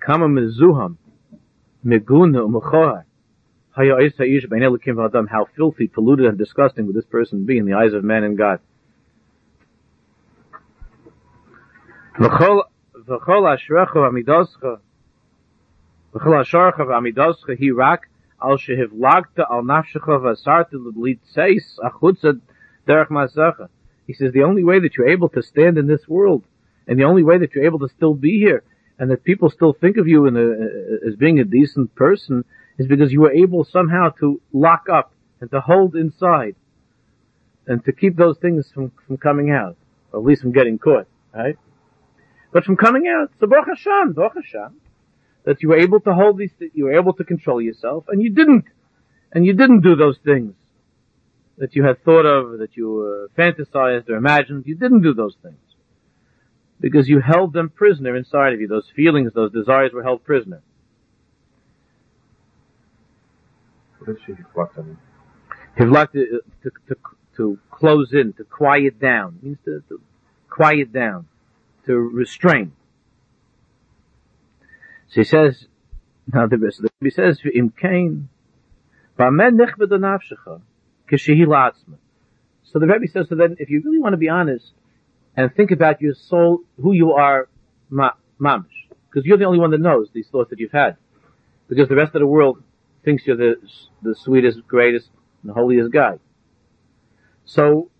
Kama 0.00 0.26
mezuham 0.26 0.96
meguna 1.84 2.40
u'mechohar. 2.48 3.04
How 3.72 3.82
filthy, 5.56 5.88
polluted, 5.88 6.26
and 6.26 6.38
disgusting 6.38 6.86
would 6.86 6.96
this 6.96 7.04
person 7.04 7.44
be 7.44 7.58
in 7.58 7.66
the 7.66 7.74
eyes 7.74 7.92
of 7.92 8.02
man 8.02 8.24
and 8.24 8.38
God? 8.38 8.60
V'chol 13.06 13.44
ashrecha 13.56 13.96
v'amidoscha 13.96 14.80
v'chol 16.14 16.44
asharcha 16.44 16.80
v'amidoscha 16.80 17.58
hi 17.58 17.70
rak 17.70 18.08
al. 18.40 18.56
He 24.06 24.12
says 24.12 24.32
the 24.32 24.42
only 24.42 24.64
way 24.64 24.80
that 24.80 24.96
you're 24.96 25.08
able 25.08 25.28
to 25.30 25.42
stand 25.42 25.78
in 25.78 25.86
this 25.86 26.06
world, 26.08 26.44
and 26.86 26.98
the 26.98 27.04
only 27.04 27.22
way 27.22 27.38
that 27.38 27.54
you're 27.54 27.64
able 27.64 27.78
to 27.78 27.88
still 27.88 28.12
be 28.14 28.38
here, 28.38 28.62
and 28.98 29.10
that 29.10 29.24
people 29.24 29.48
still 29.50 29.72
think 29.72 29.96
of 29.96 30.06
you 30.06 30.26
a, 30.26 31.08
as 31.08 31.16
being 31.16 31.40
a 31.40 31.44
decent 31.44 31.94
person, 31.94 32.44
is 32.78 32.86
because 32.86 33.12
you 33.12 33.22
were 33.22 33.32
able 33.32 33.64
somehow 33.64 34.10
to 34.20 34.40
lock 34.52 34.88
up 34.92 35.12
and 35.40 35.50
to 35.50 35.60
hold 35.60 35.94
inside, 35.96 36.54
and 37.66 37.82
to 37.84 37.92
keep 37.92 38.16
those 38.16 38.36
things 38.38 38.70
from, 38.72 38.92
from 39.06 39.16
coming 39.16 39.50
out, 39.50 39.76
or 40.12 40.20
at 40.20 40.24
least 40.26 40.42
from 40.42 40.52
getting 40.52 40.78
caught, 40.78 41.06
right? 41.34 41.56
But 42.54 42.62
from 42.64 42.76
coming 42.76 43.08
out, 43.08 43.32
so 43.40 43.48
Baruch 43.48 43.66
Hashem, 43.66 44.12
Baruch 44.12 44.36
Hashem, 44.36 44.80
that 45.42 45.60
you 45.60 45.70
were 45.70 45.76
able 45.76 45.98
to 46.02 46.14
hold 46.14 46.38
these, 46.38 46.52
you 46.72 46.84
were 46.84 46.96
able 46.96 47.12
to 47.14 47.24
control 47.24 47.60
yourself, 47.60 48.04
and 48.06 48.22
you 48.22 48.30
didn't, 48.30 48.66
and 49.32 49.44
you 49.44 49.54
didn't 49.54 49.80
do 49.80 49.96
those 49.96 50.18
things 50.24 50.54
that 51.58 51.74
you 51.74 51.82
had 51.82 52.04
thought 52.04 52.24
of, 52.24 52.60
that 52.60 52.76
you 52.76 53.28
uh, 53.36 53.40
fantasized 53.40 54.08
or 54.08 54.14
imagined. 54.14 54.66
You 54.66 54.76
didn't 54.76 55.02
do 55.02 55.14
those 55.14 55.34
things 55.42 55.58
because 56.80 57.08
you 57.08 57.18
held 57.18 57.52
them 57.52 57.70
prisoner 57.70 58.14
inside 58.14 58.52
of 58.52 58.60
you. 58.60 58.68
Those 58.68 58.88
feelings, 58.94 59.32
those 59.34 59.50
desires 59.50 59.92
were 59.92 60.04
held 60.04 60.22
prisoner. 60.22 60.62
What 63.98 64.10
is 64.10 64.22
she 64.24 64.32
hivlakta? 64.32 64.96
Hivlakta 65.76 66.22
uh, 66.22 66.38
to, 66.62 66.70
to, 66.86 66.96
to 67.36 67.58
close 67.72 68.12
in, 68.12 68.32
to 68.34 68.44
quiet 68.44 69.00
down, 69.00 69.40
means 69.42 69.58
to, 69.64 69.82
to 69.88 70.00
quiet 70.48 70.92
down, 70.92 71.26
to 71.86 71.94
restrain. 71.94 72.72
So 75.08 75.20
he 75.20 75.24
says, 75.24 75.66
now 76.32 76.46
the 76.46 76.58
rest, 76.58 76.80
he 77.00 77.10
says, 77.10 77.40
"Im 77.54 77.70
kain, 77.70 78.28
ba'men 79.18 79.58
nechbed 79.58 79.90
nafshecha, 79.90 80.60
kishehi 81.10 81.46
la'atzma." 81.46 81.96
So 82.64 82.78
the 82.78 82.86
Rebbe 82.86 83.06
says, 83.06 83.28
so 83.28 83.36
then, 83.36 83.56
if 83.60 83.70
you 83.70 83.82
really 83.84 84.00
want 84.00 84.14
to 84.14 84.16
be 84.16 84.28
honest 84.28 84.72
and 85.36 85.54
think 85.54 85.70
about 85.70 86.00
your 86.00 86.14
soul, 86.14 86.60
who 86.80 86.92
you 86.92 87.12
are, 87.12 87.48
ma, 87.90 88.10
mamish, 88.40 88.88
because 89.08 89.24
you're 89.26 89.38
the 89.38 89.44
only 89.44 89.60
one 89.60 89.70
that 89.70 89.80
knows 89.80 90.08
these 90.12 90.26
thoughts 90.28 90.50
that 90.50 90.58
you've 90.58 90.72
had, 90.72 90.96
because 91.68 91.88
the 91.88 91.94
rest 91.94 92.14
of 92.14 92.20
the 92.20 92.26
world 92.26 92.62
thinks 93.04 93.26
you're 93.26 93.36
the 93.36 93.56
the 94.02 94.14
sweetest, 94.14 94.66
greatest, 94.66 95.08
and 95.42 95.52
holiest 95.52 95.92
guy. 95.92 96.18
So 97.44 97.90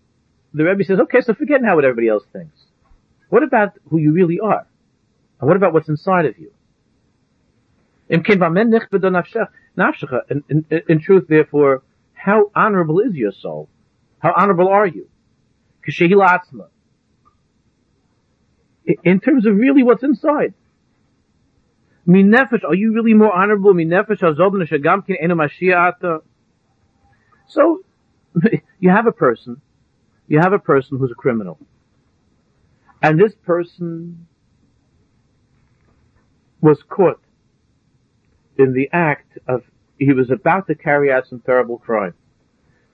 the 0.53 0.65
Rebbe 0.65 0.83
says, 0.83 0.99
okay, 0.99 1.21
so 1.21 1.33
forget 1.33 1.61
now 1.61 1.75
what 1.75 1.85
everybody 1.85 2.09
else 2.09 2.23
thinks. 2.33 2.54
What 3.29 3.43
about 3.43 3.73
who 3.89 3.97
you 3.97 4.13
really 4.13 4.39
are? 4.39 4.67
And 5.39 5.47
what 5.47 5.57
about 5.57 5.73
what's 5.73 5.89
inside 5.89 6.25
of 6.25 6.37
you? 6.37 6.51
In, 8.07 8.23
in, 10.49 10.65
in 10.87 10.99
truth, 10.99 11.25
therefore, 11.27 11.83
how 12.13 12.51
honorable 12.55 12.99
is 12.99 13.15
your 13.15 13.31
soul? 13.31 13.69
How 14.19 14.33
honorable 14.35 14.67
are 14.67 14.87
you? 14.87 15.07
In 19.03 19.19
terms 19.19 19.45
of 19.45 19.55
really 19.55 19.83
what's 19.83 20.03
inside. 20.03 20.53
Are 22.07 22.75
you 22.75 22.93
really 22.93 23.13
more 23.15 23.33
honorable? 23.33 23.73
So, 27.47 27.83
you 28.79 28.89
have 28.89 29.07
a 29.07 29.11
person, 29.11 29.61
you 30.27 30.39
have 30.39 30.53
a 30.53 30.59
person 30.59 30.97
who's 30.97 31.11
a 31.11 31.15
criminal. 31.15 31.59
And 33.01 33.19
this 33.19 33.33
person 33.45 34.27
was 36.61 36.81
caught 36.83 37.21
in 38.57 38.73
the 38.73 38.89
act 38.91 39.37
of, 39.47 39.63
he 39.99 40.11
was 40.13 40.31
about 40.31 40.67
to 40.67 40.75
carry 40.75 41.11
out 41.11 41.27
some 41.27 41.39
terrible 41.39 41.77
crime. 41.77 42.13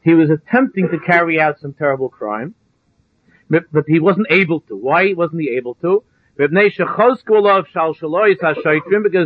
He 0.03 0.13
was 0.13 0.29
attempting 0.29 0.89
to 0.89 0.99
carry 0.99 1.39
out 1.39 1.59
some 1.59 1.73
terrible 1.73 2.09
crime, 2.09 2.55
but, 3.49 3.65
he 3.87 3.99
wasn't 3.99 4.27
able 4.29 4.61
to. 4.61 4.75
Why 4.75 5.13
wasn't 5.13 5.41
he 5.41 5.49
able 5.57 5.75
to? 5.75 6.03
Because 6.37 6.49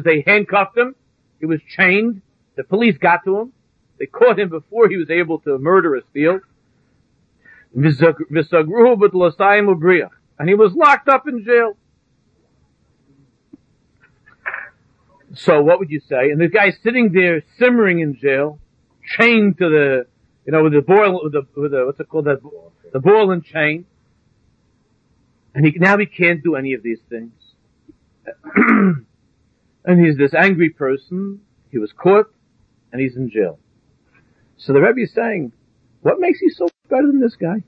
they 0.03 0.23
handcuffed 0.26 0.78
him. 0.78 0.95
He 1.39 1.45
was 1.45 1.61
chained. 1.78 2.21
The 2.55 2.63
police 2.63 2.97
got 2.97 3.23
to 3.26 3.39
him. 3.39 3.53
They 3.99 4.07
caught 4.07 4.39
him 4.39 4.49
before 4.49 4.89
he 4.89 4.97
was 4.97 5.09
able 5.09 5.39
to 5.39 5.57
murder 5.57 5.95
or 5.95 6.01
steal. 6.09 6.41
And 10.38 10.49
he 10.49 10.55
was 10.55 10.73
locked 10.73 11.07
up 11.07 11.27
in 11.27 11.43
jail. 11.45 11.77
So 15.33 15.61
what 15.61 15.79
would 15.79 15.89
you 15.89 15.99
say? 15.99 16.31
And 16.31 16.39
the 16.39 16.47
guy's 16.47 16.77
sitting 16.83 17.11
there 17.11 17.43
simmering 17.59 17.99
in 17.99 18.17
jail, 18.17 18.59
chained 19.17 19.57
to 19.57 19.69
the, 19.69 20.07
you 20.45 20.51
know, 20.51 20.63
with 20.63 20.73
the 20.73 20.81
boil, 20.81 21.23
with 21.23 21.33
the, 21.33 21.45
with 21.55 21.71
the 21.71 21.86
what's 21.86 21.99
it 21.99 22.07
called, 22.07 22.25
that, 22.25 22.39
the 22.93 22.99
ball 22.99 23.31
and 23.31 23.43
chain. 23.43 23.86
And 25.53 25.65
he, 25.65 25.73
now 25.77 25.97
he 25.97 26.05
can't 26.05 26.43
do 26.43 26.55
any 26.55 26.73
of 26.73 26.83
these 26.83 26.99
things. 27.09 27.31
and 28.55 30.05
he's 30.05 30.17
this 30.17 30.33
angry 30.33 30.69
person, 30.69 31.41
he 31.69 31.77
was 31.77 31.91
caught, 31.91 32.33
and 32.91 33.01
he's 33.01 33.15
in 33.15 33.29
jail. 33.29 33.59
So 34.57 34.73
the 34.73 34.81
Rebbe 34.81 35.01
is 35.01 35.13
saying, 35.13 35.51
what 36.01 36.19
makes 36.19 36.41
you 36.41 36.49
so 36.49 36.67
better 36.89 37.07
than 37.07 37.19
this 37.19 37.36
guy? 37.36 37.63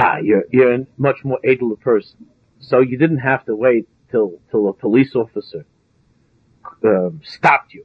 Ah, 0.00 0.18
you're, 0.22 0.44
you're 0.52 0.74
a 0.74 0.86
much 0.96 1.24
more 1.24 1.40
able 1.42 1.74
person. 1.76 2.26
So 2.60 2.80
you 2.80 2.96
didn't 2.98 3.18
have 3.18 3.44
to 3.46 3.56
wait 3.56 3.88
till, 4.12 4.38
till 4.50 4.68
a 4.68 4.72
police 4.72 5.16
officer 5.16 5.66
uh, 6.86 7.10
stopped 7.22 7.74
you. 7.74 7.84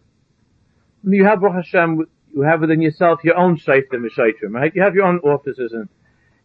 You 1.03 1.25
have, 1.25 1.41
Baruch 1.41 1.65
Hashem, 1.65 2.05
you 2.35 2.41
have 2.43 2.61
within 2.61 2.81
yourself 2.81 3.21
your 3.23 3.35
own 3.37 3.57
shaytim 3.57 4.07
and 4.07 4.53
right? 4.53 4.71
You 4.75 4.83
have 4.83 4.93
your 4.93 5.05
own 5.05 5.19
officers 5.19 5.73
and, 5.73 5.89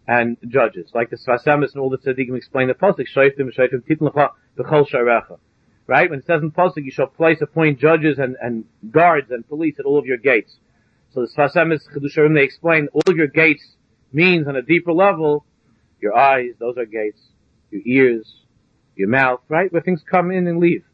and 0.06 0.38
judges. 0.48 0.90
Like 0.94 1.10
the 1.10 1.16
Sfas 1.16 1.44
Emes 1.44 1.74
and 1.74 1.82
all 1.82 1.90
the 1.90 1.98
tzaddikim 1.98 2.34
explain 2.34 2.68
the 2.68 2.74
pasuk, 2.74 3.04
shaytim 3.14 3.50
v'shaytim 3.50 3.82
titlecha 3.86 4.30
b'chol 4.56 4.88
sharecha. 4.90 5.38
Right? 5.86 6.08
When 6.08 6.20
it 6.20 6.26
says 6.26 6.40
in 6.40 6.50
pasuk, 6.50 6.84
you 6.84 6.90
shall 6.90 7.08
place, 7.08 7.42
appoint 7.42 7.78
judges 7.78 8.18
and, 8.18 8.36
and 8.40 8.64
guards 8.90 9.30
and 9.30 9.46
police 9.46 9.76
at 9.78 9.84
all 9.84 9.98
of 9.98 10.06
your 10.06 10.18
gates. 10.18 10.56
So 11.12 11.20
the 11.20 11.28
Sfas 11.28 11.56
Emes, 11.56 11.80
Chiddushei 11.94 12.18
HaRim, 12.18 12.34
they 12.34 12.44
explain 12.44 12.88
all 12.92 13.14
your 13.14 13.26
gates 13.26 13.76
means 14.12 14.48
on 14.48 14.56
a 14.56 14.62
deeper 14.62 14.92
level, 14.92 15.44
your 16.00 16.16
eyes, 16.16 16.52
those 16.58 16.76
are 16.78 16.86
gates, 16.86 17.20
your 17.70 17.82
ears, 17.84 18.34
your 18.96 19.08
mouth, 19.08 19.40
right? 19.48 19.72
Where 19.72 19.82
things 19.82 20.02
come 20.08 20.30
in 20.30 20.46
and 20.46 20.58
leave. 20.58 20.84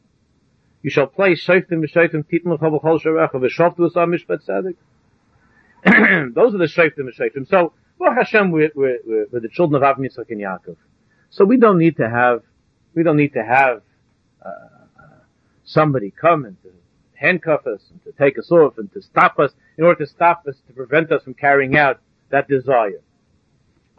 You 0.83 0.91
shall 0.91 1.07
place 1.07 1.45
shaytim 1.45 1.85
v'shaytim 1.85 2.25
titin 2.31 2.47
l'chav 2.47 2.81
v'chol 2.81 3.01
sharecha 3.03 3.35
v'shavtu 3.35 3.91
v'sam 3.91 4.15
mishpat 4.15 4.45
tzedek. 4.47 6.35
Those 6.35 6.55
are 6.55 6.59
the 6.59 6.67
shaytim 6.67 7.09
v'shaytim. 7.09 7.49
So, 7.49 7.73
Baruch 7.99 8.19
Hashem, 8.19 8.51
we're, 8.51 8.71
we're, 8.75 8.99
we're, 9.07 9.41
the 9.41 9.49
children 9.49 9.83
of 9.83 9.97
Avram 9.97 10.01
Yitzchak 10.01 10.31
and 10.31 10.41
Yaakov. 10.41 10.77
So 11.31 11.45
we 11.45 11.57
don't 11.57 11.79
need 11.79 11.97
to 11.99 12.09
have, 12.09 12.43
we 12.95 13.03
don't 13.03 13.17
need 13.17 13.35
to 13.35 13.45
have, 13.45 13.83
uh, 14.45 14.51
somebody 15.65 16.11
come 16.11 16.45
and 16.45 16.61
to 16.63 16.71
handcuff 17.15 17.67
us 17.67 17.81
and 17.91 18.03
to 18.05 18.13
take 18.13 18.39
us 18.39 18.51
off 18.51 18.77
and 18.79 18.93
to 18.93 19.01
stop 19.01 19.39
us 19.39 19.53
in 19.79 19.85
order 19.85 20.05
to 20.05 20.11
stop 20.11 20.47
us, 20.47 20.57
to 20.67 20.73
prevent 20.75 21.11
us 21.11 21.23
from 21.23 21.35
carrying 21.35 21.77
out 21.77 22.01
that 22.31 22.49
desire. 22.49 23.01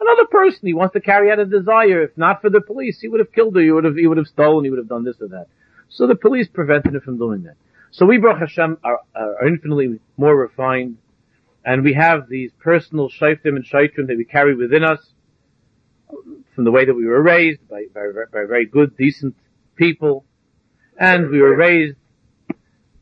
Another 0.00 0.26
person, 0.26 0.60
he 0.62 0.74
wants 0.74 0.92
to 0.92 1.00
carry 1.00 1.30
out 1.30 1.38
a 1.38 1.46
desire. 1.46 2.02
If 2.02 2.16
not 2.16 2.42
for 2.42 2.50
the 2.50 2.60
police, 2.60 3.00
he 3.00 3.08
would 3.08 3.20
have 3.20 3.32
killed 3.32 3.56
her. 3.56 3.62
He 3.62 3.70
would 3.70 3.84
have, 3.84 3.96
he 3.96 4.06
would 4.06 4.18
have 4.18 4.26
stolen. 4.26 4.64
He 4.64 4.70
would 4.70 4.78
have 4.78 4.88
done 4.88 5.04
this 5.04 5.16
or 5.20 5.28
that. 5.28 5.46
So 5.88 6.06
the 6.06 6.16
police 6.16 6.48
prevented 6.48 6.94
him 6.94 7.00
from 7.00 7.18
doing 7.18 7.44
that. 7.44 7.56
So 7.92 8.04
we, 8.04 8.18
Baruch 8.18 8.40
Hashem, 8.40 8.78
are, 8.84 9.00
are 9.14 9.46
infinitely 9.46 10.00
more 10.16 10.36
refined, 10.36 10.98
and 11.64 11.82
we 11.82 11.94
have 11.94 12.28
these 12.28 12.50
personal 12.58 13.08
shaytim 13.08 13.56
and 13.56 13.64
shaytim 13.64 14.08
that 14.08 14.16
we 14.16 14.24
carry 14.24 14.54
within 14.54 14.84
us 14.84 15.00
from 16.54 16.64
the 16.64 16.70
way 16.70 16.84
that 16.84 16.94
we 16.94 17.06
were 17.06 17.22
raised 17.22 17.66
by, 17.68 17.84
by, 17.94 18.08
by 18.32 18.44
very 18.46 18.66
good, 18.66 18.96
decent 18.96 19.34
people, 19.76 20.24
and 20.98 21.30
we 21.30 21.40
were 21.40 21.56
raised 21.56 21.96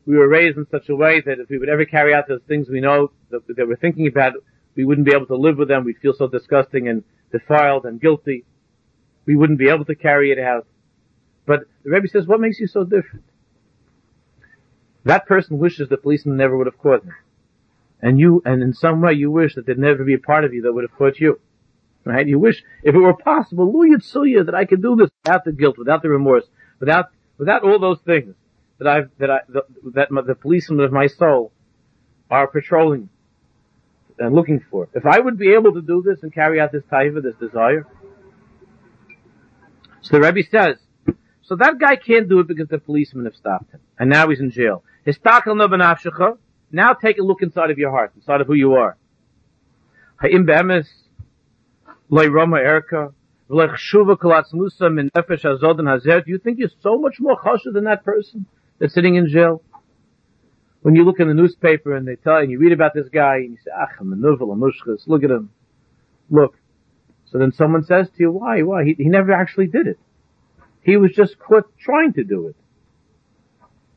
we 0.05 0.15
were 0.15 0.27
raised 0.27 0.57
in 0.57 0.67
such 0.69 0.87
a 0.89 0.95
way 0.95 1.19
that 1.21 1.39
if 1.39 1.49
we 1.49 1.57
would 1.57 1.69
ever 1.69 1.83
carry 1.83 2.13
out 2.13 2.27
those 2.27 2.43
things 2.47 2.69
we 2.69 2.79
know 2.79 3.11
that, 3.31 3.41
that 3.47 3.67
we're 3.67 3.75
thinking 3.75 4.07
about, 4.07 4.33
we 4.75 4.85
wouldn't 4.85 5.07
be 5.07 5.13
able 5.13 5.27
to 5.27 5.35
live 5.35 5.57
with 5.57 5.67
them. 5.67 5.83
We'd 5.85 5.97
feel 5.97 6.13
so 6.13 6.27
disgusting 6.27 6.87
and 6.87 7.03
defiled 7.31 7.85
and 7.85 7.99
guilty. 7.99 8.45
We 9.25 9.35
wouldn't 9.35 9.59
be 9.59 9.69
able 9.69 9.85
to 9.85 9.95
carry 9.95 10.31
it 10.31 10.39
out. 10.39 10.67
But 11.45 11.61
the 11.83 11.91
Rebbe 11.91 12.07
says, 12.07 12.25
what 12.27 12.39
makes 12.39 12.59
you 12.59 12.67
so 12.67 12.83
different? 12.83 13.25
That 15.03 15.27
person 15.27 15.59
wishes 15.59 15.87
the 15.87 15.97
policeman 15.97 16.37
never 16.37 16.57
would 16.57 16.67
have 16.67 16.77
caught 16.77 17.03
him. 17.03 17.13
And 18.01 18.19
you, 18.19 18.41
and 18.45 18.61
in 18.61 18.73
some 18.73 19.01
way 19.01 19.13
you 19.13 19.31
wish 19.31 19.55
that 19.55 19.65
there'd 19.65 19.79
never 19.79 20.03
be 20.03 20.15
a 20.15 20.19
part 20.19 20.43
of 20.43 20.53
you 20.53 20.63
that 20.63 20.73
would 20.73 20.83
have 20.83 20.97
caught 20.97 21.19
you. 21.19 21.39
Right? 22.03 22.27
You 22.27 22.37
wish, 22.37 22.63
if 22.83 22.93
it 22.93 22.99
were 22.99 23.15
possible, 23.15 23.71
Lu 23.71 23.95
Yitsuya, 23.95 24.45
that 24.45 24.53
I 24.53 24.65
could 24.65 24.81
do 24.81 24.95
this 24.95 25.09
without 25.23 25.43
the 25.43 25.51
guilt, 25.51 25.77
without 25.77 26.03
the 26.03 26.09
remorse, 26.09 26.45
without, 26.79 27.05
without 27.37 27.63
all 27.63 27.79
those 27.79 27.99
things 28.01 28.35
that 28.77 28.87
I've, 28.87 29.09
that 29.17 29.31
I, 29.31 29.39
the, 29.47 29.63
that 29.93 30.11
my, 30.11 30.21
the 30.21 30.35
policemen 30.35 30.81
of 30.81 30.91
my 30.91 31.07
soul 31.07 31.51
are 32.29 32.47
patrolling 32.47 33.09
and 34.19 34.33
looking 34.33 34.63
for. 34.69 34.87
If 34.93 35.05
I 35.05 35.19
would 35.19 35.37
be 35.37 35.53
able 35.53 35.73
to 35.73 35.81
do 35.81 36.01
this 36.05 36.23
and 36.23 36.33
carry 36.33 36.59
out 36.59 36.71
this 36.71 36.83
taiva, 36.91 37.21
this 37.21 37.35
desire. 37.39 37.85
So 40.01 40.17
the 40.17 40.21
Rebbe 40.21 40.43
says, 40.49 40.77
so 41.41 41.55
that 41.57 41.77
guy 41.79 41.95
can't 41.95 42.27
do 42.27 42.39
it 42.39 42.47
because 42.47 42.67
the 42.69 42.79
policemen 42.79 43.25
have 43.25 43.35
stopped 43.35 43.71
him. 43.71 43.79
And 43.99 44.09
now 44.09 44.29
he's 44.29 44.39
in 44.39 44.51
jail. 44.51 44.83
Now 46.71 46.93
take 46.93 47.17
a 47.17 47.21
look 47.21 47.41
inside 47.41 47.69
of 47.71 47.77
your 47.77 47.91
heart, 47.91 48.13
inside 48.15 48.41
of 48.41 48.47
who 48.47 48.55
you 48.55 48.73
are. 48.73 48.97
Do 50.21 50.29
you 50.29 50.39
think 56.39 56.59
you're 56.59 56.69
so 56.81 56.97
much 56.97 57.19
more 57.19 57.39
chashuv 57.39 57.73
than 57.73 57.83
that 57.83 58.03
person 58.03 58.45
that's 58.79 58.93
sitting 58.93 59.15
in 59.15 59.27
jail? 59.29 59.61
When 60.85 60.95
you 60.95 61.03
look 61.03 61.19
in 61.19 61.27
the 61.27 61.33
newspaper 61.33 61.95
and 61.95 62.07
they 62.07 62.15
tell 62.15 62.35
you, 62.35 62.41
and 62.43 62.51
you 62.51 62.59
read 62.59 62.71
about 62.71 62.93
this 62.93 63.07
guy, 63.11 63.37
and 63.37 63.53
you 63.53 63.57
say, 63.65 63.71
ach, 63.75 63.99
a 63.99 64.03
mushkas, 64.03 65.07
look 65.07 65.23
at 65.23 65.31
him. 65.31 65.49
Look. 66.29 66.59
So 67.25 67.39
then 67.39 67.53
someone 67.53 67.83
says 67.83 68.07
to 68.09 68.13
you, 68.19 68.31
why, 68.31 68.61
why? 68.61 68.83
He, 68.83 68.93
he 68.93 69.05
never 69.05 69.31
actually 69.31 69.65
did 69.65 69.87
it. 69.87 69.97
He 70.81 70.95
was 70.97 71.09
just 71.15 71.39
caught 71.39 71.75
trying 71.79 72.13
to 72.13 72.23
do 72.23 72.49
it. 72.49 72.55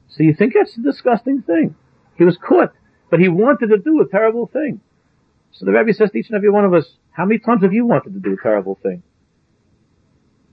So 0.08 0.22
you 0.22 0.32
think 0.32 0.54
that's 0.54 0.78
a 0.78 0.80
disgusting 0.80 1.42
thing. 1.42 1.74
He 2.16 2.24
was 2.24 2.38
caught, 2.38 2.72
but 3.10 3.20
he 3.20 3.28
wanted 3.28 3.66
to 3.66 3.76
do 3.76 4.00
a 4.00 4.08
terrible 4.10 4.46
thing. 4.46 4.80
So 5.52 5.66
the 5.66 5.72
Rebbe 5.72 5.92
says 5.92 6.10
to 6.12 6.16
each 6.16 6.28
and 6.28 6.36
every 6.36 6.48
one 6.48 6.64
of 6.64 6.72
us, 6.72 6.86
how 7.10 7.26
many 7.26 7.38
times 7.38 7.64
have 7.64 7.74
you 7.74 7.84
wanted 7.84 8.14
to 8.14 8.18
do 8.18 8.32
a 8.32 8.42
terrible 8.42 8.78
thing? 8.82 9.02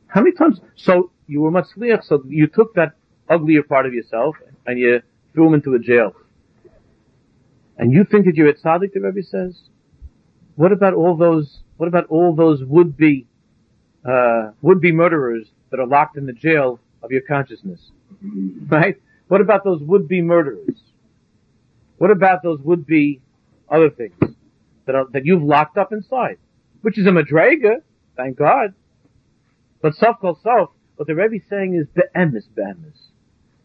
How 0.07 0.19
many 0.19 0.35
times? 0.35 0.59
So 0.75 1.11
you 1.27 1.39
were 1.39 1.51
matzliach, 1.51 2.03
so 2.03 2.23
you 2.27 2.47
took 2.47 2.73
that 2.73 2.91
uglier 3.29 3.63
part 3.63 3.85
of 3.85 3.93
yourself 3.93 4.35
and 4.65 4.77
you 4.77 5.01
threw 5.33 5.47
him 5.47 5.53
into 5.53 5.73
a 5.75 5.79
jail. 5.79 6.13
And 7.77 7.91
you 7.91 8.05
think 8.05 8.25
that 8.25 8.35
you're 8.35 8.47
a 8.47 8.53
tzaddik, 8.53 8.93
the 8.93 9.01
Rebbe 9.01 9.23
says? 9.23 9.59
What 10.55 10.71
about 10.71 10.93
all 10.93 11.17
those, 11.17 11.59
what 11.77 11.87
about 11.87 12.05
all 12.07 12.33
those 12.33 12.63
would-be, 12.63 13.27
uh, 14.07 14.51
would-be 14.61 14.91
murderers 14.91 15.47
that 15.71 15.79
are 15.79 15.87
locked 15.87 16.17
in 16.17 16.25
the 16.25 16.33
jail 16.33 16.79
of 17.03 17.11
your 17.11 17.21
consciousness? 17.21 17.91
Right? 18.67 18.95
What 19.27 19.41
about 19.41 19.63
those 19.63 19.81
would-be 19.81 20.21
murderers? 20.21 20.79
What 21.97 22.11
about 22.11 22.43
those 22.43 22.59
would-be 22.59 23.21
other 23.69 23.89
things 23.89 24.35
that 24.85 24.95
are, 24.95 25.05
that 25.11 25.25
you've 25.25 25.43
locked 25.43 25.77
up 25.77 25.91
inside? 25.91 26.37
Which 26.81 26.97
is 26.97 27.05
a 27.07 27.09
madrega, 27.09 27.77
thank 28.15 28.37
God. 28.37 28.73
But 29.81 29.95
self 29.95 30.19
called 30.19 30.39
self, 30.41 30.69
what 30.95 31.07
the 31.07 31.15
Rebbe 31.15 31.35
is 31.35 31.41
saying 31.49 31.75
is 31.75 31.87
be'emes, 31.87 32.47
be'emes. 32.55 32.95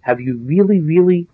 Have 0.01 0.21
you 0.21 0.39
really, 0.39 0.81
really 0.81 1.29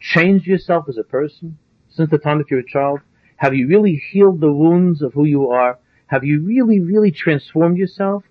changed 0.00 0.46
yourself 0.46 0.86
as 0.88 0.98
a 0.98 1.02
person 1.02 1.58
since 1.90 2.10
the 2.10 2.18
time 2.18 2.38
that 2.38 2.50
you're 2.50 2.60
a 2.60 2.66
child? 2.66 3.00
Have 3.36 3.54
you 3.54 3.68
really 3.68 4.02
healed 4.10 4.40
the 4.40 4.52
wounds 4.52 5.02
of 5.02 5.12
who 5.14 5.24
you 5.24 5.48
are? 5.48 5.78
Have 6.06 6.24
you 6.24 6.40
really, 6.42 6.80
really 6.80 7.10
transformed 7.10 7.78
yourself? 7.78 8.24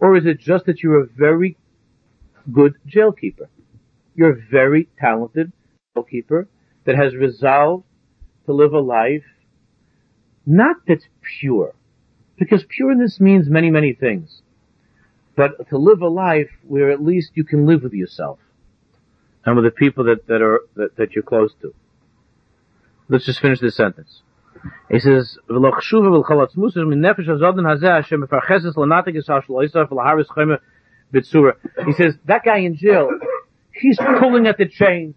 Or 0.00 0.16
is 0.16 0.26
it 0.26 0.38
just 0.38 0.66
that 0.66 0.82
you're 0.82 1.00
a 1.00 1.06
very 1.06 1.56
good 2.52 2.74
jailkeeper? 2.86 3.48
You're 4.14 4.32
a 4.32 4.42
very 4.50 4.88
talented 4.98 5.52
jailkeeper 5.96 6.46
that 6.84 6.96
has 6.96 7.14
resolved 7.14 7.84
to 8.46 8.52
live 8.52 8.72
a 8.72 8.80
life 8.80 9.24
not 10.46 10.76
that's 10.86 11.06
pure, 11.40 11.74
because 12.38 12.64
pureness 12.68 13.18
means 13.18 13.48
many, 13.48 13.70
many 13.70 13.94
things, 13.94 14.42
but 15.36 15.68
to 15.70 15.78
live 15.78 16.02
a 16.02 16.08
life 16.08 16.50
where 16.66 16.90
at 16.90 17.02
least 17.02 17.32
you 17.34 17.44
can 17.44 17.66
live 17.66 17.82
with 17.82 17.92
yourself 17.92 18.38
and 19.46 19.56
with 19.56 19.64
the 19.64 19.70
people 19.70 20.04
that, 20.04 20.26
that 20.26 20.42
are, 20.42 20.60
that, 20.76 20.96
that 20.96 21.12
you're 21.12 21.24
close 21.24 21.52
to. 21.62 21.74
Let's 23.08 23.26
just 23.26 23.40
finish 23.40 23.60
this 23.60 23.76
sentence. 23.76 24.22
He 24.90 24.98
says, 24.98 25.38
"V'loch 25.48 25.80
shuva 25.82 26.24
musar 26.56 26.88
min 26.88 27.00
nefesh 27.00 27.26
hazeh 27.26 27.96
Hashem 27.96 28.22
mefarcheses 28.22 28.76
l'natik 28.76 29.14
yisar 29.14 29.44
shlo 29.44 29.62
yisar 29.66 29.88
v'laharis 29.88 30.26
chayme 30.26 30.58
b'tzura." 31.12 31.54
He 31.86 31.92
says 31.92 32.16
that 32.24 32.44
guy 32.44 32.58
in 32.58 32.76
jail, 32.76 33.10
he's 33.72 33.98
pulling 33.98 34.46
at 34.46 34.56
the 34.56 34.66
chain. 34.66 35.14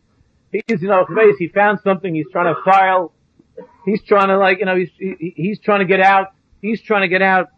He's 0.51 0.81
in 0.81 0.89
our 0.89 1.05
face. 1.07 1.35
He 1.37 1.47
found 1.47 1.79
something. 1.83 2.13
He's 2.13 2.29
trying 2.31 2.53
to 2.53 2.61
file. 2.63 3.13
He's 3.85 4.03
trying 4.03 4.27
to 4.27 4.37
like 4.37 4.59
you 4.59 4.65
know 4.65 4.75
he's 4.75 4.91
he, 4.97 5.33
he's 5.35 5.59
trying 5.59 5.79
to 5.79 5.85
get 5.85 6.01
out. 6.01 6.33
He's 6.61 6.81
trying 6.81 7.01
to 7.01 7.07
get 7.07 7.21
out. 7.21 7.49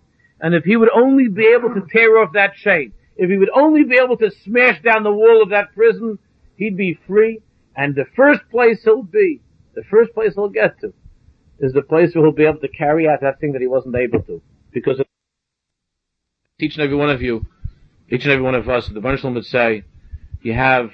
And 0.42 0.54
if 0.54 0.64
he 0.64 0.76
would 0.76 0.90
only 0.96 1.28
be 1.28 1.48
able 1.48 1.74
to 1.74 1.82
tear 1.92 2.20
off 2.20 2.34
that 2.34 2.54
chain, 2.56 2.94
if 3.18 3.30
he 3.30 3.38
would 3.38 3.50
only 3.54 3.84
be 3.84 3.98
able 3.98 4.18
to 4.18 4.32
smash 4.44 4.82
down 4.82 5.04
the 5.04 5.12
wall 5.12 5.42
of 5.44 5.50
that 5.50 5.74
prison, 5.76 6.20
he'd 6.56 6.78
be 6.78 7.00
free. 7.08 7.42
And 7.76 7.96
the 7.96 8.06
first 8.16 8.42
place 8.50 8.82
he'll 8.84 9.04
be, 9.04 9.42
the 9.76 9.84
first 9.90 10.14
place 10.14 10.34
he'll 10.36 10.50
get 10.50 10.80
to, 10.82 10.94
is 11.60 11.74
the 11.74 11.82
place 11.82 12.14
where 12.14 12.24
he'll 12.24 12.34
be 12.34 12.46
able 12.46 12.60
to 12.60 12.68
carry 12.68 13.08
out 13.08 13.22
that 13.22 13.40
thing 13.40 13.54
that 13.54 13.62
he 13.62 13.68
wasn't 13.68 13.96
able 13.96 14.22
to. 14.24 14.42
Because 14.72 15.02
each 16.60 16.76
and 16.76 16.84
every 16.84 16.96
one 16.96 17.10
of 17.10 17.22
you, 17.22 17.46
each 18.10 18.24
and 18.24 18.32
every 18.32 18.44
one 18.44 18.56
of 18.56 18.68
us, 18.70 18.90
the 18.94 19.00
Banishlam 19.00 19.34
would 19.34 19.46
say, 19.46 19.84
you 20.42 20.54
have 20.54 20.92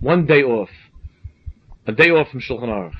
one 0.00 0.26
day 0.26 0.42
off, 0.42 0.70
a 1.86 1.92
day 1.92 2.10
off 2.10 2.28
from 2.30 2.40
Shulchan 2.40 2.68
Aruch. 2.68 2.94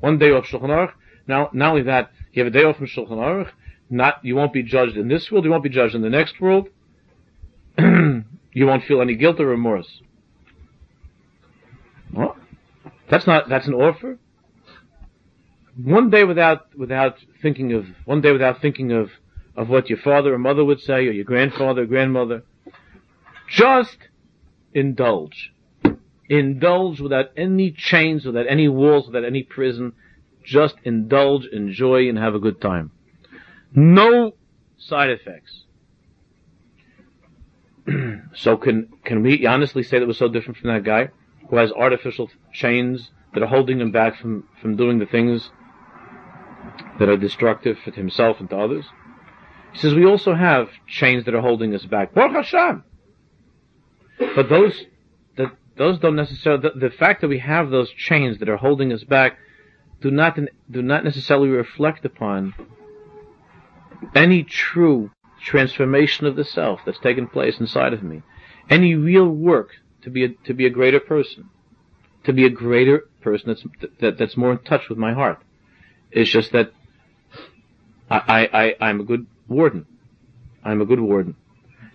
One 0.00 0.18
day 0.18 0.30
off 0.30 0.44
Shulchan 0.44 0.68
Aruch. 0.68 0.92
Now, 1.26 1.50
not 1.52 1.70
only 1.70 1.82
that, 1.82 2.10
you 2.32 2.42
have 2.44 2.52
a 2.52 2.56
day 2.56 2.64
off 2.64 2.76
from 2.76 2.86
Shulchan 2.86 3.10
Aruch, 3.10 3.50
not, 3.90 4.24
you 4.24 4.34
won't 4.34 4.52
be 4.52 4.62
judged 4.62 4.96
in 4.96 5.08
this 5.08 5.30
world, 5.30 5.44
you 5.44 5.50
won't 5.50 5.62
be 5.62 5.68
judged 5.68 5.94
in 5.94 6.02
the 6.02 6.08
next 6.08 6.40
world. 6.40 6.68
you 7.78 8.66
won't 8.66 8.84
feel 8.84 9.02
any 9.02 9.14
guilt 9.14 9.38
or 9.38 9.46
remorse. 9.46 10.00
Well, 12.12 12.36
that's 13.12 13.26
not, 13.26 13.46
that's 13.46 13.66
an 13.66 13.74
offer. 13.74 14.18
One 15.76 16.08
day 16.08 16.24
without, 16.24 16.74
without 16.74 17.18
thinking 17.42 17.74
of, 17.74 17.84
one 18.06 18.22
day 18.22 18.32
without 18.32 18.62
thinking 18.62 18.90
of, 18.90 19.10
of 19.54 19.68
what 19.68 19.90
your 19.90 19.98
father 19.98 20.32
or 20.32 20.38
mother 20.38 20.64
would 20.64 20.80
say, 20.80 21.06
or 21.06 21.12
your 21.12 21.26
grandfather 21.26 21.82
or 21.82 21.86
grandmother. 21.86 22.42
Just 23.50 23.98
indulge. 24.72 25.52
Indulge 26.30 27.00
without 27.02 27.26
any 27.36 27.70
chains, 27.72 28.24
without 28.24 28.46
any 28.48 28.66
walls, 28.66 29.08
without 29.08 29.26
any 29.26 29.42
prison. 29.42 29.92
Just 30.42 30.76
indulge, 30.82 31.44
enjoy, 31.52 32.08
and 32.08 32.16
have 32.16 32.34
a 32.34 32.38
good 32.38 32.62
time. 32.62 32.92
No 33.74 34.32
side 34.78 35.10
effects. 35.10 35.64
so 38.34 38.56
can 38.56 38.88
can 39.04 39.22
we 39.22 39.44
honestly 39.44 39.82
say 39.82 39.98
that 39.98 40.06
we're 40.06 40.14
so 40.14 40.28
different 40.28 40.56
from 40.56 40.70
that 40.70 40.82
guy 40.84 41.10
who 41.52 41.58
has 41.58 41.70
artificial 41.70 42.30
chains 42.54 43.10
that 43.34 43.42
are 43.42 43.46
holding 43.46 43.78
him 43.78 43.92
back 43.92 44.16
from, 44.16 44.48
from 44.62 44.74
doing 44.74 44.98
the 44.98 45.04
things 45.04 45.50
that 46.98 47.10
are 47.10 47.16
destructive 47.18 47.76
to 47.84 47.90
himself 47.90 48.40
and 48.40 48.48
to 48.48 48.56
others? 48.56 48.86
He 49.74 49.78
says 49.78 49.94
we 49.94 50.06
also 50.06 50.34
have 50.34 50.70
chains 50.88 51.26
that 51.26 51.34
are 51.34 51.42
holding 51.42 51.74
us 51.74 51.84
back. 51.84 52.14
Baruch 52.14 52.32
Hashem. 52.32 52.84
But 54.34 54.48
those 54.48 54.72
that 55.36 55.52
those 55.76 55.98
don't 55.98 56.16
necessarily 56.16 56.62
the, 56.62 56.88
the 56.88 56.90
fact 56.90 57.20
that 57.20 57.28
we 57.28 57.40
have 57.40 57.68
those 57.68 57.90
chains 57.90 58.38
that 58.38 58.48
are 58.48 58.56
holding 58.56 58.90
us 58.90 59.04
back 59.04 59.36
do 60.00 60.10
not 60.10 60.38
do 60.70 60.80
not 60.80 61.04
necessarily 61.04 61.48
reflect 61.48 62.06
upon 62.06 62.54
any 64.14 64.42
true 64.42 65.10
transformation 65.42 66.26
of 66.26 66.34
the 66.34 66.44
self 66.44 66.80
that's 66.86 67.00
taken 67.00 67.26
place 67.26 67.60
inside 67.60 67.92
of 67.92 68.02
me, 68.02 68.22
any 68.70 68.94
real 68.94 69.28
work 69.28 69.70
to 70.02 70.10
be 70.10 70.24
a, 70.24 70.28
to 70.46 70.54
be 70.54 70.66
a 70.66 70.70
greater 70.70 71.00
person, 71.00 71.48
to 72.24 72.32
be 72.32 72.44
a 72.44 72.50
greater 72.50 73.04
person 73.20 73.48
that's 73.48 73.64
that, 74.00 74.18
that's 74.18 74.36
more 74.36 74.52
in 74.52 74.58
touch 74.58 74.88
with 74.88 74.98
my 74.98 75.12
heart. 75.12 75.38
It's 76.10 76.30
just 76.30 76.52
that 76.52 76.72
I, 78.10 78.18
I, 78.18 78.62
I 78.62 78.76
I'm 78.88 79.00
a 79.00 79.04
good 79.04 79.26
warden. 79.48 79.86
I'm 80.64 80.80
a 80.80 80.84
good 80.84 81.00
warden. 81.00 81.36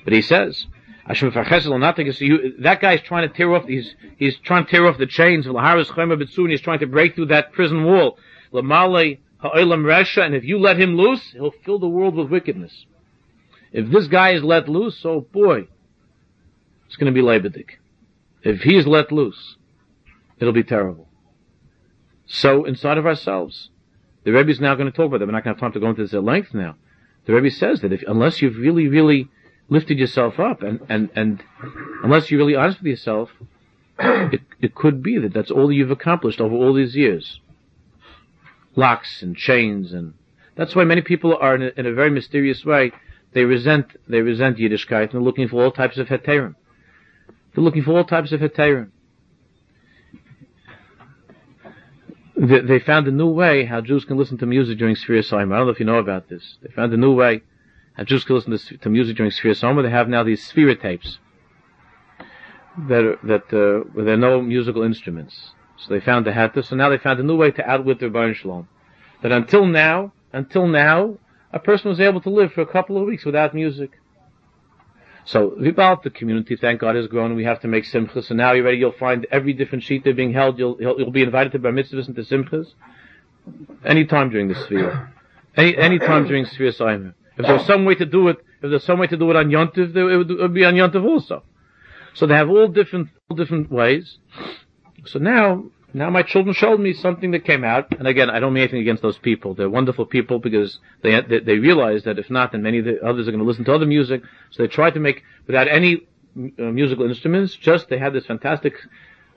But 0.03 0.13
he 0.13 0.21
says, 0.21 0.67
that 1.07 2.77
guy's 2.81 3.01
trying 3.01 3.29
to 3.29 3.33
tear 3.33 3.53
off 3.55 3.65
he's 3.65 3.95
he's 4.17 4.37
trying 4.37 4.65
to 4.65 4.71
tear 4.71 4.87
off 4.87 4.97
the 4.97 5.05
chains 5.05 5.45
of 5.47 5.53
Laharis 5.53 5.89
Bitsuni, 5.89 6.51
he's 6.51 6.61
trying 6.61 6.79
to 6.79 6.87
break 6.87 7.15
through 7.15 7.27
that 7.27 7.53
prison 7.53 7.83
wall. 7.83 8.17
Lamale 8.53 9.19
Resha, 9.43 10.25
and 10.25 10.35
if 10.35 10.43
you 10.43 10.57
let 10.59 10.79
him 10.79 10.95
loose, 10.95 11.31
he'll 11.31 11.53
fill 11.63 11.79
the 11.79 11.87
world 11.87 12.15
with 12.15 12.29
wickedness. 12.29 12.85
If 13.71 13.89
this 13.91 14.07
guy 14.07 14.31
is 14.31 14.43
let 14.43 14.67
loose, 14.67 15.01
oh 15.05 15.21
boy, 15.21 15.67
it's 16.87 16.95
going 16.95 17.13
to 17.13 17.21
be 17.21 17.25
Lebedik. 17.25 17.77
If 18.47 18.61
he 18.61 18.77
is 18.77 18.87
let 18.87 19.11
loose, 19.11 19.57
it'll 20.39 20.53
be 20.53 20.63
terrible. 20.63 21.09
So 22.25 22.63
inside 22.63 22.97
of 22.97 23.05
ourselves, 23.05 23.69
the 24.23 24.31
Rebbe 24.31 24.49
is 24.49 24.61
now 24.61 24.73
going 24.75 24.89
to 24.89 24.95
talk 24.95 25.07
about 25.07 25.19
that. 25.19 25.25
We're 25.25 25.33
not 25.33 25.43
going 25.43 25.55
to 25.55 25.61
have 25.61 25.73
time 25.73 25.73
to 25.73 25.79
go 25.81 25.89
into 25.89 26.03
this 26.03 26.13
at 26.13 26.23
length 26.23 26.53
now. 26.53 26.75
The 27.25 27.33
Rebbe 27.33 27.51
says 27.51 27.81
that 27.81 27.91
if, 27.91 28.03
unless 28.07 28.41
you've 28.41 28.57
really, 28.57 28.87
really 28.87 29.27
lifted 29.67 29.99
yourself 29.99 30.39
up 30.39 30.61
and, 30.63 30.79
and, 30.87 31.09
and 31.13 31.43
unless 32.03 32.31
you're 32.31 32.37
really 32.37 32.55
honest 32.55 32.79
with 32.79 32.87
yourself, 32.87 33.31
it, 33.99 34.41
it 34.61 34.75
could 34.75 35.03
be 35.03 35.17
that 35.17 35.33
that's 35.33 35.51
all 35.51 35.69
you've 35.69 35.91
accomplished 35.91 36.39
over 36.39 36.55
all 36.55 36.73
these 36.73 36.95
years 36.95 37.41
locks 38.77 39.23
and 39.23 39.35
chains 39.35 39.91
and 39.91 40.13
that's 40.55 40.75
why 40.75 40.83
many 40.83 41.01
people 41.01 41.35
are 41.35 41.55
in 41.55 41.63
a, 41.63 41.71
in 41.77 41.87
a 41.87 41.93
very 41.93 42.11
mysterious 42.11 42.63
way 42.63 42.91
they 43.33 43.43
resent 43.43 43.87
they 44.07 44.21
resent 44.21 44.57
Yiddishkeit 44.57 45.01
and 45.01 45.13
they're 45.13 45.21
looking 45.21 45.47
for 45.47 45.63
all 45.63 45.71
types 45.71 45.97
of 45.97 46.07
heterim. 46.07 46.53
They're 47.57 47.63
looking 47.63 47.81
for 47.81 47.97
all 47.97 48.03
types 48.03 48.31
of 48.33 48.39
heterim. 48.39 48.91
They, 52.35 52.59
they, 52.59 52.77
found 52.77 53.07
a 53.07 53.11
new 53.11 53.29
way 53.29 53.65
how 53.65 53.81
Jews 53.81 54.05
can 54.05 54.15
listen 54.15 54.37
to 54.37 54.45
music 54.45 54.77
during 54.77 54.93
Sfira 54.93 55.27
Sohima. 55.27 55.55
I 55.55 55.57
don't 55.57 55.65
know 55.65 55.71
if 55.71 55.79
you 55.79 55.87
know 55.87 55.97
about 55.97 56.29
this. 56.29 56.57
They 56.61 56.69
found 56.69 56.93
a 56.93 56.97
new 56.97 57.15
way 57.15 57.41
how 57.95 58.03
Jews 58.03 58.25
can 58.25 58.35
listen 58.35 58.59
to, 58.59 58.77
to 58.77 58.89
music 58.91 59.17
during 59.17 59.31
Sfira 59.31 59.59
Sohima. 59.59 59.81
They 59.81 59.89
have 59.89 60.07
now 60.07 60.23
these 60.23 60.47
Sfira 60.47 60.79
tapes 60.79 61.17
that 62.87 63.17
that 63.23 63.51
uh, 63.51 63.89
where 63.91 64.05
there 64.05 64.13
are 64.13 64.17
no 64.17 64.39
musical 64.39 64.83
instruments. 64.83 65.49
So 65.77 65.95
they 65.95 65.99
found 65.99 66.27
the 66.27 66.33
hatter. 66.33 66.61
So 66.61 66.75
now 66.75 66.89
they 66.89 66.99
found 66.99 67.19
a 67.19 67.23
new 67.23 67.37
way 67.37 67.49
to 67.49 67.67
outwit 67.67 67.99
their 67.99 68.11
Baruch 68.11 68.37
Shalom. 68.37 68.67
That 69.23 69.31
until 69.31 69.65
now, 69.65 70.13
until 70.31 70.67
now, 70.67 71.17
a 71.51 71.57
person 71.57 71.89
was 71.89 71.99
able 71.99 72.21
to 72.21 72.29
live 72.29 72.53
for 72.53 72.61
a 72.61 72.67
couple 72.67 72.97
of 72.97 73.07
weeks 73.07 73.25
without 73.25 73.55
music. 73.55 73.99
So 75.28 75.51
about 75.65 76.03
the 76.03 76.09
community, 76.09 76.55
thank 76.55 76.80
God, 76.80 76.95
has 76.95 77.07
grown. 77.07 77.36
We 77.36 77.43
have 77.43 77.59
to 77.61 77.67
make 77.67 77.84
simchas. 77.84 78.23
So 78.25 78.34
now 78.34 78.53
you're 78.53 78.63
ready. 78.63 78.78
You'll 78.78 78.93
find 78.93 79.28
every 79.30 79.51
different 79.51 79.84
sheet 79.84 80.05
they're 80.05 80.13
being 80.13 80.32
held. 80.32 80.57
You'll, 80.57 80.78
you'll, 80.80 80.97
you'll 80.97 81.11
be 81.11 81.21
invited 81.21 81.51
to 81.51 81.59
bar 81.59 81.73
mitzvahs 81.73 82.07
and 82.07 82.15
to 82.15 82.21
simchas 82.21 82.67
anytime 83.86 84.30
during 84.30 84.47
the 84.47 84.55
sphere. 84.55 85.11
Any 85.57 85.78
any 85.78 85.99
time 85.99 86.28
during 86.28 86.45
sphere 86.45 86.71
Simon. 86.71 87.13
If 87.38 87.45
there's 87.45 87.65
some 87.65 87.84
way 87.84 87.95
to 87.95 88.05
do 88.05 88.30
it, 88.30 88.38
if 88.61 88.69
there's 88.69 88.86
some 88.86 88.99
way 88.99 89.07
to 89.07 89.17
do 89.17 89.30
it 89.30 89.36
on 89.36 89.49
Yontiv, 89.49 89.93
it 89.95 90.17
would, 90.17 90.32
it 90.32 90.39
would 90.39 90.53
be 90.53 90.63
on 90.63 90.75
Yontiv 90.75 91.03
also. 91.03 91.43
So 92.13 92.25
they 92.25 92.36
have 92.36 92.49
all 92.49 92.69
different 92.69 93.09
all 93.30 93.36
different 93.36 93.69
ways. 93.69 94.19
So 95.07 95.19
now 95.19 95.65
now 95.97 96.09
my 96.09 96.23
children 96.23 96.53
showed 96.53 96.79
me 96.79 96.93
something 96.93 97.31
that 97.31 97.43
came 97.45 97.63
out, 97.63 97.91
and 97.97 98.07
again, 98.07 98.29
I 98.29 98.39
don't 98.39 98.53
mean 98.53 98.63
anything 98.63 98.81
against 98.81 99.01
those 99.01 99.17
people. 99.17 99.53
They're 99.53 99.69
wonderful 99.69 100.05
people 100.05 100.39
because 100.39 100.79
they 101.01 101.19
they, 101.21 101.39
they 101.39 101.57
realize 101.57 102.03
that 102.03 102.19
if 102.19 102.29
not, 102.29 102.51
then 102.51 102.61
many 102.61 102.79
of 102.79 102.85
the 102.85 103.03
others 103.03 103.27
are 103.27 103.31
going 103.31 103.43
to 103.43 103.47
listen 103.47 103.65
to 103.65 103.73
other 103.73 103.85
music. 103.85 104.21
So 104.51 104.63
they 104.63 104.67
try 104.67 104.91
to 104.91 104.99
make 104.99 105.23
without 105.47 105.67
any 105.67 106.07
uh, 106.37 106.61
musical 106.61 107.07
instruments. 107.07 107.55
Just 107.55 107.89
they 107.89 107.97
had 107.97 108.13
this 108.13 108.25
fantastic 108.25 108.75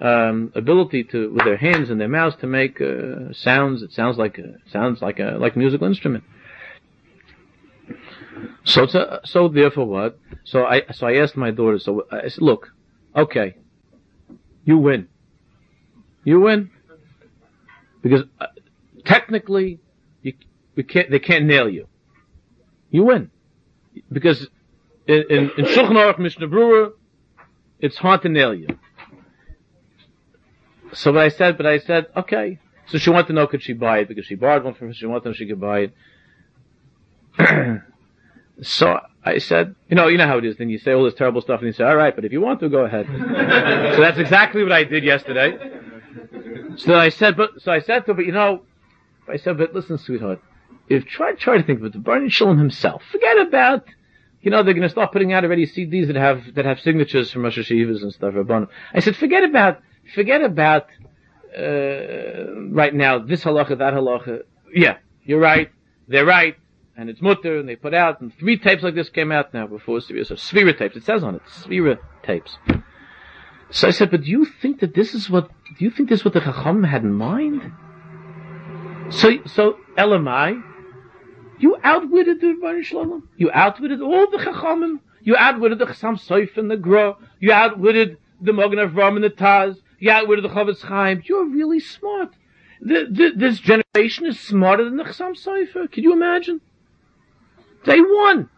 um, 0.01 0.53
ability 0.55 1.05
to 1.05 1.33
with 1.33 1.45
their 1.45 1.57
hands 1.57 1.91
and 1.91 2.01
their 2.01 2.09
mouths 2.09 2.37
to 2.41 2.47
make 2.47 2.81
uh, 2.81 3.33
sounds. 3.33 3.83
It 3.83 3.93
sounds 3.93 4.19
like 4.19 4.39
a, 4.39 4.57
sounds 4.71 5.01
like 5.01 5.19
a 5.19 5.37
like 5.39 5.57
a 5.57 5.59
musical 5.59 5.87
instrument. 5.87 6.25
So 8.65 8.85
a, 8.85 9.21
so 9.25 9.49
therefore 9.49 9.87
what? 9.87 10.19
So 10.45 10.65
I 10.65 10.83
so 10.93 11.07
I 11.07 11.15
asked 11.17 11.37
my 11.37 11.51
daughter. 11.51 11.79
So 11.79 12.07
I 12.11 12.29
said, 12.29 12.43
look, 12.43 12.73
okay, 13.17 13.57
you 14.65 14.79
win. 14.79 15.09
You 16.25 16.41
win. 16.41 16.71
Because 18.03 18.23
uh, 18.41 18.47
technically, 19.05 19.81
you, 20.23 20.35
we 20.75 20.83
can't, 20.83 21.11
they 21.11 21.19
can't 21.19 21.45
nail 21.45 21.69
you. 21.69 21.87
You 22.91 23.05
win. 23.05 23.31
Because 24.11 24.49
in, 25.07 25.25
in, 25.29 25.51
in 25.57 25.65
Shulchan 25.67 25.93
Aruch 25.93 26.19
Mishnah 26.19 26.49
Berurah, 26.49 26.93
it's 27.79 27.97
hard 27.97 28.23
to 28.23 28.29
nail 28.29 28.55
you. 28.55 28.69
So 30.93 31.13
but 31.13 31.23
I 31.23 31.29
said, 31.29 31.57
but 31.57 31.67
I 31.67 31.79
said, 31.79 32.07
okay. 32.17 32.59
So 32.87 32.99
she 32.99 33.11
wanted 33.11 33.29
to 33.29 33.33
know 33.35 33.47
could 33.47 33.63
she 33.63 33.73
buy 33.73 33.99
it 34.01 34.09
because 34.09 34.27
she 34.27 34.35
borrowed 34.35 34.65
one 34.65 34.75
from 34.75 34.89
her. 34.89 34.95
She 34.95 35.07
wanted 35.07 35.23
to 35.23 35.29
know 35.29 35.35
she 35.35 35.47
could 35.47 35.61
buy 35.61 35.91
it. 37.39 37.83
so 38.63 38.99
I 39.25 39.39
said, 39.39 39.77
you 39.89 39.95
know, 39.97 40.09
you 40.09 40.19
know 40.19 40.27
how 40.27 40.39
it 40.39 40.45
is. 40.45 40.57
Then 40.57 40.69
you 40.71 40.79
say 40.79 40.93
all 40.93 41.05
this 41.05 41.15
terrible 41.15 41.41
stuff, 41.41 41.61
and 41.61 41.69
you 41.69 41.73
say, 41.73 41.85
all 41.85 41.97
right, 41.97 42.15
but 42.15 42.25
if 42.25 42.33
you 42.33 42.41
want 42.41 42.61
to, 42.61 42.69
go 42.69 42.85
ahead. 42.85 43.07
so 43.95 44.01
that's 44.01 44.19
exactly 44.19 44.63
what 44.63 44.73
I 44.73 44.85
did 44.85 45.05
yesterday. 45.05 45.59
So 46.85 46.95
I 46.95 47.11
said, 47.11 47.37
but 47.37 47.61
so 47.63 47.73
I 47.73 47.81
said 47.81 48.01
to 48.01 48.07
her, 48.09 48.15
but 48.15 48.27
you 48.27 48.33
know, 48.33 48.63
I 49.29 49.37
said, 49.37 49.59
but 49.59 49.75
listen, 49.75 49.99
sweetheart, 49.99 50.41
if 50.89 51.07
try 51.07 51.35
try 51.35 51.59
to 51.59 51.63
think 51.63 51.81
about 51.81 51.93
the 51.93 51.99
Baruch 51.99 52.33
Shalom 52.33 52.59
himself, 52.59 53.03
forget 53.11 53.39
about, 53.39 53.85
you 54.41 54.51
know, 54.51 54.63
they're 54.63 54.75
going 54.75 54.83
to 54.83 54.89
start 54.89 55.13
putting 55.13 55.33
out 55.33 55.45
already 55.45 55.67
CDs 55.67 56.09
that 56.09 56.17
have 56.17 56.55
that 56.55 56.65
have 56.65 56.81
signatures 56.81 57.31
from 57.31 57.43
Rosh 57.43 57.59
Hashivas 57.59 58.03
and 58.03 58.13
stuff. 58.13 58.35
I 58.95 59.01
said, 59.01 59.17
forget 59.17 59.45
about 59.45 59.81
forget 60.15 60.43
about 60.43 60.87
uh, 61.57 62.55
right 62.71 62.95
now 62.95 63.19
this 63.19 63.45
halacha, 63.45 63.79
that 63.79 63.95
halacha. 63.95 64.43
Yeah, 64.73 64.99
you're 65.25 65.41
right. 65.41 65.71
They're 66.09 66.27
right, 66.27 66.57
and 66.97 67.09
it's 67.09 67.23
mutter, 67.23 67.59
and 67.59 67.69
they 67.69 67.77
put 67.77 67.95
out, 67.95 68.21
and 68.21 68.37
three 68.37 68.59
tapes 68.59 68.83
like 68.83 68.95
this 68.95 69.09
came 69.09 69.31
out 69.31 69.55
now 69.55 69.67
before 69.67 69.99
Svira. 69.99 70.27
So 70.27 70.35
Svira 70.35 70.77
tapes. 70.77 70.97
It 70.97 71.05
says 71.05 71.23
on 71.23 71.37
it, 71.37 71.43
Svira 71.47 71.99
tapes. 72.25 72.57
So 73.71 73.89
I 73.89 73.91
said, 73.93 74.11
but 74.11 74.23
do 74.23 74.31
you 74.31 74.45
think 74.45 74.81
that 74.81 74.95
this 74.95 75.15
is 75.15 75.31
what, 75.31 75.49
do 75.79 75.85
you 75.85 75.91
think 75.91 76.09
this 76.09 76.21
is 76.21 76.25
what 76.25 76.35
the 76.35 76.41
Chacham 76.41 76.83
had 76.83 77.03
in 77.03 77.13
mind? 77.13 77.73
So, 79.11 79.39
so, 79.47 79.79
Elamai, 79.97 80.63
you 81.59 81.77
outwitted 81.83 82.41
the 82.41 82.57
Baruch 82.61 82.85
Shalom. 82.85 83.29
You 83.37 83.51
outwitted 83.53 84.01
all 84.01 84.31
the 84.31 84.39
Chachamim. 84.39 85.01
You 85.23 85.37
outwitted 85.37 85.79
the 85.79 85.87
Chassam 85.87 86.19
Soif 86.19 86.57
and 86.57 86.71
the 86.71 86.77
Gra. 86.77 87.17
You 87.39 87.53
outwitted 87.53 88.19
the 88.41 88.53
Mogen 88.53 88.79
Avram 88.79 89.17
and 89.17 89.25
the 89.25 89.31
Taz. 89.31 89.77
You 89.99 90.11
outwitted 90.11 90.45
the 90.45 90.49
Chofetz 90.49 90.83
Chaim. 90.83 91.23
You're 91.27 91.45
really 91.45 91.81
smart. 91.81 92.33
The, 92.81 93.07
the, 93.11 93.33
this 93.37 93.61
generation 93.61 94.27
is 94.27 94.41
smarter 94.41 94.85
than 94.85 94.97
the 94.97 95.05
Chassam 95.05 95.37
Sofer. 95.37 95.91
Can 95.93 96.03
you 96.03 96.13
imagine? 96.13 96.61
They 97.85 98.01
won. 98.01 98.49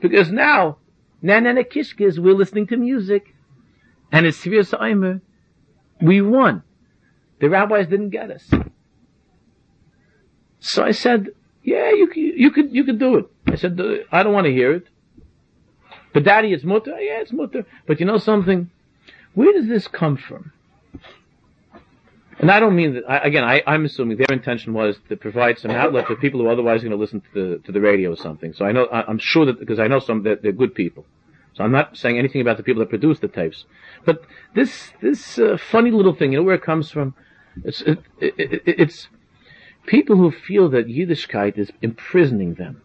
Because 0.00 0.30
now, 0.30 0.78
Nanana 1.22 1.64
Kishkis, 1.64 2.18
we're 2.18 2.34
listening 2.34 2.66
to 2.66 2.76
music. 2.76 3.33
And 4.14 4.26
it's 4.26 4.38
Sirius 4.38 4.72
Aimer. 4.80 5.20
We 6.00 6.20
won. 6.20 6.62
The 7.40 7.50
rabbis 7.50 7.88
didn't 7.88 8.10
get 8.10 8.30
us. 8.30 8.48
So 10.60 10.84
I 10.84 10.92
said, 10.92 11.30
yeah, 11.64 11.90
you, 11.90 12.08
you 12.14 12.52
could, 12.52 12.72
you 12.72 12.84
could 12.84 13.00
do 13.00 13.16
it. 13.16 13.26
I 13.48 13.56
said, 13.56 13.80
uh, 13.80 14.04
I 14.12 14.22
don't 14.22 14.32
want 14.32 14.44
to 14.44 14.52
hear 14.52 14.72
it. 14.72 14.86
But 16.12 16.22
daddy, 16.22 16.52
it's 16.52 16.62
mutter. 16.62 16.92
Yeah, 16.92 17.22
it's 17.22 17.32
mutter. 17.32 17.66
But 17.88 17.98
you 17.98 18.06
know 18.06 18.18
something? 18.18 18.70
Where 19.34 19.52
does 19.52 19.66
this 19.66 19.88
come 19.88 20.16
from? 20.16 20.52
And 22.38 22.52
I 22.52 22.60
don't 22.60 22.76
mean 22.76 22.94
that, 22.94 23.04
I, 23.08 23.18
again, 23.18 23.42
I, 23.42 23.62
am 23.66 23.84
assuming 23.84 24.18
their 24.18 24.30
intention 24.30 24.74
was 24.74 24.96
to 25.08 25.16
provide 25.16 25.58
some 25.58 25.72
outlet 25.72 26.06
for 26.06 26.14
people 26.14 26.38
who 26.38 26.46
are 26.46 26.52
otherwise 26.52 26.82
going 26.82 26.92
to 26.92 26.96
listen 26.96 27.20
to 27.20 27.26
the, 27.34 27.58
to 27.64 27.72
the 27.72 27.80
radio 27.80 28.12
or 28.12 28.16
something. 28.16 28.52
So 28.52 28.64
I 28.64 28.70
know, 28.70 28.84
I, 28.84 29.10
am 29.10 29.18
sure 29.18 29.46
that, 29.46 29.58
because 29.58 29.80
I 29.80 29.88
know 29.88 29.98
some, 29.98 30.22
that 30.22 30.42
they're 30.42 30.52
good 30.52 30.76
people. 30.76 31.04
So 31.54 31.62
I'm 31.62 31.72
not 31.72 31.96
saying 31.96 32.18
anything 32.18 32.40
about 32.40 32.56
the 32.56 32.62
people 32.62 32.80
that 32.80 32.90
produce 32.90 33.20
the 33.20 33.28
tapes. 33.28 33.64
But 34.04 34.24
this, 34.54 34.92
this 35.00 35.38
uh, 35.38 35.56
funny 35.70 35.90
little 35.90 36.14
thing, 36.14 36.32
you 36.32 36.38
know 36.38 36.44
where 36.44 36.56
it 36.56 36.62
comes 36.62 36.90
from? 36.90 37.14
It's, 37.64 37.80
it, 37.82 38.00
it, 38.20 38.34
it, 38.38 38.62
it's 38.66 39.08
people 39.86 40.16
who 40.16 40.32
feel 40.32 40.68
that 40.70 40.88
Yiddishkeit 40.88 41.56
is 41.56 41.70
imprisoning 41.80 42.54
them. 42.54 42.82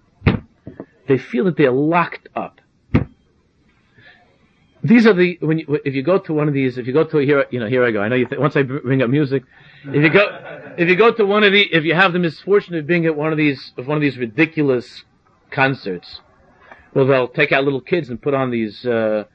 They 1.07 1.17
feel 1.17 1.45
that 1.45 1.57
they're 1.57 1.71
locked 1.71 2.29
up. 2.35 2.61
These 4.83 5.07
are 5.07 5.13
the, 5.13 5.37
when 5.41 5.59
you, 5.59 5.79
if 5.83 5.93
you 5.93 6.03
go 6.03 6.19
to 6.19 6.33
one 6.33 6.47
of 6.47 6.53
these, 6.53 6.77
if 6.77 6.87
you 6.87 6.93
go 6.93 7.03
to, 7.03 7.17
here, 7.17 7.45
you 7.49 7.59
know, 7.59 7.67
here 7.67 7.83
I 7.83 7.91
go. 7.91 8.01
I 8.01 8.07
know 8.07 8.15
you 8.15 8.27
once 8.37 8.55
I 8.55 8.61
bring 8.61 9.01
up 9.01 9.09
music, 9.09 9.43
if 9.83 9.95
you 9.95 10.09
go, 10.09 10.73
if 10.77 10.87
you 10.87 10.95
go 10.95 11.11
to 11.11 11.25
one 11.25 11.43
of 11.43 11.51
the, 11.51 11.63
if 11.63 11.83
you 11.83 11.95
have 11.95 12.13
the 12.13 12.19
misfortune 12.19 12.75
of 12.75 12.87
being 12.87 13.05
at 13.05 13.15
one 13.15 13.31
of 13.31 13.37
these, 13.37 13.73
of 13.77 13.87
one 13.87 13.97
of 13.97 14.01
these 14.01 14.17
ridiculous 14.17 15.03
concerts, 15.51 16.21
well, 16.93 17.05
they'll 17.05 17.27
take 17.27 17.51
out 17.51 17.63
little 17.63 17.81
kids 17.81 18.09
and 18.09 18.21
put 18.21 18.33
on 18.33 18.51
these, 18.51 18.85
uh, 18.85 19.25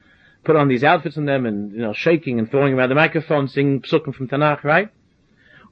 put 0.45 0.57
on 0.57 0.69
these 0.69 0.85
outfits 0.85 1.17
on 1.17 1.25
them 1.25 1.47
and, 1.47 1.73
you 1.73 1.79
know, 1.79 1.93
shaking 1.93 2.39
and 2.39 2.51
throwing 2.51 2.75
around 2.75 2.89
the 2.89 2.95
microphone, 2.95 3.49
singing 3.49 3.83
psukim 3.83 4.15
from 4.15 4.29
Tanakh, 4.29 4.65
right? 4.65 4.91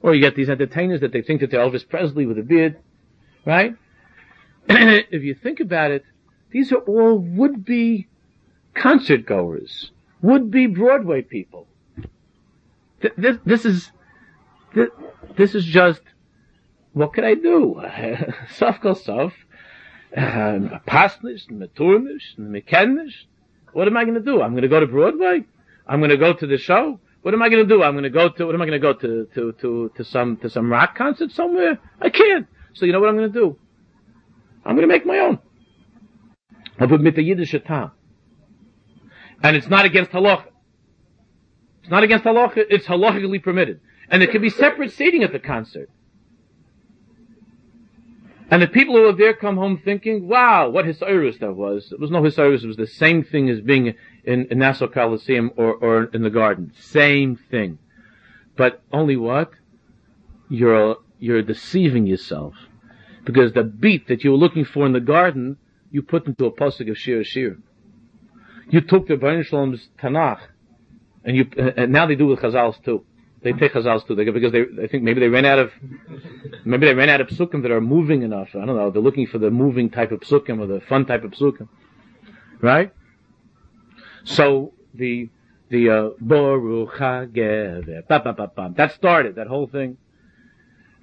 Or 0.01 0.13
you 0.13 0.21
get 0.21 0.35
these 0.35 0.49
entertainers 0.49 1.01
that 1.01 1.11
they 1.11 1.21
think 1.21 1.41
that 1.41 1.51
they're 1.51 1.59
Elvis 1.65 1.87
Presley 1.87 2.25
with 2.25 2.37
a 2.37 2.43
beard, 2.43 2.77
right? 3.45 3.75
if 4.69 5.23
you 5.23 5.35
think 5.35 5.59
about 5.59 5.91
it, 5.91 6.03
these 6.51 6.71
are 6.71 6.79
all 6.79 7.17
would-be 7.17 8.07
concert 8.73 9.25
goers, 9.25 9.91
would-be 10.21 10.67
Broadway 10.67 11.21
people. 11.21 11.67
This, 13.17 13.37
this 13.45 13.65
is, 13.65 13.91
this, 14.73 14.89
this 15.35 15.55
is 15.55 15.65
just, 15.65 16.01
what 16.93 17.13
can 17.13 17.25
I 17.25 17.33
do? 17.33 17.81
Sof 18.55 18.79
kol 18.81 18.95
sof 18.95 19.33
uh, 20.17 20.79
pasnish, 20.87 21.49
maturnish, 21.49 22.37
mekenish. 22.37 23.13
What 23.73 23.87
am 23.87 23.97
I 23.97 24.03
going 24.03 24.15
to 24.15 24.21
do? 24.21 24.41
I'm 24.41 24.51
going 24.51 24.61
to 24.61 24.67
go 24.67 24.79
to 24.79 24.85
Broadway. 24.85 25.43
I'm 25.87 25.99
going 25.99 26.11
to 26.11 26.17
go 26.17 26.33
to 26.33 26.45
the 26.45 26.57
show. 26.57 26.99
What 27.23 27.33
am 27.33 27.41
I 27.41 27.49
going 27.49 27.67
to 27.67 27.69
do? 27.73 27.81
I'm 27.81 27.93
going 27.93 28.03
to 28.03 28.09
go 28.09 28.29
to. 28.29 28.45
What 28.45 28.53
am 28.53 28.61
I 28.61 28.65
going 28.65 28.79
to 28.79 28.85
go 28.87 28.93
to? 28.93 29.25
To 29.33 29.51
to 29.53 29.91
to 29.95 30.03
some 30.03 30.37
to 30.37 30.49
some 30.49 30.71
rock 30.71 30.95
concert 30.95 31.31
somewhere? 31.31 31.79
I 31.99 32.09
can't. 32.09 32.47
So 32.73 32.85
you 32.85 32.91
know 32.91 32.99
what 32.99 33.09
I'm 33.09 33.17
going 33.17 33.31
to 33.31 33.39
do? 33.39 33.57
I'm 34.65 34.75
going 34.75 34.87
to 34.87 34.93
make 34.93 35.05
my 35.05 35.19
own. 35.19 35.39
I 36.79 36.85
put 36.85 37.01
mit 37.01 37.15
the 37.15 37.23
Yiddish 37.23 37.55
tam. 37.65 37.91
And 39.41 39.55
it's 39.55 39.67
not 39.67 39.85
against 39.85 40.11
halacha. 40.11 40.47
It's 41.81 41.91
not 41.91 42.03
against 42.03 42.25
halacha. 42.25 42.65
It's 42.69 42.85
halachically 42.85 43.41
permitted, 43.41 43.81
and 44.09 44.21
there 44.21 44.29
can 44.29 44.41
be 44.41 44.49
separate 44.49 44.91
seating 44.91 45.23
at 45.23 45.31
the 45.31 45.39
concert. 45.39 45.89
And 48.49 48.61
the 48.61 48.67
people 48.67 48.95
who 48.95 49.03
were 49.03 49.13
there 49.13 49.33
come 49.33 49.57
home 49.57 49.81
thinking, 49.83 50.27
wow, 50.27 50.69
what 50.69 50.85
Hisairus 50.85 51.39
that 51.39 51.53
was. 51.53 51.91
It 51.91 51.99
was 51.99 52.11
no 52.11 52.21
Hisairus, 52.21 52.63
it 52.63 52.67
was 52.67 52.77
the 52.77 52.87
same 52.87 53.23
thing 53.23 53.49
as 53.49 53.61
being 53.61 53.95
in, 54.23 54.47
in 54.51 54.59
Nassau 54.59 54.87
Coliseum 54.87 55.51
or, 55.55 55.73
or 55.73 56.03
in 56.05 56.21
the 56.23 56.29
garden. 56.29 56.71
Same 56.79 57.35
thing. 57.35 57.79
But 58.55 58.81
only 58.91 59.17
what? 59.17 59.51
You're, 60.49 60.97
you're 61.19 61.41
deceiving 61.41 62.05
yourself. 62.05 62.53
Because 63.25 63.53
the 63.53 63.63
beat 63.63 64.07
that 64.07 64.23
you 64.23 64.31
were 64.31 64.37
looking 64.37 64.65
for 64.65 64.85
in 64.85 64.93
the 64.93 64.99
garden, 64.99 65.57
you 65.89 66.01
put 66.01 66.27
into 66.27 66.45
a 66.45 66.51
pasuk 66.51 66.89
of 66.89 66.97
Shir 66.97 67.23
Shir. 67.23 67.57
You 68.69 68.81
took 68.81 69.07
the 69.07 69.15
Baruch 69.15 69.47
Shalom's 69.47 69.89
Tanakh, 69.99 70.39
and 71.23 71.37
you, 71.37 71.47
and 71.57 71.91
now 71.91 72.05
they 72.05 72.15
do 72.15 72.27
with 72.27 72.39
Chazals 72.39 72.83
too. 72.83 73.05
They 73.43 73.51
take 73.53 73.73
chazals 73.73 74.07
too, 74.07 74.15
they, 74.15 74.23
because 74.23 74.53
they, 74.53 74.61
I 74.81 74.87
think 74.87 75.03
maybe 75.03 75.19
they 75.19 75.27
ran 75.27 75.45
out 75.45 75.59
of, 75.59 75.71
maybe 76.63 76.85
they 76.85 76.93
ran 76.93 77.09
out 77.09 77.19
of 77.21 77.27
psukim 77.27 77.61
that 77.63 77.71
are 77.71 77.81
moving 77.81 78.21
enough. 78.23 78.49
I 78.55 78.65
don't 78.65 78.75
know. 78.77 78.89
They're 78.89 79.01
looking 79.01 79.27
for 79.27 79.37
the 79.37 79.51
moving 79.51 79.89
type 79.89 80.11
of 80.11 80.21
psukim 80.21 80.59
or 80.59 80.67
the 80.67 80.79
fun 80.81 81.05
type 81.05 81.23
of 81.23 81.31
psukim, 81.31 81.67
right? 82.61 82.93
So 84.23 84.73
the 84.93 85.29
the 85.69 85.89
uh, 85.89 86.09
that 88.75 88.91
started, 88.95 89.35
that 89.35 89.47
whole 89.47 89.67
thing. 89.67 89.97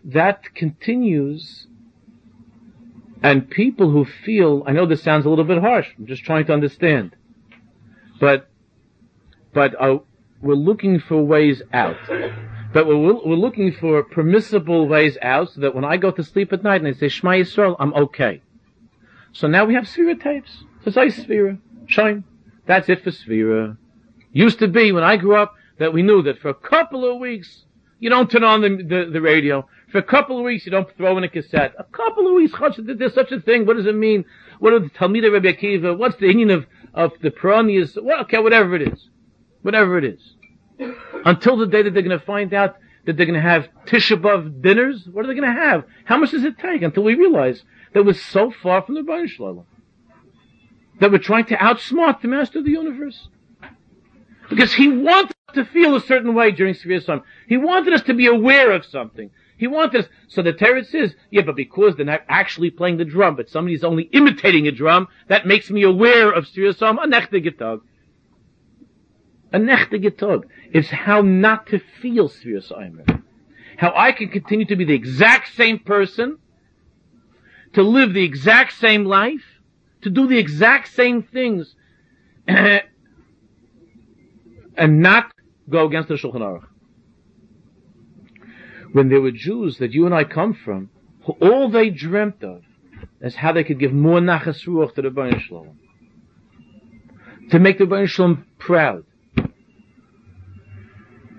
That 0.05 0.55
continues, 0.55 1.67
and 3.23 3.51
people 3.51 3.91
who 3.91 4.05
feel, 4.05 4.63
I 4.67 4.73
know 4.73 4.87
this 4.87 5.03
sounds 5.03 5.27
a 5.27 5.29
little 5.29 5.45
bit 5.45 5.61
harsh, 5.61 5.89
I'm 5.99 6.07
just 6.07 6.25
trying 6.25 6.47
to 6.47 6.53
understand, 6.53 7.17
but, 8.19 8.49
but 9.53 9.75
uh, 9.79 9.99
we're 10.43 10.55
looking 10.55 11.01
for 11.01 11.23
ways 11.23 11.63
out. 11.73 11.97
But 12.73 12.87
we're, 12.87 12.97
we're 12.97 13.35
looking 13.35 13.73
for 13.73 14.03
permissible 14.03 14.87
ways 14.87 15.19
out 15.23 15.51
so 15.51 15.61
that 15.61 15.75
when 15.75 15.85
I 15.85 15.97
go 15.97 16.11
to 16.11 16.23
sleep 16.23 16.53
at 16.53 16.63
night 16.63 16.81
and 16.81 16.89
I 16.89 16.93
say 16.93 17.09
Shema 17.09 17.33
Yisrael, 17.33 17.77
I'm 17.79 17.93
okay. 17.95 18.43
So 19.33 19.49
now 19.49 19.65
we 19.65 19.75
have 19.75 19.85
Sphera 19.85 20.21
tapes. 20.21 20.65
It's 20.85 20.97
a 20.97 21.01
Sphera. 21.01 21.59
Shine. 21.87 22.25
That's 22.67 22.89
it 22.89 23.03
for 23.03 23.11
Sphera. 23.11 23.77
Used 24.33 24.61
to 24.61 24.69
be 24.69 24.93
when 24.93 25.03
I 25.03 25.17
grew 25.17 25.37
up 25.37 25.55
that 25.79 25.93
we 25.93 26.03
knew 26.03 26.23
that 26.23 26.39
for 26.39 26.49
a 26.49 26.55
couple 26.55 27.11
of 27.11 27.19
weeks 27.19 27.65
you 27.99 28.09
don't 28.09 28.31
turn 28.31 28.45
on 28.45 28.63
the, 28.63 28.69
the, 28.69 29.11
the 29.13 29.21
radio. 29.21 29.69
For 29.91 29.99
a 29.99 30.03
couple 30.03 30.39
of 30.39 30.45
weeks 30.45 30.65
you 30.65 30.73
don't 30.73 30.89
throw 30.97 31.19
in 31.19 31.25
a 31.25 31.29
cassette. 31.29 31.75
A 31.79 31.85
couple 31.85 32.29
of 32.29 32.35
weeks, 32.35 32.55
there's 32.79 33.15
such 33.15 33.33
a 33.33 33.41
thing. 33.41 33.67
What 33.67 33.77
does 33.77 33.87
it 33.87 33.95
mean? 33.95 34.25
What 34.61 34.73
are 34.73 34.81
the 34.81 34.89
Talmidei 34.89 35.33
Rabbi 35.33 35.53
Akiva? 35.53 35.99
What's 35.99 36.17
the 36.17 36.29
meaning 36.29 36.51
of, 36.51 36.67
of 36.95 37.13
the 37.21 37.31
Peronius? 37.31 38.01
Well, 38.01 38.21
okay, 38.23 38.39
whatever 38.39 38.77
it 38.77 38.93
is. 38.93 39.09
Whatever 39.63 39.99
it 39.99 40.05
is. 40.05 40.21
Until 41.25 41.57
the 41.57 41.67
day 41.67 41.83
that 41.83 41.93
they're 41.93 42.03
going 42.03 42.19
to 42.19 42.25
find 42.25 42.55
out 42.55 42.77
that 43.05 43.17
they're 43.17 43.27
going 43.27 43.41
to 43.41 43.49
have 43.49 43.69
Tisha 43.87 44.21
B'Av 44.21 44.63
dinners, 44.63 45.09
what 45.11 45.25
are 45.25 45.29
they 45.29 45.35
going 45.35 45.55
to 45.55 45.61
have? 45.61 45.85
How 46.05 46.19
much 46.19 46.31
does 46.31 46.45
it 46.45 46.59
take 46.59 46.83
until 46.83 47.03
we 47.03 47.15
realize 47.15 47.63
that 47.93 48.05
we're 48.05 48.15
so 48.15 48.51
far 48.51 48.83
from 48.83 48.95
the 48.95 49.03
Baruch 49.03 49.31
Shalom? 49.31 49.65
That 51.01 51.11
we're 51.11 51.19
trying 51.19 51.47
to 51.47 51.57
outsmart 51.57 52.21
the 52.21 52.29
Master 52.29 52.59
of 52.59 52.65
the 52.65 52.71
Universe? 52.71 53.29
Because 54.49 54.75
he 54.75 54.89
wants 54.89 55.33
to 55.55 55.65
feel 55.65 55.95
a 55.97 56.01
certain 56.01 56.35
way 56.35 56.51
during 56.51 56.75
Sirius 56.75 57.07
Sam. 57.07 57.23
He 57.49 57.57
wanted 57.57 57.95
us 57.95 58.03
to 58.03 58.15
be 58.15 58.27
aware 58.27 58.73
of 58.73 58.85
something. 58.85 59.31
He 59.57 59.67
wanted 59.67 60.05
us, 60.05 60.11
so 60.29 60.43
the 60.43 60.53
Torah 60.53 60.85
says, 60.85 61.15
yeah, 61.31 61.43
but 61.43 61.57
because 61.57 61.97
they're 61.97 62.07
not 62.07 62.23
actually 62.29 62.71
playing 62.71 62.97
the 62.97 63.05
drum, 63.05 63.37
but 63.37 63.51
somebody's 63.51 63.85
only 63.85 64.05
imitating 64.05 64.67
a 64.67 64.73
drum, 64.73 65.09
that 65.29 65.47
makes 65.47 65.71
me 65.71 65.83
aware 65.83 66.31
of 66.31 66.49
Sirius 66.49 66.79
Sam, 66.79 66.99
a 66.99 67.07
nechte 67.07 67.45
getag. 67.45 67.81
A 69.53 69.59
nechte 69.59 70.01
getag. 70.01 70.45
It's 70.73 70.91
how 70.91 71.23
not 71.23 71.67
to 71.69 71.81
feel 72.01 72.29
Sirius 72.29 72.71
Aimer. 72.71 73.05
How 73.77 73.93
I 73.97 74.13
can 74.13 74.29
continue 74.29 74.67
to 74.67 74.77
be 74.77 74.85
the 74.85 74.95
exact 74.95 75.55
same 75.55 75.79
person, 75.79 76.39
to 77.73 77.83
live 77.83 78.13
the 78.15 78.23
exact 78.23 78.73
same 78.75 79.05
life, 79.05 79.45
to 80.03 80.11
do 80.11 80.27
the 80.27 80.39
exact 80.39 80.89
same 80.89 81.23
things, 81.23 81.75
and 82.47 82.83
not 84.77 85.33
go 85.69 85.87
against 85.87 86.09
the 86.09 86.15
Shulchan 86.15 86.41
Aruch. 86.41 86.67
When 88.93 89.09
there 89.09 89.21
were 89.21 89.31
Jews 89.31 89.79
that 89.79 89.93
you 89.93 90.07
and 90.07 90.15
I 90.15 90.25
come 90.25 90.53
from, 90.55 90.91
all 91.41 91.69
they 91.71 91.91
dreamt 91.91 92.43
of 92.43 92.63
is 93.21 93.37
how 93.37 93.53
they 93.53 93.65
could 93.65 93.79
give 93.79 93.93
more 93.93 94.21
nachas 94.21 94.67
ruach 94.67 94.95
to 94.95 95.03
the 95.03 95.11
Baruch 95.11 95.41
Shalom. 95.43 95.79
To 97.51 97.59
make 97.59 97.79
the 97.79 97.87
Baruch 97.87 98.11
Shalom 98.11 98.47
proud. 98.59 99.05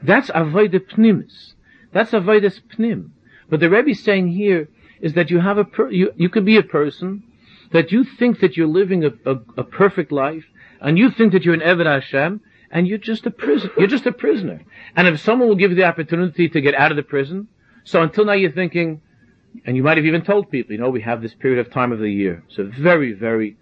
That's 0.04 0.32
avoid 0.34 0.72
pnimis. 0.72 1.54
That's 1.92 2.14
avoid 2.14 2.44
pnim. 2.44 3.12
But 3.50 3.60
the 3.60 3.70
Rebbe 3.70 3.92
is 3.92 4.04
saying 4.04 4.30
here 4.30 4.70
is 5.02 5.14
that 5.14 5.30
you 5.30 5.40
have 5.40 5.58
a 5.58 5.66
per, 5.66 5.90
you, 5.90 6.14
you 6.16 6.30
could 6.30 6.46
be 6.46 6.58
a 6.58 6.64
person 6.64 7.24
that 7.72 7.92
you 7.92 8.04
think 8.04 8.40
that 8.40 8.58
you're 8.58 8.68
living 8.68 9.04
a, 9.06 9.12
a, 9.26 9.40
a 9.58 9.64
perfect 9.64 10.12
life, 10.12 10.46
and 10.80 10.98
you 10.98 11.10
think 11.10 11.34
that 11.34 11.44
you're 11.44 11.54
an 11.54 11.62
Eved 11.62 11.86
Hashem, 11.86 12.42
and 12.72 12.88
you're 12.88 12.98
just 12.98 13.26
a 13.26 13.32
prisoner. 13.32 13.72
You're 13.78 13.88
just 13.88 14.06
a 14.06 14.12
prisoner. 14.12 14.62
And 14.96 15.08
if 15.08 15.20
someone 15.20 15.50
will 15.50 15.56
give 15.56 15.72
you 15.72 15.78
the 15.78 15.84
opportunity 15.84 16.50
to 16.50 16.62
get 16.62 16.76
out 16.76 16.92
of 16.92 16.98
the 16.98 17.04
prison, 17.04 17.48
so 17.84 18.02
until 18.02 18.26
now 18.26 18.34
you're 18.34 18.52
thinking, 18.52 19.02
and 19.66 19.76
you 19.76 19.84
might 19.84 19.98
have 19.98 20.06
even 20.06 20.24
told 20.24 20.50
people, 20.50 20.74
you 20.74 20.80
know, 20.80 20.90
we 20.90 21.02
have 21.02 21.22
this 21.22 21.34
period 21.34 21.66
of 21.66 21.74
time 21.74 21.92
of 21.92 22.00
the 22.00 22.10
year. 22.10 22.44
It's 22.48 22.58
a 22.58 22.64
very, 22.64 23.14
very 23.14 23.58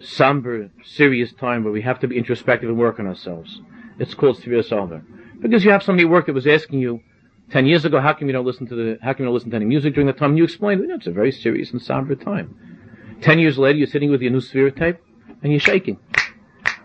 somber, 0.00 0.70
serious 0.84 1.32
time 1.32 1.64
where 1.64 1.72
we 1.72 1.82
have 1.82 2.00
to 2.00 2.08
be 2.08 2.16
introspective 2.16 2.68
and 2.68 2.78
work 2.78 2.98
on 2.98 3.06
ourselves. 3.06 3.60
It's 3.98 4.14
called 4.14 4.38
severe 4.38 4.62
solver. 4.62 5.02
Because 5.44 5.62
you 5.62 5.72
have 5.72 5.82
somebody 5.82 6.06
at 6.06 6.10
work 6.10 6.24
that 6.24 6.32
was 6.32 6.46
asking 6.46 6.78
you 6.80 7.02
ten 7.50 7.66
years 7.66 7.84
ago, 7.84 8.00
how 8.00 8.14
come 8.14 8.28
you 8.28 8.32
don't 8.32 8.46
listen 8.46 8.66
to 8.66 8.74
the, 8.74 8.98
how 9.02 9.12
come 9.12 9.24
you 9.24 9.24
don't 9.26 9.34
listen 9.34 9.50
to 9.50 9.56
any 9.56 9.66
music 9.66 9.92
during 9.92 10.06
the 10.06 10.14
time? 10.14 10.30
And 10.30 10.38
you 10.38 10.44
explained, 10.44 10.80
you 10.80 10.86
know, 10.86 10.94
it's 10.94 11.06
a 11.06 11.12
very 11.12 11.32
serious 11.32 11.70
and 11.70 11.82
somber 11.82 12.14
time. 12.14 13.18
Ten 13.20 13.38
years 13.38 13.58
later, 13.58 13.76
you're 13.76 13.86
sitting 13.86 14.10
with 14.10 14.22
your 14.22 14.30
new 14.32 14.40
sphere 14.40 14.70
tape, 14.70 14.96
and 15.42 15.52
you're 15.52 15.60
shaking. 15.60 15.98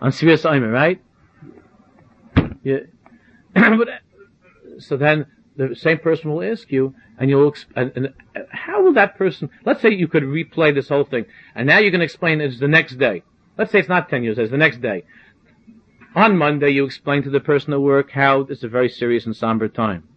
On 0.02 0.12
Sphere 0.12 0.36
Simon, 0.36 0.68
right? 0.68 1.00
Yeah. 2.62 2.80
but, 3.54 3.88
so 4.78 4.98
then 4.98 5.24
the 5.56 5.74
same 5.74 5.96
person 5.96 6.30
will 6.30 6.42
ask 6.42 6.70
you, 6.70 6.94
and 7.18 7.30
you'll, 7.30 7.54
and, 7.74 7.92
and, 7.96 8.14
how 8.50 8.82
will 8.82 8.92
that 8.92 9.16
person, 9.16 9.48
let's 9.64 9.80
say 9.80 9.88
you 9.88 10.06
could 10.06 10.24
replay 10.24 10.74
this 10.74 10.90
whole 10.90 11.04
thing, 11.04 11.24
and 11.54 11.66
now 11.66 11.78
you 11.78 11.90
can 11.90 12.02
explain 12.02 12.42
it's 12.42 12.60
the 12.60 12.68
next 12.68 12.98
day. 12.98 13.22
Let's 13.56 13.72
say 13.72 13.78
it's 13.78 13.88
not 13.88 14.10
10 14.10 14.22
years, 14.22 14.36
it's 14.38 14.50
the 14.50 14.58
next 14.58 14.82
day. 14.82 15.04
On 16.14 16.36
Monday, 16.36 16.70
you 16.70 16.84
explain 16.84 17.22
to 17.22 17.30
the 17.30 17.38
person 17.38 17.72
at 17.72 17.80
work 17.80 18.10
how 18.10 18.40
it's 18.40 18.64
a 18.64 18.68
very 18.68 18.88
serious 18.88 19.26
and 19.26 19.36
somber 19.36 19.68
time. 19.68 20.08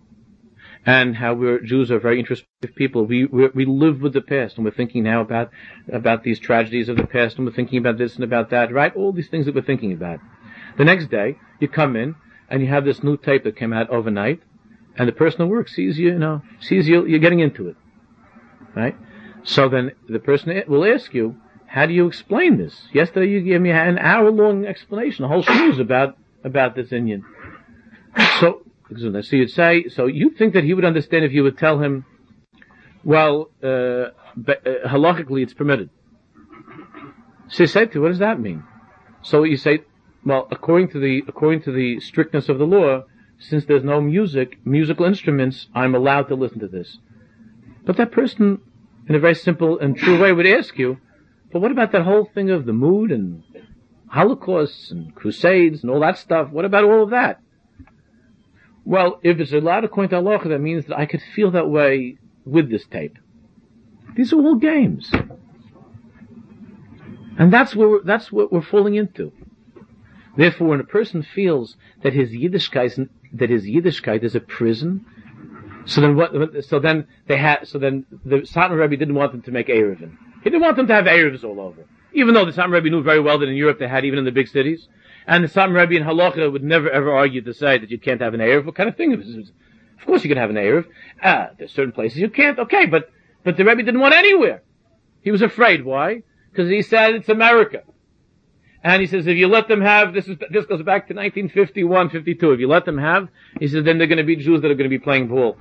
And 0.86 1.16
how 1.16 1.36
we're, 1.36 1.60
Jews 1.60 1.92
are 1.92 2.00
very 2.00 2.20
introspective 2.20 2.76
people. 2.76 3.06
We, 3.06 3.26
we, 3.26 3.48
we 3.50 3.66
live 3.66 4.02
with 4.02 4.14
the 4.14 4.22
past, 4.22 4.58
and 4.58 4.66
we're 4.66 4.72
thinking 4.72 5.04
now 5.04 5.22
about, 5.22 5.52
about 5.92 6.24
these 6.24 6.40
tragedies 6.40 6.90
of 6.90 6.98
the 6.98 7.06
past, 7.06 7.38
and 7.38 7.46
we're 7.46 7.54
thinking 7.54 7.78
about 7.78 8.00
this 8.00 8.16
and 8.16 8.24
about 8.24 8.50
that, 8.50 8.74
right? 8.74 8.94
All 8.96 9.14
these 9.14 9.30
things 9.30 9.46
that 9.46 9.56
we're 9.56 9.62
thinking 9.62 9.94
about. 9.94 10.20
The 10.78 10.84
next 10.84 11.12
day, 11.12 11.38
you 11.60 11.68
come 11.68 11.96
in, 11.96 12.16
and 12.50 12.62
you 12.62 12.68
have 12.70 12.86
this 12.86 13.04
new 13.04 13.16
tape 13.16 13.44
that 13.44 13.56
came 13.56 13.72
out 13.72 13.90
overnight, 13.90 14.42
and 14.98 15.08
the 15.08 15.14
person 15.14 15.44
at 15.44 15.48
work 15.48 15.70
sees 15.70 15.98
you, 16.00 16.14
you 16.14 16.20
know, 16.20 16.42
sees 16.60 16.88
you, 16.88 17.06
you're 17.06 17.20
getting 17.20 17.40
into 17.40 17.68
it. 17.68 17.78
Right? 18.76 18.98
So 19.44 19.70
then 19.70 19.92
the 20.10 20.20
person 20.20 20.64
will 20.68 20.86
ask 20.86 21.14
you, 21.14 21.38
how 21.74 21.88
do 21.88 21.94
you 21.94 22.06
explain 22.06 22.58
this? 22.58 22.80
Yesterday 22.94 23.32
you 23.32 23.42
gave 23.42 23.60
me 23.60 23.72
an 23.72 23.98
hour 23.98 24.30
long 24.30 24.64
explanation, 24.64 25.26
a 25.26 25.28
whole 25.28 25.42
shmooze 25.42 25.80
about, 25.80 26.16
about 26.44 26.76
this 26.76 26.92
Indian. 26.92 27.26
So, 28.40 28.62
so 28.96 29.36
you'd 29.36 29.50
say, 29.50 29.86
so 29.90 30.06
you 30.06 30.30
think 30.30 30.54
that 30.54 30.64
he 30.64 30.76
would 30.76 30.86
understand 30.86 31.26
if 31.26 31.32
you 31.32 31.42
would 31.42 31.58
tell 31.58 31.80
him, 31.80 32.06
well, 33.04 33.50
uh, 33.64 33.68
uh, 33.68 34.12
halachically 34.86 35.42
it's 35.42 35.56
permitted. 35.56 35.90
So 37.48 37.66
say 37.66 37.88
to, 37.88 38.02
what 38.02 38.10
does 38.10 38.20
that 38.20 38.40
mean? 38.40 38.64
So 39.24 39.42
you 39.42 39.58
say, 39.58 39.80
well, 40.24 40.48
according 40.52 40.90
to 40.90 41.00
the 41.00 41.24
according 41.28 41.64
to 41.64 41.72
the 41.72 42.00
strictness 42.02 42.50
of 42.50 42.60
the 42.60 42.68
law, 42.68 43.06
since 43.40 43.66
there's 43.66 43.84
no 43.84 44.00
music, 44.00 44.60
musical 44.64 45.08
instruments, 45.08 45.66
I'm 45.74 45.96
allowed 45.96 46.28
to 46.28 46.36
listen 46.36 46.60
to 46.60 46.68
this. 46.68 47.00
But 47.84 47.98
that 47.98 48.12
person, 48.12 48.62
in 49.10 49.16
a 49.16 49.20
very 49.20 49.34
simple 49.34 49.80
and 49.80 49.98
true 49.98 50.22
way, 50.22 50.32
would 50.32 50.46
ask 50.46 50.78
you, 50.78 51.00
but 51.54 51.62
what 51.62 51.72
about 51.72 51.92
that 51.92 52.02
whole 52.02 52.26
thing 52.34 52.50
of 52.50 52.66
the 52.66 52.74
mood 52.74 53.12
and 53.12 53.44
holocausts 54.08 54.92
and 54.92 55.14
crusades 55.14 55.84
and 55.84 55.92
all 55.92 56.00
that 56.00 56.18
stuff? 56.18 56.50
What 56.50 56.66
about 56.66 56.84
all 56.84 57.04
of 57.04 57.12
that? 57.12 57.40
Well, 58.86 59.20
if 59.24 59.40
it's 59.40 59.54
allowed 59.54 59.86
according 59.86 60.10
to 60.10 60.18
Allah, 60.18 60.40
that 60.46 60.60
means 60.60 60.86
that 60.88 60.98
I 60.98 61.06
could 61.06 61.22
feel 61.36 61.52
that 61.52 61.70
way 61.70 62.18
with 62.44 62.70
this 62.70 62.86
tape. 62.86 63.18
These 64.16 64.34
are 64.34 64.38
all 64.38 64.56
games. 64.56 65.12
And 67.38 67.54
that's 67.54 67.76
where 67.76 68.00
that's 68.04 68.32
what 68.32 68.52
we're 68.52 68.62
falling 68.62 68.96
into. 68.96 69.32
Therefore, 70.36 70.68
when 70.70 70.80
a 70.80 70.86
person 70.86 71.22
feels 71.22 71.78
that 72.02 72.14
his 72.14 72.32
Yiddishkeit, 72.32 73.08
that 73.34 73.50
his 73.50 73.66
Yiddishkeit 73.66 74.24
is 74.24 74.36
a 74.36 74.40
prison, 74.40 75.06
so 75.86 76.02
then 76.02 76.16
what, 76.16 76.32
so 76.66 76.80
then 76.80 77.08
they 77.28 77.38
had, 77.38 77.68
so 77.68 77.78
then 77.78 78.06
the 78.26 78.38
Satmar 78.38 78.80
Rebbe 78.80 78.98
didn't 78.98 79.16
want 79.16 79.32
them 79.32 79.42
to 79.44 79.52
make 79.52 79.68
Erevin. 79.68 80.18
He 80.44 80.50
didn't 80.50 80.62
want 80.62 80.78
them 80.78 80.88
to 80.88 80.94
have 80.94 81.06
Erevs 81.06 81.44
all 81.44 81.60
over. 81.60 81.86
Even 82.14 82.34
though 82.34 82.46
the 82.46 82.52
Satmar 82.52 82.74
Rebbe 82.74 82.90
knew 82.90 83.02
very 83.02 83.20
well 83.20 83.40
that 83.40 83.48
in 83.48 83.56
Europe 83.56 83.80
they 83.80 83.88
had 83.88 84.06
even 84.06 84.20
in 84.20 84.26
the 84.26 84.32
big 84.32 84.48
cities. 84.48 84.88
And 85.26 85.44
the 85.44 85.48
Satmar 85.48 85.88
Rebbe 85.88 85.96
in 85.96 86.04
Halacha 86.04 86.52
would 86.52 86.64
never 86.64 86.90
ever 86.90 87.14
argue 87.14 87.42
to 87.42 87.54
say 87.54 87.78
that 87.78 87.90
you 87.90 87.98
can't 87.98 88.22
have 88.22 88.34
an 88.34 88.40
Erev. 88.40 88.66
What 88.66 88.76
kind 88.76 88.90
of 88.90 88.98
thing 88.98 89.14
is? 89.14 89.52
Of 90.00 90.06
course 90.06 90.24
you 90.24 90.30
can 90.30 90.38
have 90.38 90.50
an 90.50 90.58
Erev. 90.58 90.86
Ah, 91.24 91.52
there's 91.58 91.72
certain 91.72 91.94
places 91.94 92.20
you 92.20 92.30
can't. 92.30 92.60
Okay, 92.60 92.86
but, 92.86 93.10
but 93.44 93.58
the 93.58 93.64
Rebbe 93.64 93.84
didn't 93.84 94.02
want 94.02 94.14
anywhere. 94.14 94.62
He 95.22 95.32
was 95.32 95.42
afraid. 95.42 95.86
Why? 95.86 96.24
Because 96.52 96.70
he 96.70 96.82
said 96.82 97.16
it's 97.16 97.30
America. 97.30 97.84
And 98.84 99.02
he 99.02 99.08
says, 99.08 99.26
if 99.28 99.38
you 99.38 99.48
let 99.48 99.70
them 99.70 99.80
have, 99.80 100.14
this 100.14 100.28
is, 100.28 100.38
this 100.52 100.66
goes 100.66 100.84
back 100.84 101.08
to 101.08 101.14
1951, 101.14 102.10
52. 102.10 102.52
If 102.52 102.60
you 102.60 102.68
let 102.68 102.84
them 102.84 102.98
have, 102.98 103.30
he 103.58 103.70
says, 103.70 103.86
then 103.86 103.98
they're 103.98 104.08
going 104.08 104.18
to 104.18 104.26
be 104.26 104.36
Jews 104.36 104.62
that 104.62 104.70
are 104.70 104.76
going 104.76 104.90
to 104.90 104.98
be 104.98 105.00
playing 105.00 105.30
pool. 105.30 105.58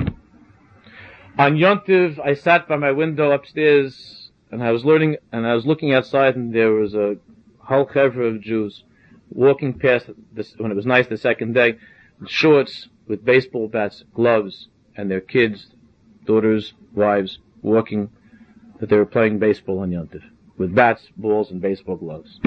On 1.39 1.57
Yontiv, 1.57 2.18
I 2.18 2.35
sat 2.35 2.66
by 2.66 2.76
my 2.76 2.91
window 2.91 3.30
upstairs, 3.30 4.21
and 4.53 4.62
I 4.62 4.70
was 4.70 4.84
learning, 4.84 5.16
and 5.32 5.46
I 5.46 5.55
was 5.55 5.66
looking 5.66 5.92
outside, 5.92 6.36
and 6.36 6.55
there 6.55 6.72
was 6.72 6.94
a 6.94 7.16
whole 7.59 7.86
chevra 7.86 8.36
of 8.36 8.42
Jews 8.42 8.84
walking 9.30 9.78
past 9.78 10.07
this, 10.32 10.55
when 10.59 10.70
it 10.70 10.74
was 10.74 10.86
nice 10.86 11.07
the 11.07 11.16
second 11.16 11.55
day, 11.55 11.78
in 12.20 12.26
shorts, 12.26 12.88
with 13.09 13.24
baseball 13.24 13.66
bats, 13.66 14.05
gloves, 14.14 14.68
and 14.96 15.11
their 15.11 15.20
kids, 15.20 15.68
daughters, 16.26 16.74
wives, 16.94 17.38
walking, 17.62 18.11
that 18.78 18.90
they 18.90 18.96
were 18.96 19.07
playing 19.07 19.38
baseball 19.38 19.80
on 19.80 19.90
Yontiv, 19.90 20.22
with 20.59 20.74
bats, 20.74 21.09
balls, 21.16 21.50
and 21.50 21.61
baseball 21.61 21.96
gloves. 21.96 22.38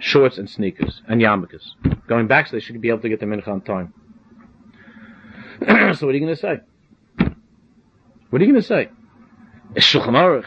shorts 0.00 0.38
and 0.38 0.50
sneakers 0.50 1.02
and 1.08 1.20
yarmulkes. 1.20 1.70
Going 2.08 2.26
back 2.26 2.48
so 2.48 2.56
they 2.56 2.60
should 2.60 2.80
be 2.80 2.88
able 2.88 3.00
to 3.00 3.08
get 3.08 3.20
the 3.20 3.26
mincha 3.26 3.48
on 3.48 3.60
time. 3.62 3.94
so 5.94 6.06
what 6.06 6.14
are 6.14 6.18
you 6.18 6.20
going 6.20 6.34
to 6.34 6.36
say? 6.36 6.60
What 8.30 8.42
are 8.42 8.44
you 8.44 8.52
going 8.52 8.62
to 8.62 8.66
say? 8.66 8.88
It's 9.74 9.86
Shulchan 9.86 10.08
Aruch. 10.10 10.44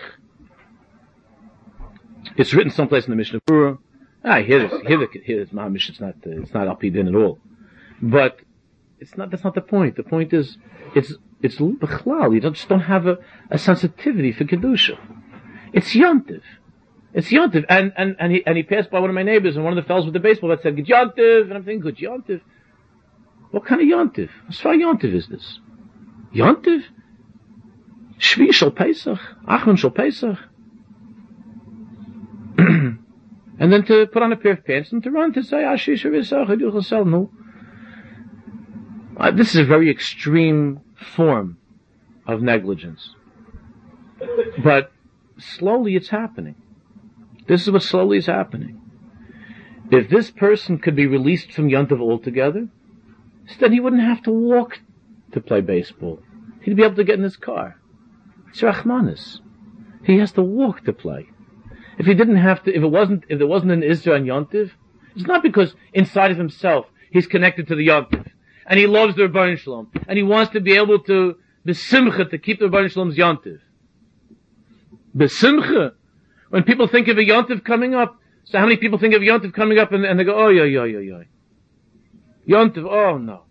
It's 2.35 2.53
written 2.53 2.71
someplace 2.71 3.05
in 3.05 3.11
the 3.11 3.15
Mishnah 3.15 3.41
Berurah. 3.41 3.77
Ah, 4.23 4.41
here 4.41 4.65
is. 4.65 4.71
Here, 4.85 5.07
here 5.23 5.41
is. 5.41 5.49
Mahamish, 5.49 5.89
it's 5.89 5.99
not, 5.99 6.15
uh, 6.25 6.41
it's 6.41 6.53
not 6.53 6.67
Alpidin 6.67 7.07
at 7.07 7.15
all. 7.15 7.39
But 8.01 8.39
it's 8.99 9.15
not, 9.15 9.31
that's 9.31 9.43
not 9.43 9.55
the 9.55 9.61
point. 9.61 9.95
The 9.95 10.03
point 10.03 10.33
is, 10.33 10.57
it's, 10.95 11.13
it's 11.41 11.55
Bechlal. 11.55 12.33
You 12.33 12.39
don't, 12.39 12.53
just 12.53 12.67
don't 12.67 12.81
have 12.81 13.07
a, 13.07 13.19
a 13.49 13.57
sensitivity 13.57 14.31
for 14.31 14.43
Kedusha. 14.43 14.97
It's 15.73 15.93
Yontiv. 15.93 16.41
It's 17.13 17.29
Yontiv. 17.29 17.65
And, 17.69 17.93
and, 17.95 18.15
and 18.19 18.31
he, 18.31 18.45
and 18.45 18.57
he 18.57 18.63
passed 18.63 18.89
by 18.89 18.99
one 18.99 19.09
of 19.09 19.15
my 19.15 19.23
neighbors 19.23 19.55
and 19.55 19.63
one 19.63 19.77
of 19.77 19.83
the 19.83 19.87
fellows 19.87 20.05
with 20.05 20.13
the 20.13 20.19
baseball 20.19 20.49
bat 20.49 20.59
said, 20.63 20.75
Good 20.75 20.87
Yontiv. 20.87 21.43
And 21.43 21.53
I'm 21.53 21.63
thinking, 21.63 21.81
Good 21.81 21.97
Yontiv. 21.97 22.41
What 23.51 23.65
kind 23.65 23.81
of 23.81 23.87
Yontiv? 23.87 24.29
What 24.45 24.55
far 24.55 24.73
Yontiv 24.73 25.13
is 25.13 25.27
this? 25.27 25.59
Yontiv? 26.33 26.83
Shvi 28.19 28.51
shal 28.51 28.71
Pesach? 28.71 29.19
Achron 29.47 29.77
shal 29.77 29.91
Pesach? 29.91 30.37
and 32.57 33.73
then 33.73 33.83
to 33.85 34.07
put 34.07 34.23
on 34.23 34.31
a 34.31 34.37
pair 34.37 34.53
of 34.53 34.65
pants 34.65 34.91
and 34.91 35.03
to 35.03 35.11
run 35.11 35.33
to 35.33 35.43
say. 35.43 35.63
Uh, 39.19 39.31
this 39.31 39.49
is 39.49 39.61
a 39.61 39.65
very 39.65 39.89
extreme 39.89 40.81
form 40.95 41.57
of 42.25 42.41
negligence. 42.41 43.15
But 44.63 44.91
slowly 45.37 45.95
it's 45.95 46.09
happening. 46.09 46.55
This 47.47 47.61
is 47.63 47.71
what 47.71 47.83
slowly 47.83 48.17
is 48.17 48.25
happening. 48.25 48.81
If 49.89 50.09
this 50.09 50.31
person 50.31 50.79
could 50.79 50.95
be 50.95 51.07
released 51.07 51.51
from 51.53 51.69
Yontav 51.69 52.01
altogether, 52.01 52.67
then 53.59 53.71
he 53.71 53.79
wouldn't 53.79 54.01
have 54.01 54.21
to 54.23 54.31
walk 54.31 54.79
to 55.31 55.39
play 55.39 55.61
baseball. 55.61 56.19
He'd 56.61 56.75
be 56.75 56.83
able 56.83 56.95
to 56.95 57.03
get 57.03 57.17
in 57.17 57.23
his 57.23 57.37
car. 57.37 57.79
It's 58.49 58.61
Rachmanis. 58.61 59.39
He 60.03 60.17
has 60.17 60.33
to 60.33 60.41
walk 60.41 60.83
to 60.85 60.93
play. 60.93 61.27
If 61.97 62.05
he 62.05 62.13
didn't 62.13 62.37
have 62.37 62.63
to, 62.63 62.75
if 62.75 62.81
it 62.81 62.87
wasn't, 62.87 63.23
if 63.27 63.39
there 63.39 63.47
wasn't 63.47 63.71
an 63.71 63.83
Israel 63.83 64.17
and 64.17 64.27
Yontiv, 64.27 64.71
it's 65.15 65.25
not 65.25 65.41
because 65.41 65.73
inside 65.93 66.31
of 66.31 66.37
himself 66.37 66.85
he's 67.11 67.25
connected 67.25 67.67
to 67.67 67.75
the 67.75 67.87
Yontiv 67.87 68.27
and 68.67 68.79
he 68.79 68.85
loves 68.85 69.15
the 69.15 69.23
Rebbeinu 69.23 69.57
Shalom 69.57 69.91
and 70.07 70.17
he 70.17 70.23
wants 70.23 70.51
to 70.53 70.61
be 70.61 70.75
able 70.75 70.99
to 70.99 71.37
besimcha 71.65 72.29
to 72.29 72.37
keep 72.37 72.59
the 72.59 72.65
Rebbeinu 72.65 72.91
Shalom's 72.91 73.17
Yontiv. 73.17 73.59
Besimcha. 75.15 75.93
When 76.49 76.63
people 76.63 76.87
think 76.87 77.07
of 77.07 77.17
a 77.17 77.21
Yontiv 77.21 77.65
coming 77.65 77.95
up, 77.95 78.19
so 78.43 78.59
how 78.59 78.65
many 78.65 78.77
people 78.77 78.99
think 78.99 79.15
of 79.15 79.21
Yontiv 79.21 79.53
coming 79.53 79.79
up 79.79 79.91
and, 79.91 80.05
and 80.05 80.19
they 80.19 80.23
go, 80.23 80.35
oh 80.35 80.49
yeah, 80.49 80.65
yeah, 80.65 80.85
yeah, 80.85 80.99
yeah. 80.99 81.23
Yontiv, 82.47 82.85
oh 82.85 83.17
no. 83.17 83.43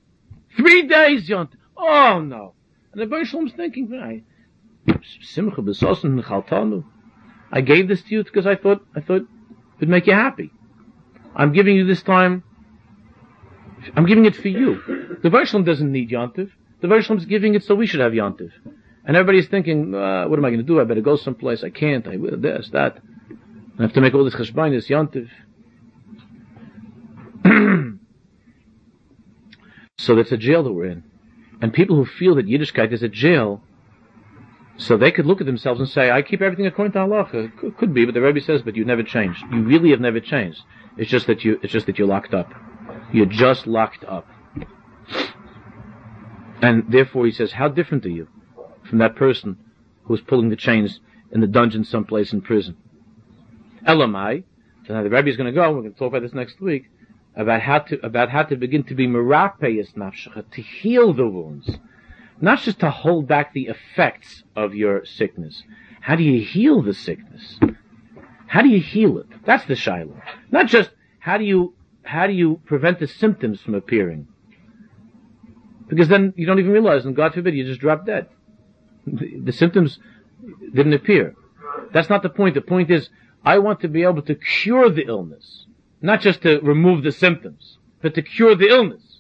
Three 0.57 0.87
days 0.87 1.29
Yontiv, 1.29 1.57
oh 1.77 2.21
no. 2.21 2.55
And 2.93 3.01
the 3.01 3.07
Rebbeinu 3.07 3.27
Shalom's 3.27 3.53
thinking, 3.55 3.91
right, 3.91 4.25
Simcha 5.21 5.63
besosen 5.63 6.23
chaltanu. 6.23 6.85
I 7.57 7.63
gave 7.63 7.89
this 7.89 8.03
to 8.03 8.15
you 8.15 8.23
because 8.23 8.47
I 8.47 8.55
thought, 8.55 8.87
I 8.95 9.01
thought 9.01 9.23
it 9.23 9.81
would 9.81 9.89
make 9.89 10.07
you 10.07 10.13
happy. 10.13 10.51
I'm 11.35 11.55
giving 11.55 11.75
you 11.75 11.87
this 11.87 12.03
time. 12.03 12.45
I'm 13.97 14.05
giving 14.05 14.27
it 14.27 14.37
for 14.37 14.49
you. 14.49 14.83
The 15.23 15.31
Vershlem 15.31 15.65
doesn't 15.65 15.91
need 15.91 16.11
Yontiv. 16.11 16.51
The 16.83 16.89
Vershlem's 16.89 17.25
giving 17.25 17.55
it 17.55 17.65
so 17.65 17.75
we 17.75 17.87
should 17.87 18.01
have 18.01 18.13
Yontiv. 18.13 18.51
And 19.07 19.17
everybody's 19.17 19.49
thinking, 19.49 19.95
uh, 19.95 20.27
what 20.27 20.39
am 20.39 20.45
I 20.45 20.51
going 20.51 20.61
to 20.61 20.67
do? 20.67 20.79
I 20.79 20.85
better 20.85 21.01
go 21.01 21.17
someplace. 21.17 21.65
I 21.65 21.71
can't. 21.71 22.07
I 22.07 22.19
will 22.19 22.37
this, 22.37 22.69
that. 22.75 22.99
I 23.79 23.83
have 23.85 23.95
to 23.95 24.03
make 24.03 24.13
all 24.13 24.25
this 24.25 24.35
cheshbain, 24.35 24.73
this 24.73 24.89
Yontiv. 24.89 25.31
so 29.97 30.15
that's 30.15 30.33
a 30.33 30.37
jail 30.37 30.63
that 30.63 30.73
we're 30.75 30.91
in. 30.91 31.05
And 31.63 31.73
people 31.73 31.97
who 31.97 32.05
feel 32.05 32.35
that 32.35 32.45
Yiddishkeit 32.47 32.93
is 32.93 33.03
a 33.03 33.09
jail, 33.09 33.63
so 34.79 34.97
they 34.97 35.11
could 35.11 35.27
look 35.27 35.41
at 35.41 35.47
themselves 35.47 35.81
and 35.81 35.89
say, 35.89 36.11
I 36.11 36.23
keep 36.23 36.43
everything 36.43 36.67
according 36.67 36.93
to 36.93 37.01
Allah. 37.01 37.29
Could, 37.79 37.95
be, 37.95 38.05
but 38.05 38.15
the 38.15 38.21
Rebbe 38.21 38.41
says, 38.41 38.63
but 38.63 38.77
you 38.77 38.85
never 38.85 39.03
changed. 39.03 39.43
You 39.51 39.63
really 39.63 39.91
have 39.91 40.01
never 40.01 40.21
changed. 40.21 40.63
It's 40.97 41.11
just 41.11 41.27
that 41.29 41.45
you, 41.45 41.59
it's 41.63 41.73
just 41.73 41.87
that 41.87 41.99
you're 41.99 42.09
locked 42.09 42.35
up. 42.35 42.53
You're 43.13 43.27
just 43.27 43.67
locked 43.67 44.05
up. 44.05 44.27
And 46.61 46.85
therefore 46.89 47.27
he 47.27 47.33
says, 47.33 47.53
how 47.53 47.69
different 47.69 48.05
are 48.07 48.11
you 48.11 48.29
from 48.89 48.99
that 48.99 49.17
person 49.17 49.59
who's 50.05 50.21
pulling 50.21 50.51
the 50.51 50.57
chains 50.57 51.01
in 51.33 51.41
the 51.41 51.47
dungeon 51.47 51.85
someplace 51.85 52.33
in 52.33 52.43
prison? 52.43 52.77
Elamai. 53.87 54.45
So 54.87 54.95
now 54.95 55.03
the 55.03 55.11
Rebbe 55.11 55.29
is 55.29 55.37
going 55.37 55.53
to 55.53 55.53
go, 55.53 55.73
we're 55.73 55.81
going 55.81 55.93
to 55.93 55.99
talk 55.99 56.09
about 56.09 56.23
this 56.23 56.35
next 56.35 56.61
week, 56.61 56.91
about 57.35 57.63
how 57.63 57.81
to, 57.81 58.05
about 58.05 58.31
how 58.31 58.43
to 58.43 58.57
begin 58.57 58.85
to 58.85 58.95
be 58.95 59.07
merapeyes 59.07 59.95
nafshecha, 59.95 60.51
to 60.51 60.63
heal 60.63 61.13
the 61.13 61.27
wounds 61.27 61.71
not 62.41 62.61
just 62.61 62.81
to 62.81 62.91
hold 62.91 63.27
back 63.27 63.53
the 63.53 63.69
effects 63.69 64.45
of 64.55 64.75
your 64.75 65.05
sickness. 65.05 65.63
How 66.01 66.17
do 66.17 66.23
you 66.23 66.45
heal 66.45 66.83
the 66.83 66.95
sickness? 66.95 67.59
How 68.47 68.63
do 68.63 68.69
you 68.69 68.81
heal 68.81 69.19
it? 69.19 69.27
That's 69.45 69.65
the 69.65 69.77
shiloh. 69.77 70.21
Not 70.51 70.67
just 70.69 70.91
how 71.19 71.39
do 71.39 71.45
you 71.45 71.75
how 72.03 72.27
do 72.27 72.33
you 72.33 72.61
prevent 72.65 73.01
the 73.01 73.09
symptoms 73.09 73.61
from 73.61 73.75
appearing? 73.75 74.29
Because 75.89 76.09
then 76.09 76.33
you 76.37 76.47
don't 76.47 76.59
even 76.59 76.73
realize, 76.73 77.05
and 77.05 77.15
God 77.15 77.35
forbid, 77.35 77.55
you 77.55 77.65
just 77.65 77.81
drop 77.81 78.07
dead. 78.07 78.29
The, 79.07 79.41
the 79.41 79.53
symptoms 79.53 79.99
didn't 80.75 80.95
appear. 80.95 81.35
That's 81.93 82.09
not 82.09 82.23
the 82.23 82.29
point. 82.29 82.55
The 82.55 82.61
point 82.61 82.91
is, 82.91 83.09
I 83.45 83.59
want 83.59 83.81
to 83.81 83.89
be 83.89 84.03
able 84.03 84.23
to 84.23 84.35
cure 84.35 84.91
the 84.91 85.07
illness, 85.07 85.67
not 86.01 86.21
just 86.21 86.43
to 86.43 86.59
remove 86.61 87.03
the 87.05 87.13
symptoms, 87.13 87.79
but 88.03 88.15
to 88.15 88.23
cure 88.23 88.55
the 88.57 88.69
illness. 88.69 89.16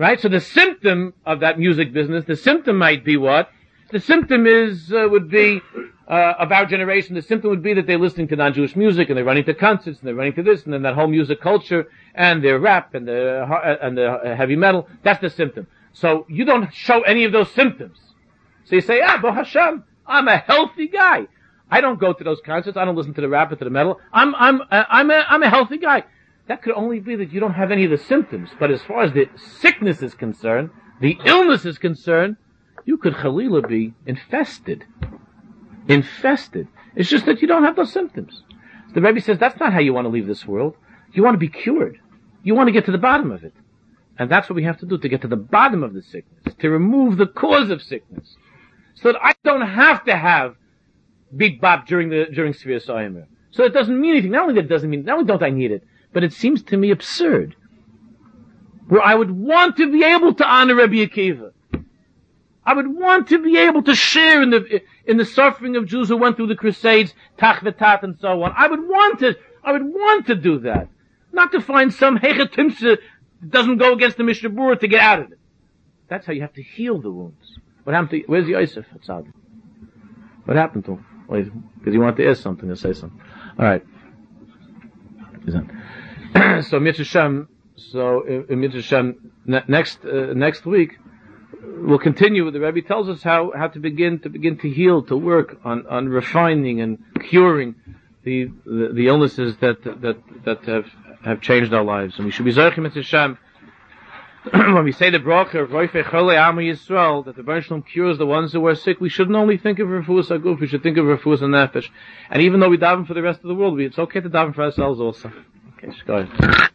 Right? 0.00 0.18
So 0.18 0.30
the 0.30 0.40
symptom 0.40 1.12
of 1.26 1.40
that 1.40 1.58
music 1.58 1.92
business, 1.92 2.24
the 2.24 2.34
symptom 2.34 2.78
might 2.78 3.04
be 3.04 3.18
what? 3.18 3.50
The 3.90 4.00
symptom 4.00 4.46
is, 4.46 4.90
uh, 4.90 5.06
would 5.10 5.30
be, 5.30 5.60
uh, 6.08 6.32
of 6.38 6.50
our 6.50 6.64
generation, 6.64 7.14
the 7.16 7.20
symptom 7.20 7.50
would 7.50 7.62
be 7.62 7.74
that 7.74 7.86
they're 7.86 7.98
listening 7.98 8.26
to 8.28 8.36
non-Jewish 8.36 8.76
music 8.76 9.10
and 9.10 9.18
they're 9.18 9.26
running 9.26 9.44
to 9.44 9.52
concerts 9.52 9.98
and 9.98 10.08
they're 10.08 10.14
running 10.14 10.32
to 10.36 10.42
this 10.42 10.64
and 10.64 10.72
then 10.72 10.80
that 10.84 10.94
whole 10.94 11.06
music 11.06 11.42
culture 11.42 11.86
and 12.14 12.42
their 12.42 12.58
rap 12.58 12.94
and 12.94 13.06
the, 13.06 13.42
uh, 13.42 13.76
and 13.82 13.98
the 13.98 14.34
heavy 14.38 14.56
metal. 14.56 14.88
That's 15.02 15.20
the 15.20 15.28
symptom. 15.28 15.66
So 15.92 16.24
you 16.30 16.46
don't 16.46 16.72
show 16.72 17.02
any 17.02 17.24
of 17.24 17.32
those 17.32 17.50
symptoms. 17.50 17.98
So 18.64 18.76
you 18.76 18.80
say, 18.80 19.02
ah, 19.02 19.18
Bo 19.20 19.32
Hashem, 19.32 19.84
I'm 20.06 20.28
a 20.28 20.38
healthy 20.38 20.88
guy. 20.88 21.26
I 21.70 21.82
don't 21.82 22.00
go 22.00 22.14
to 22.14 22.24
those 22.24 22.40
concerts. 22.40 22.78
I 22.78 22.86
don't 22.86 22.96
listen 22.96 23.12
to 23.12 23.20
the 23.20 23.28
rap 23.28 23.52
or 23.52 23.56
to 23.56 23.64
the 23.64 23.70
metal. 23.70 24.00
I'm, 24.14 24.34
I'm, 24.34 24.62
uh, 24.62 24.84
I'm 24.88 25.10
a, 25.10 25.26
I'm 25.28 25.42
a 25.42 25.50
healthy 25.50 25.76
guy 25.76 26.04
that 26.50 26.62
could 26.62 26.74
only 26.74 26.98
be 26.98 27.14
that 27.14 27.32
you 27.32 27.38
don't 27.38 27.54
have 27.54 27.70
any 27.70 27.84
of 27.84 27.92
the 27.92 27.96
symptoms. 27.96 28.50
But 28.58 28.72
as 28.72 28.82
far 28.82 29.04
as 29.04 29.12
the 29.12 29.28
sickness 29.36 30.02
is 30.02 30.14
concerned, 30.14 30.70
the 31.00 31.16
illness 31.24 31.64
is 31.64 31.78
concerned, 31.78 32.38
you 32.84 32.96
could 32.96 33.14
Khalila 33.14 33.68
be 33.68 33.94
infested. 34.04 34.84
Infested. 35.86 36.66
It's 36.96 37.08
just 37.08 37.24
that 37.26 37.40
you 37.40 37.46
don't 37.46 37.62
have 37.62 37.76
those 37.76 37.92
symptoms. 37.92 38.42
The 38.92 39.00
Rebbe 39.00 39.20
says 39.20 39.38
that's 39.38 39.60
not 39.60 39.72
how 39.72 39.78
you 39.78 39.94
want 39.94 40.06
to 40.06 40.08
leave 40.08 40.26
this 40.26 40.44
world. 40.44 40.74
You 41.12 41.22
want 41.22 41.34
to 41.34 41.38
be 41.38 41.46
cured. 41.46 42.00
You 42.42 42.56
want 42.56 42.66
to 42.66 42.72
get 42.72 42.84
to 42.86 42.90
the 42.90 42.98
bottom 42.98 43.30
of 43.30 43.44
it. 43.44 43.54
And 44.18 44.28
that's 44.28 44.50
what 44.50 44.56
we 44.56 44.64
have 44.64 44.78
to 44.78 44.86
do 44.86 44.98
to 44.98 45.08
get 45.08 45.20
to 45.20 45.28
the 45.28 45.36
bottom 45.36 45.84
of 45.84 45.94
the 45.94 46.02
sickness, 46.02 46.56
to 46.58 46.68
remove 46.68 47.16
the 47.16 47.28
cause 47.28 47.70
of 47.70 47.80
sickness. 47.80 48.36
So 48.96 49.12
that 49.12 49.22
I 49.22 49.34
don't 49.44 49.68
have 49.68 50.04
to 50.06 50.16
have 50.16 50.56
big 51.36 51.60
bop 51.60 51.86
during 51.86 52.08
the, 52.10 52.26
during 52.34 52.54
Sefiras 52.54 52.88
HaOmer. 52.88 53.26
So 53.52 53.62
it 53.62 53.72
doesn't 53.72 54.00
mean 54.00 54.10
anything. 54.10 54.32
Not 54.32 54.42
only 54.42 54.54
that 54.54 54.64
it 54.64 54.68
doesn't 54.68 54.90
mean, 54.90 55.04
not 55.04 55.18
only 55.18 55.26
don't 55.26 55.44
I 55.44 55.50
need 55.50 55.70
it, 55.70 55.84
but 56.12 56.24
it 56.24 56.32
seems 56.32 56.62
to 56.64 56.76
me 56.76 56.90
absurd. 56.90 57.56
Where 58.88 59.02
I 59.02 59.14
would 59.14 59.30
want 59.30 59.76
to 59.76 59.90
be 59.90 60.02
able 60.02 60.34
to 60.34 60.46
honor 60.46 60.74
Rabbi 60.74 61.06
Akiva. 61.06 61.52
I 62.64 62.74
would 62.74 62.88
want 62.88 63.28
to 63.28 63.42
be 63.42 63.56
able 63.56 63.82
to 63.84 63.94
share 63.94 64.42
in 64.42 64.50
the, 64.50 64.82
in 65.06 65.16
the 65.16 65.24
suffering 65.24 65.76
of 65.76 65.86
Jews 65.86 66.08
who 66.08 66.16
went 66.16 66.36
through 66.36 66.48
the 66.48 66.56
Crusades, 66.56 67.14
Tach 67.38 67.60
V'Tat 67.60 68.02
and 68.02 68.18
so 68.20 68.42
on. 68.42 68.52
I 68.56 68.68
would 68.68 68.80
want 68.80 69.20
to, 69.20 69.36
I 69.64 69.72
would 69.72 69.84
want 69.84 70.26
to 70.26 70.34
do 70.34 70.60
that. 70.60 70.88
Not 71.32 71.52
to 71.52 71.60
find 71.60 71.92
some 71.92 72.18
Hechetimse 72.18 72.80
that 72.80 72.98
doesn't 73.48 73.78
go 73.78 73.92
against 73.92 74.16
the 74.16 74.24
Mishnah 74.24 74.76
to 74.76 74.88
get 74.88 75.00
out 75.00 75.20
of 75.20 75.32
it. 75.32 75.38
That's 76.08 76.26
how 76.26 76.32
you 76.32 76.42
have 76.42 76.52
to 76.54 76.62
heal 76.62 77.00
the 77.00 77.10
wounds. 77.10 77.58
What 77.84 77.94
happened 77.94 78.10
to, 78.10 78.20
where's 78.26 78.48
Yosef? 78.48 78.86
What 80.44 80.56
happened 80.56 80.84
to 80.86 80.92
him? 80.92 81.06
Because 81.78 81.92
he 81.92 81.98
wanted 81.98 82.16
to 82.16 82.28
ask 82.28 82.42
something, 82.42 82.68
to 82.68 82.76
say 82.76 82.92
something. 82.92 83.20
Alright. 83.58 83.84
so 86.62 86.80
Mitzvah 86.80 87.46
so 87.76 88.22
in 88.26 88.60
Mitzvah 88.60 89.14
next 89.46 90.04
uh, 90.04 90.32
next 90.34 90.66
week 90.66 90.98
we'll 91.62 91.98
continue. 91.98 92.44
With 92.44 92.54
the 92.54 92.60
Rebbe 92.60 92.82
tells 92.82 93.08
us 93.08 93.22
how, 93.22 93.52
how 93.56 93.68
to 93.68 93.78
begin 93.78 94.20
to 94.20 94.28
begin 94.28 94.58
to 94.58 94.70
heal, 94.70 95.02
to 95.04 95.16
work 95.16 95.58
on, 95.64 95.86
on 95.86 96.08
refining 96.08 96.80
and 96.80 96.98
curing 97.28 97.74
the, 98.24 98.50
the, 98.64 98.90
the 98.94 99.06
illnesses 99.08 99.56
that 99.60 99.82
that 99.84 100.22
that 100.44 100.64
have 100.64 100.86
have 101.24 101.40
changed 101.40 101.72
our 101.72 101.84
lives, 101.84 102.16
and 102.16 102.26
we 102.26 102.32
should 102.32 102.44
be 102.44 102.52
Zarchim 102.52 102.82
Mitzvah 102.82 103.38
when 104.52 104.84
we 104.84 104.92
say 104.92 105.10
the 105.10 105.18
bracha 105.18 105.62
of 105.62 105.68
Roife 105.68 106.02
Chole 106.04 106.40
Amo 106.40 106.62
Yisrael, 106.62 107.26
that 107.26 107.36
the 107.36 107.42
Baruch 107.42 107.86
cures 107.86 108.16
the 108.16 108.24
ones 108.24 108.54
who 108.54 108.66
are 108.66 108.74
sick, 108.74 108.98
we 108.98 109.10
shouldn't 109.10 109.36
only 109.36 109.58
think 109.58 109.78
of 109.78 109.88
Refuas 109.88 110.28
HaGuf, 110.28 110.60
we 110.60 110.66
should 110.66 110.82
think 110.82 110.96
of 110.96 111.04
Refuas 111.04 111.40
Nefesh. 111.40 111.90
And 112.30 112.40
even 112.40 112.58
though 112.58 112.70
we 112.70 112.78
daven 112.78 113.06
for 113.06 113.12
the 113.12 113.20
rest 113.20 113.40
of 113.40 113.48
the 113.48 113.54
world, 113.54 113.78
it's 113.80 113.98
okay 113.98 114.20
to 114.20 114.30
daven 114.30 114.54
for 114.54 114.62
ourselves 114.62 114.98
also. 114.98 115.30
Okay, 115.82 115.96
go 116.06 116.16
ahead. 116.18 116.70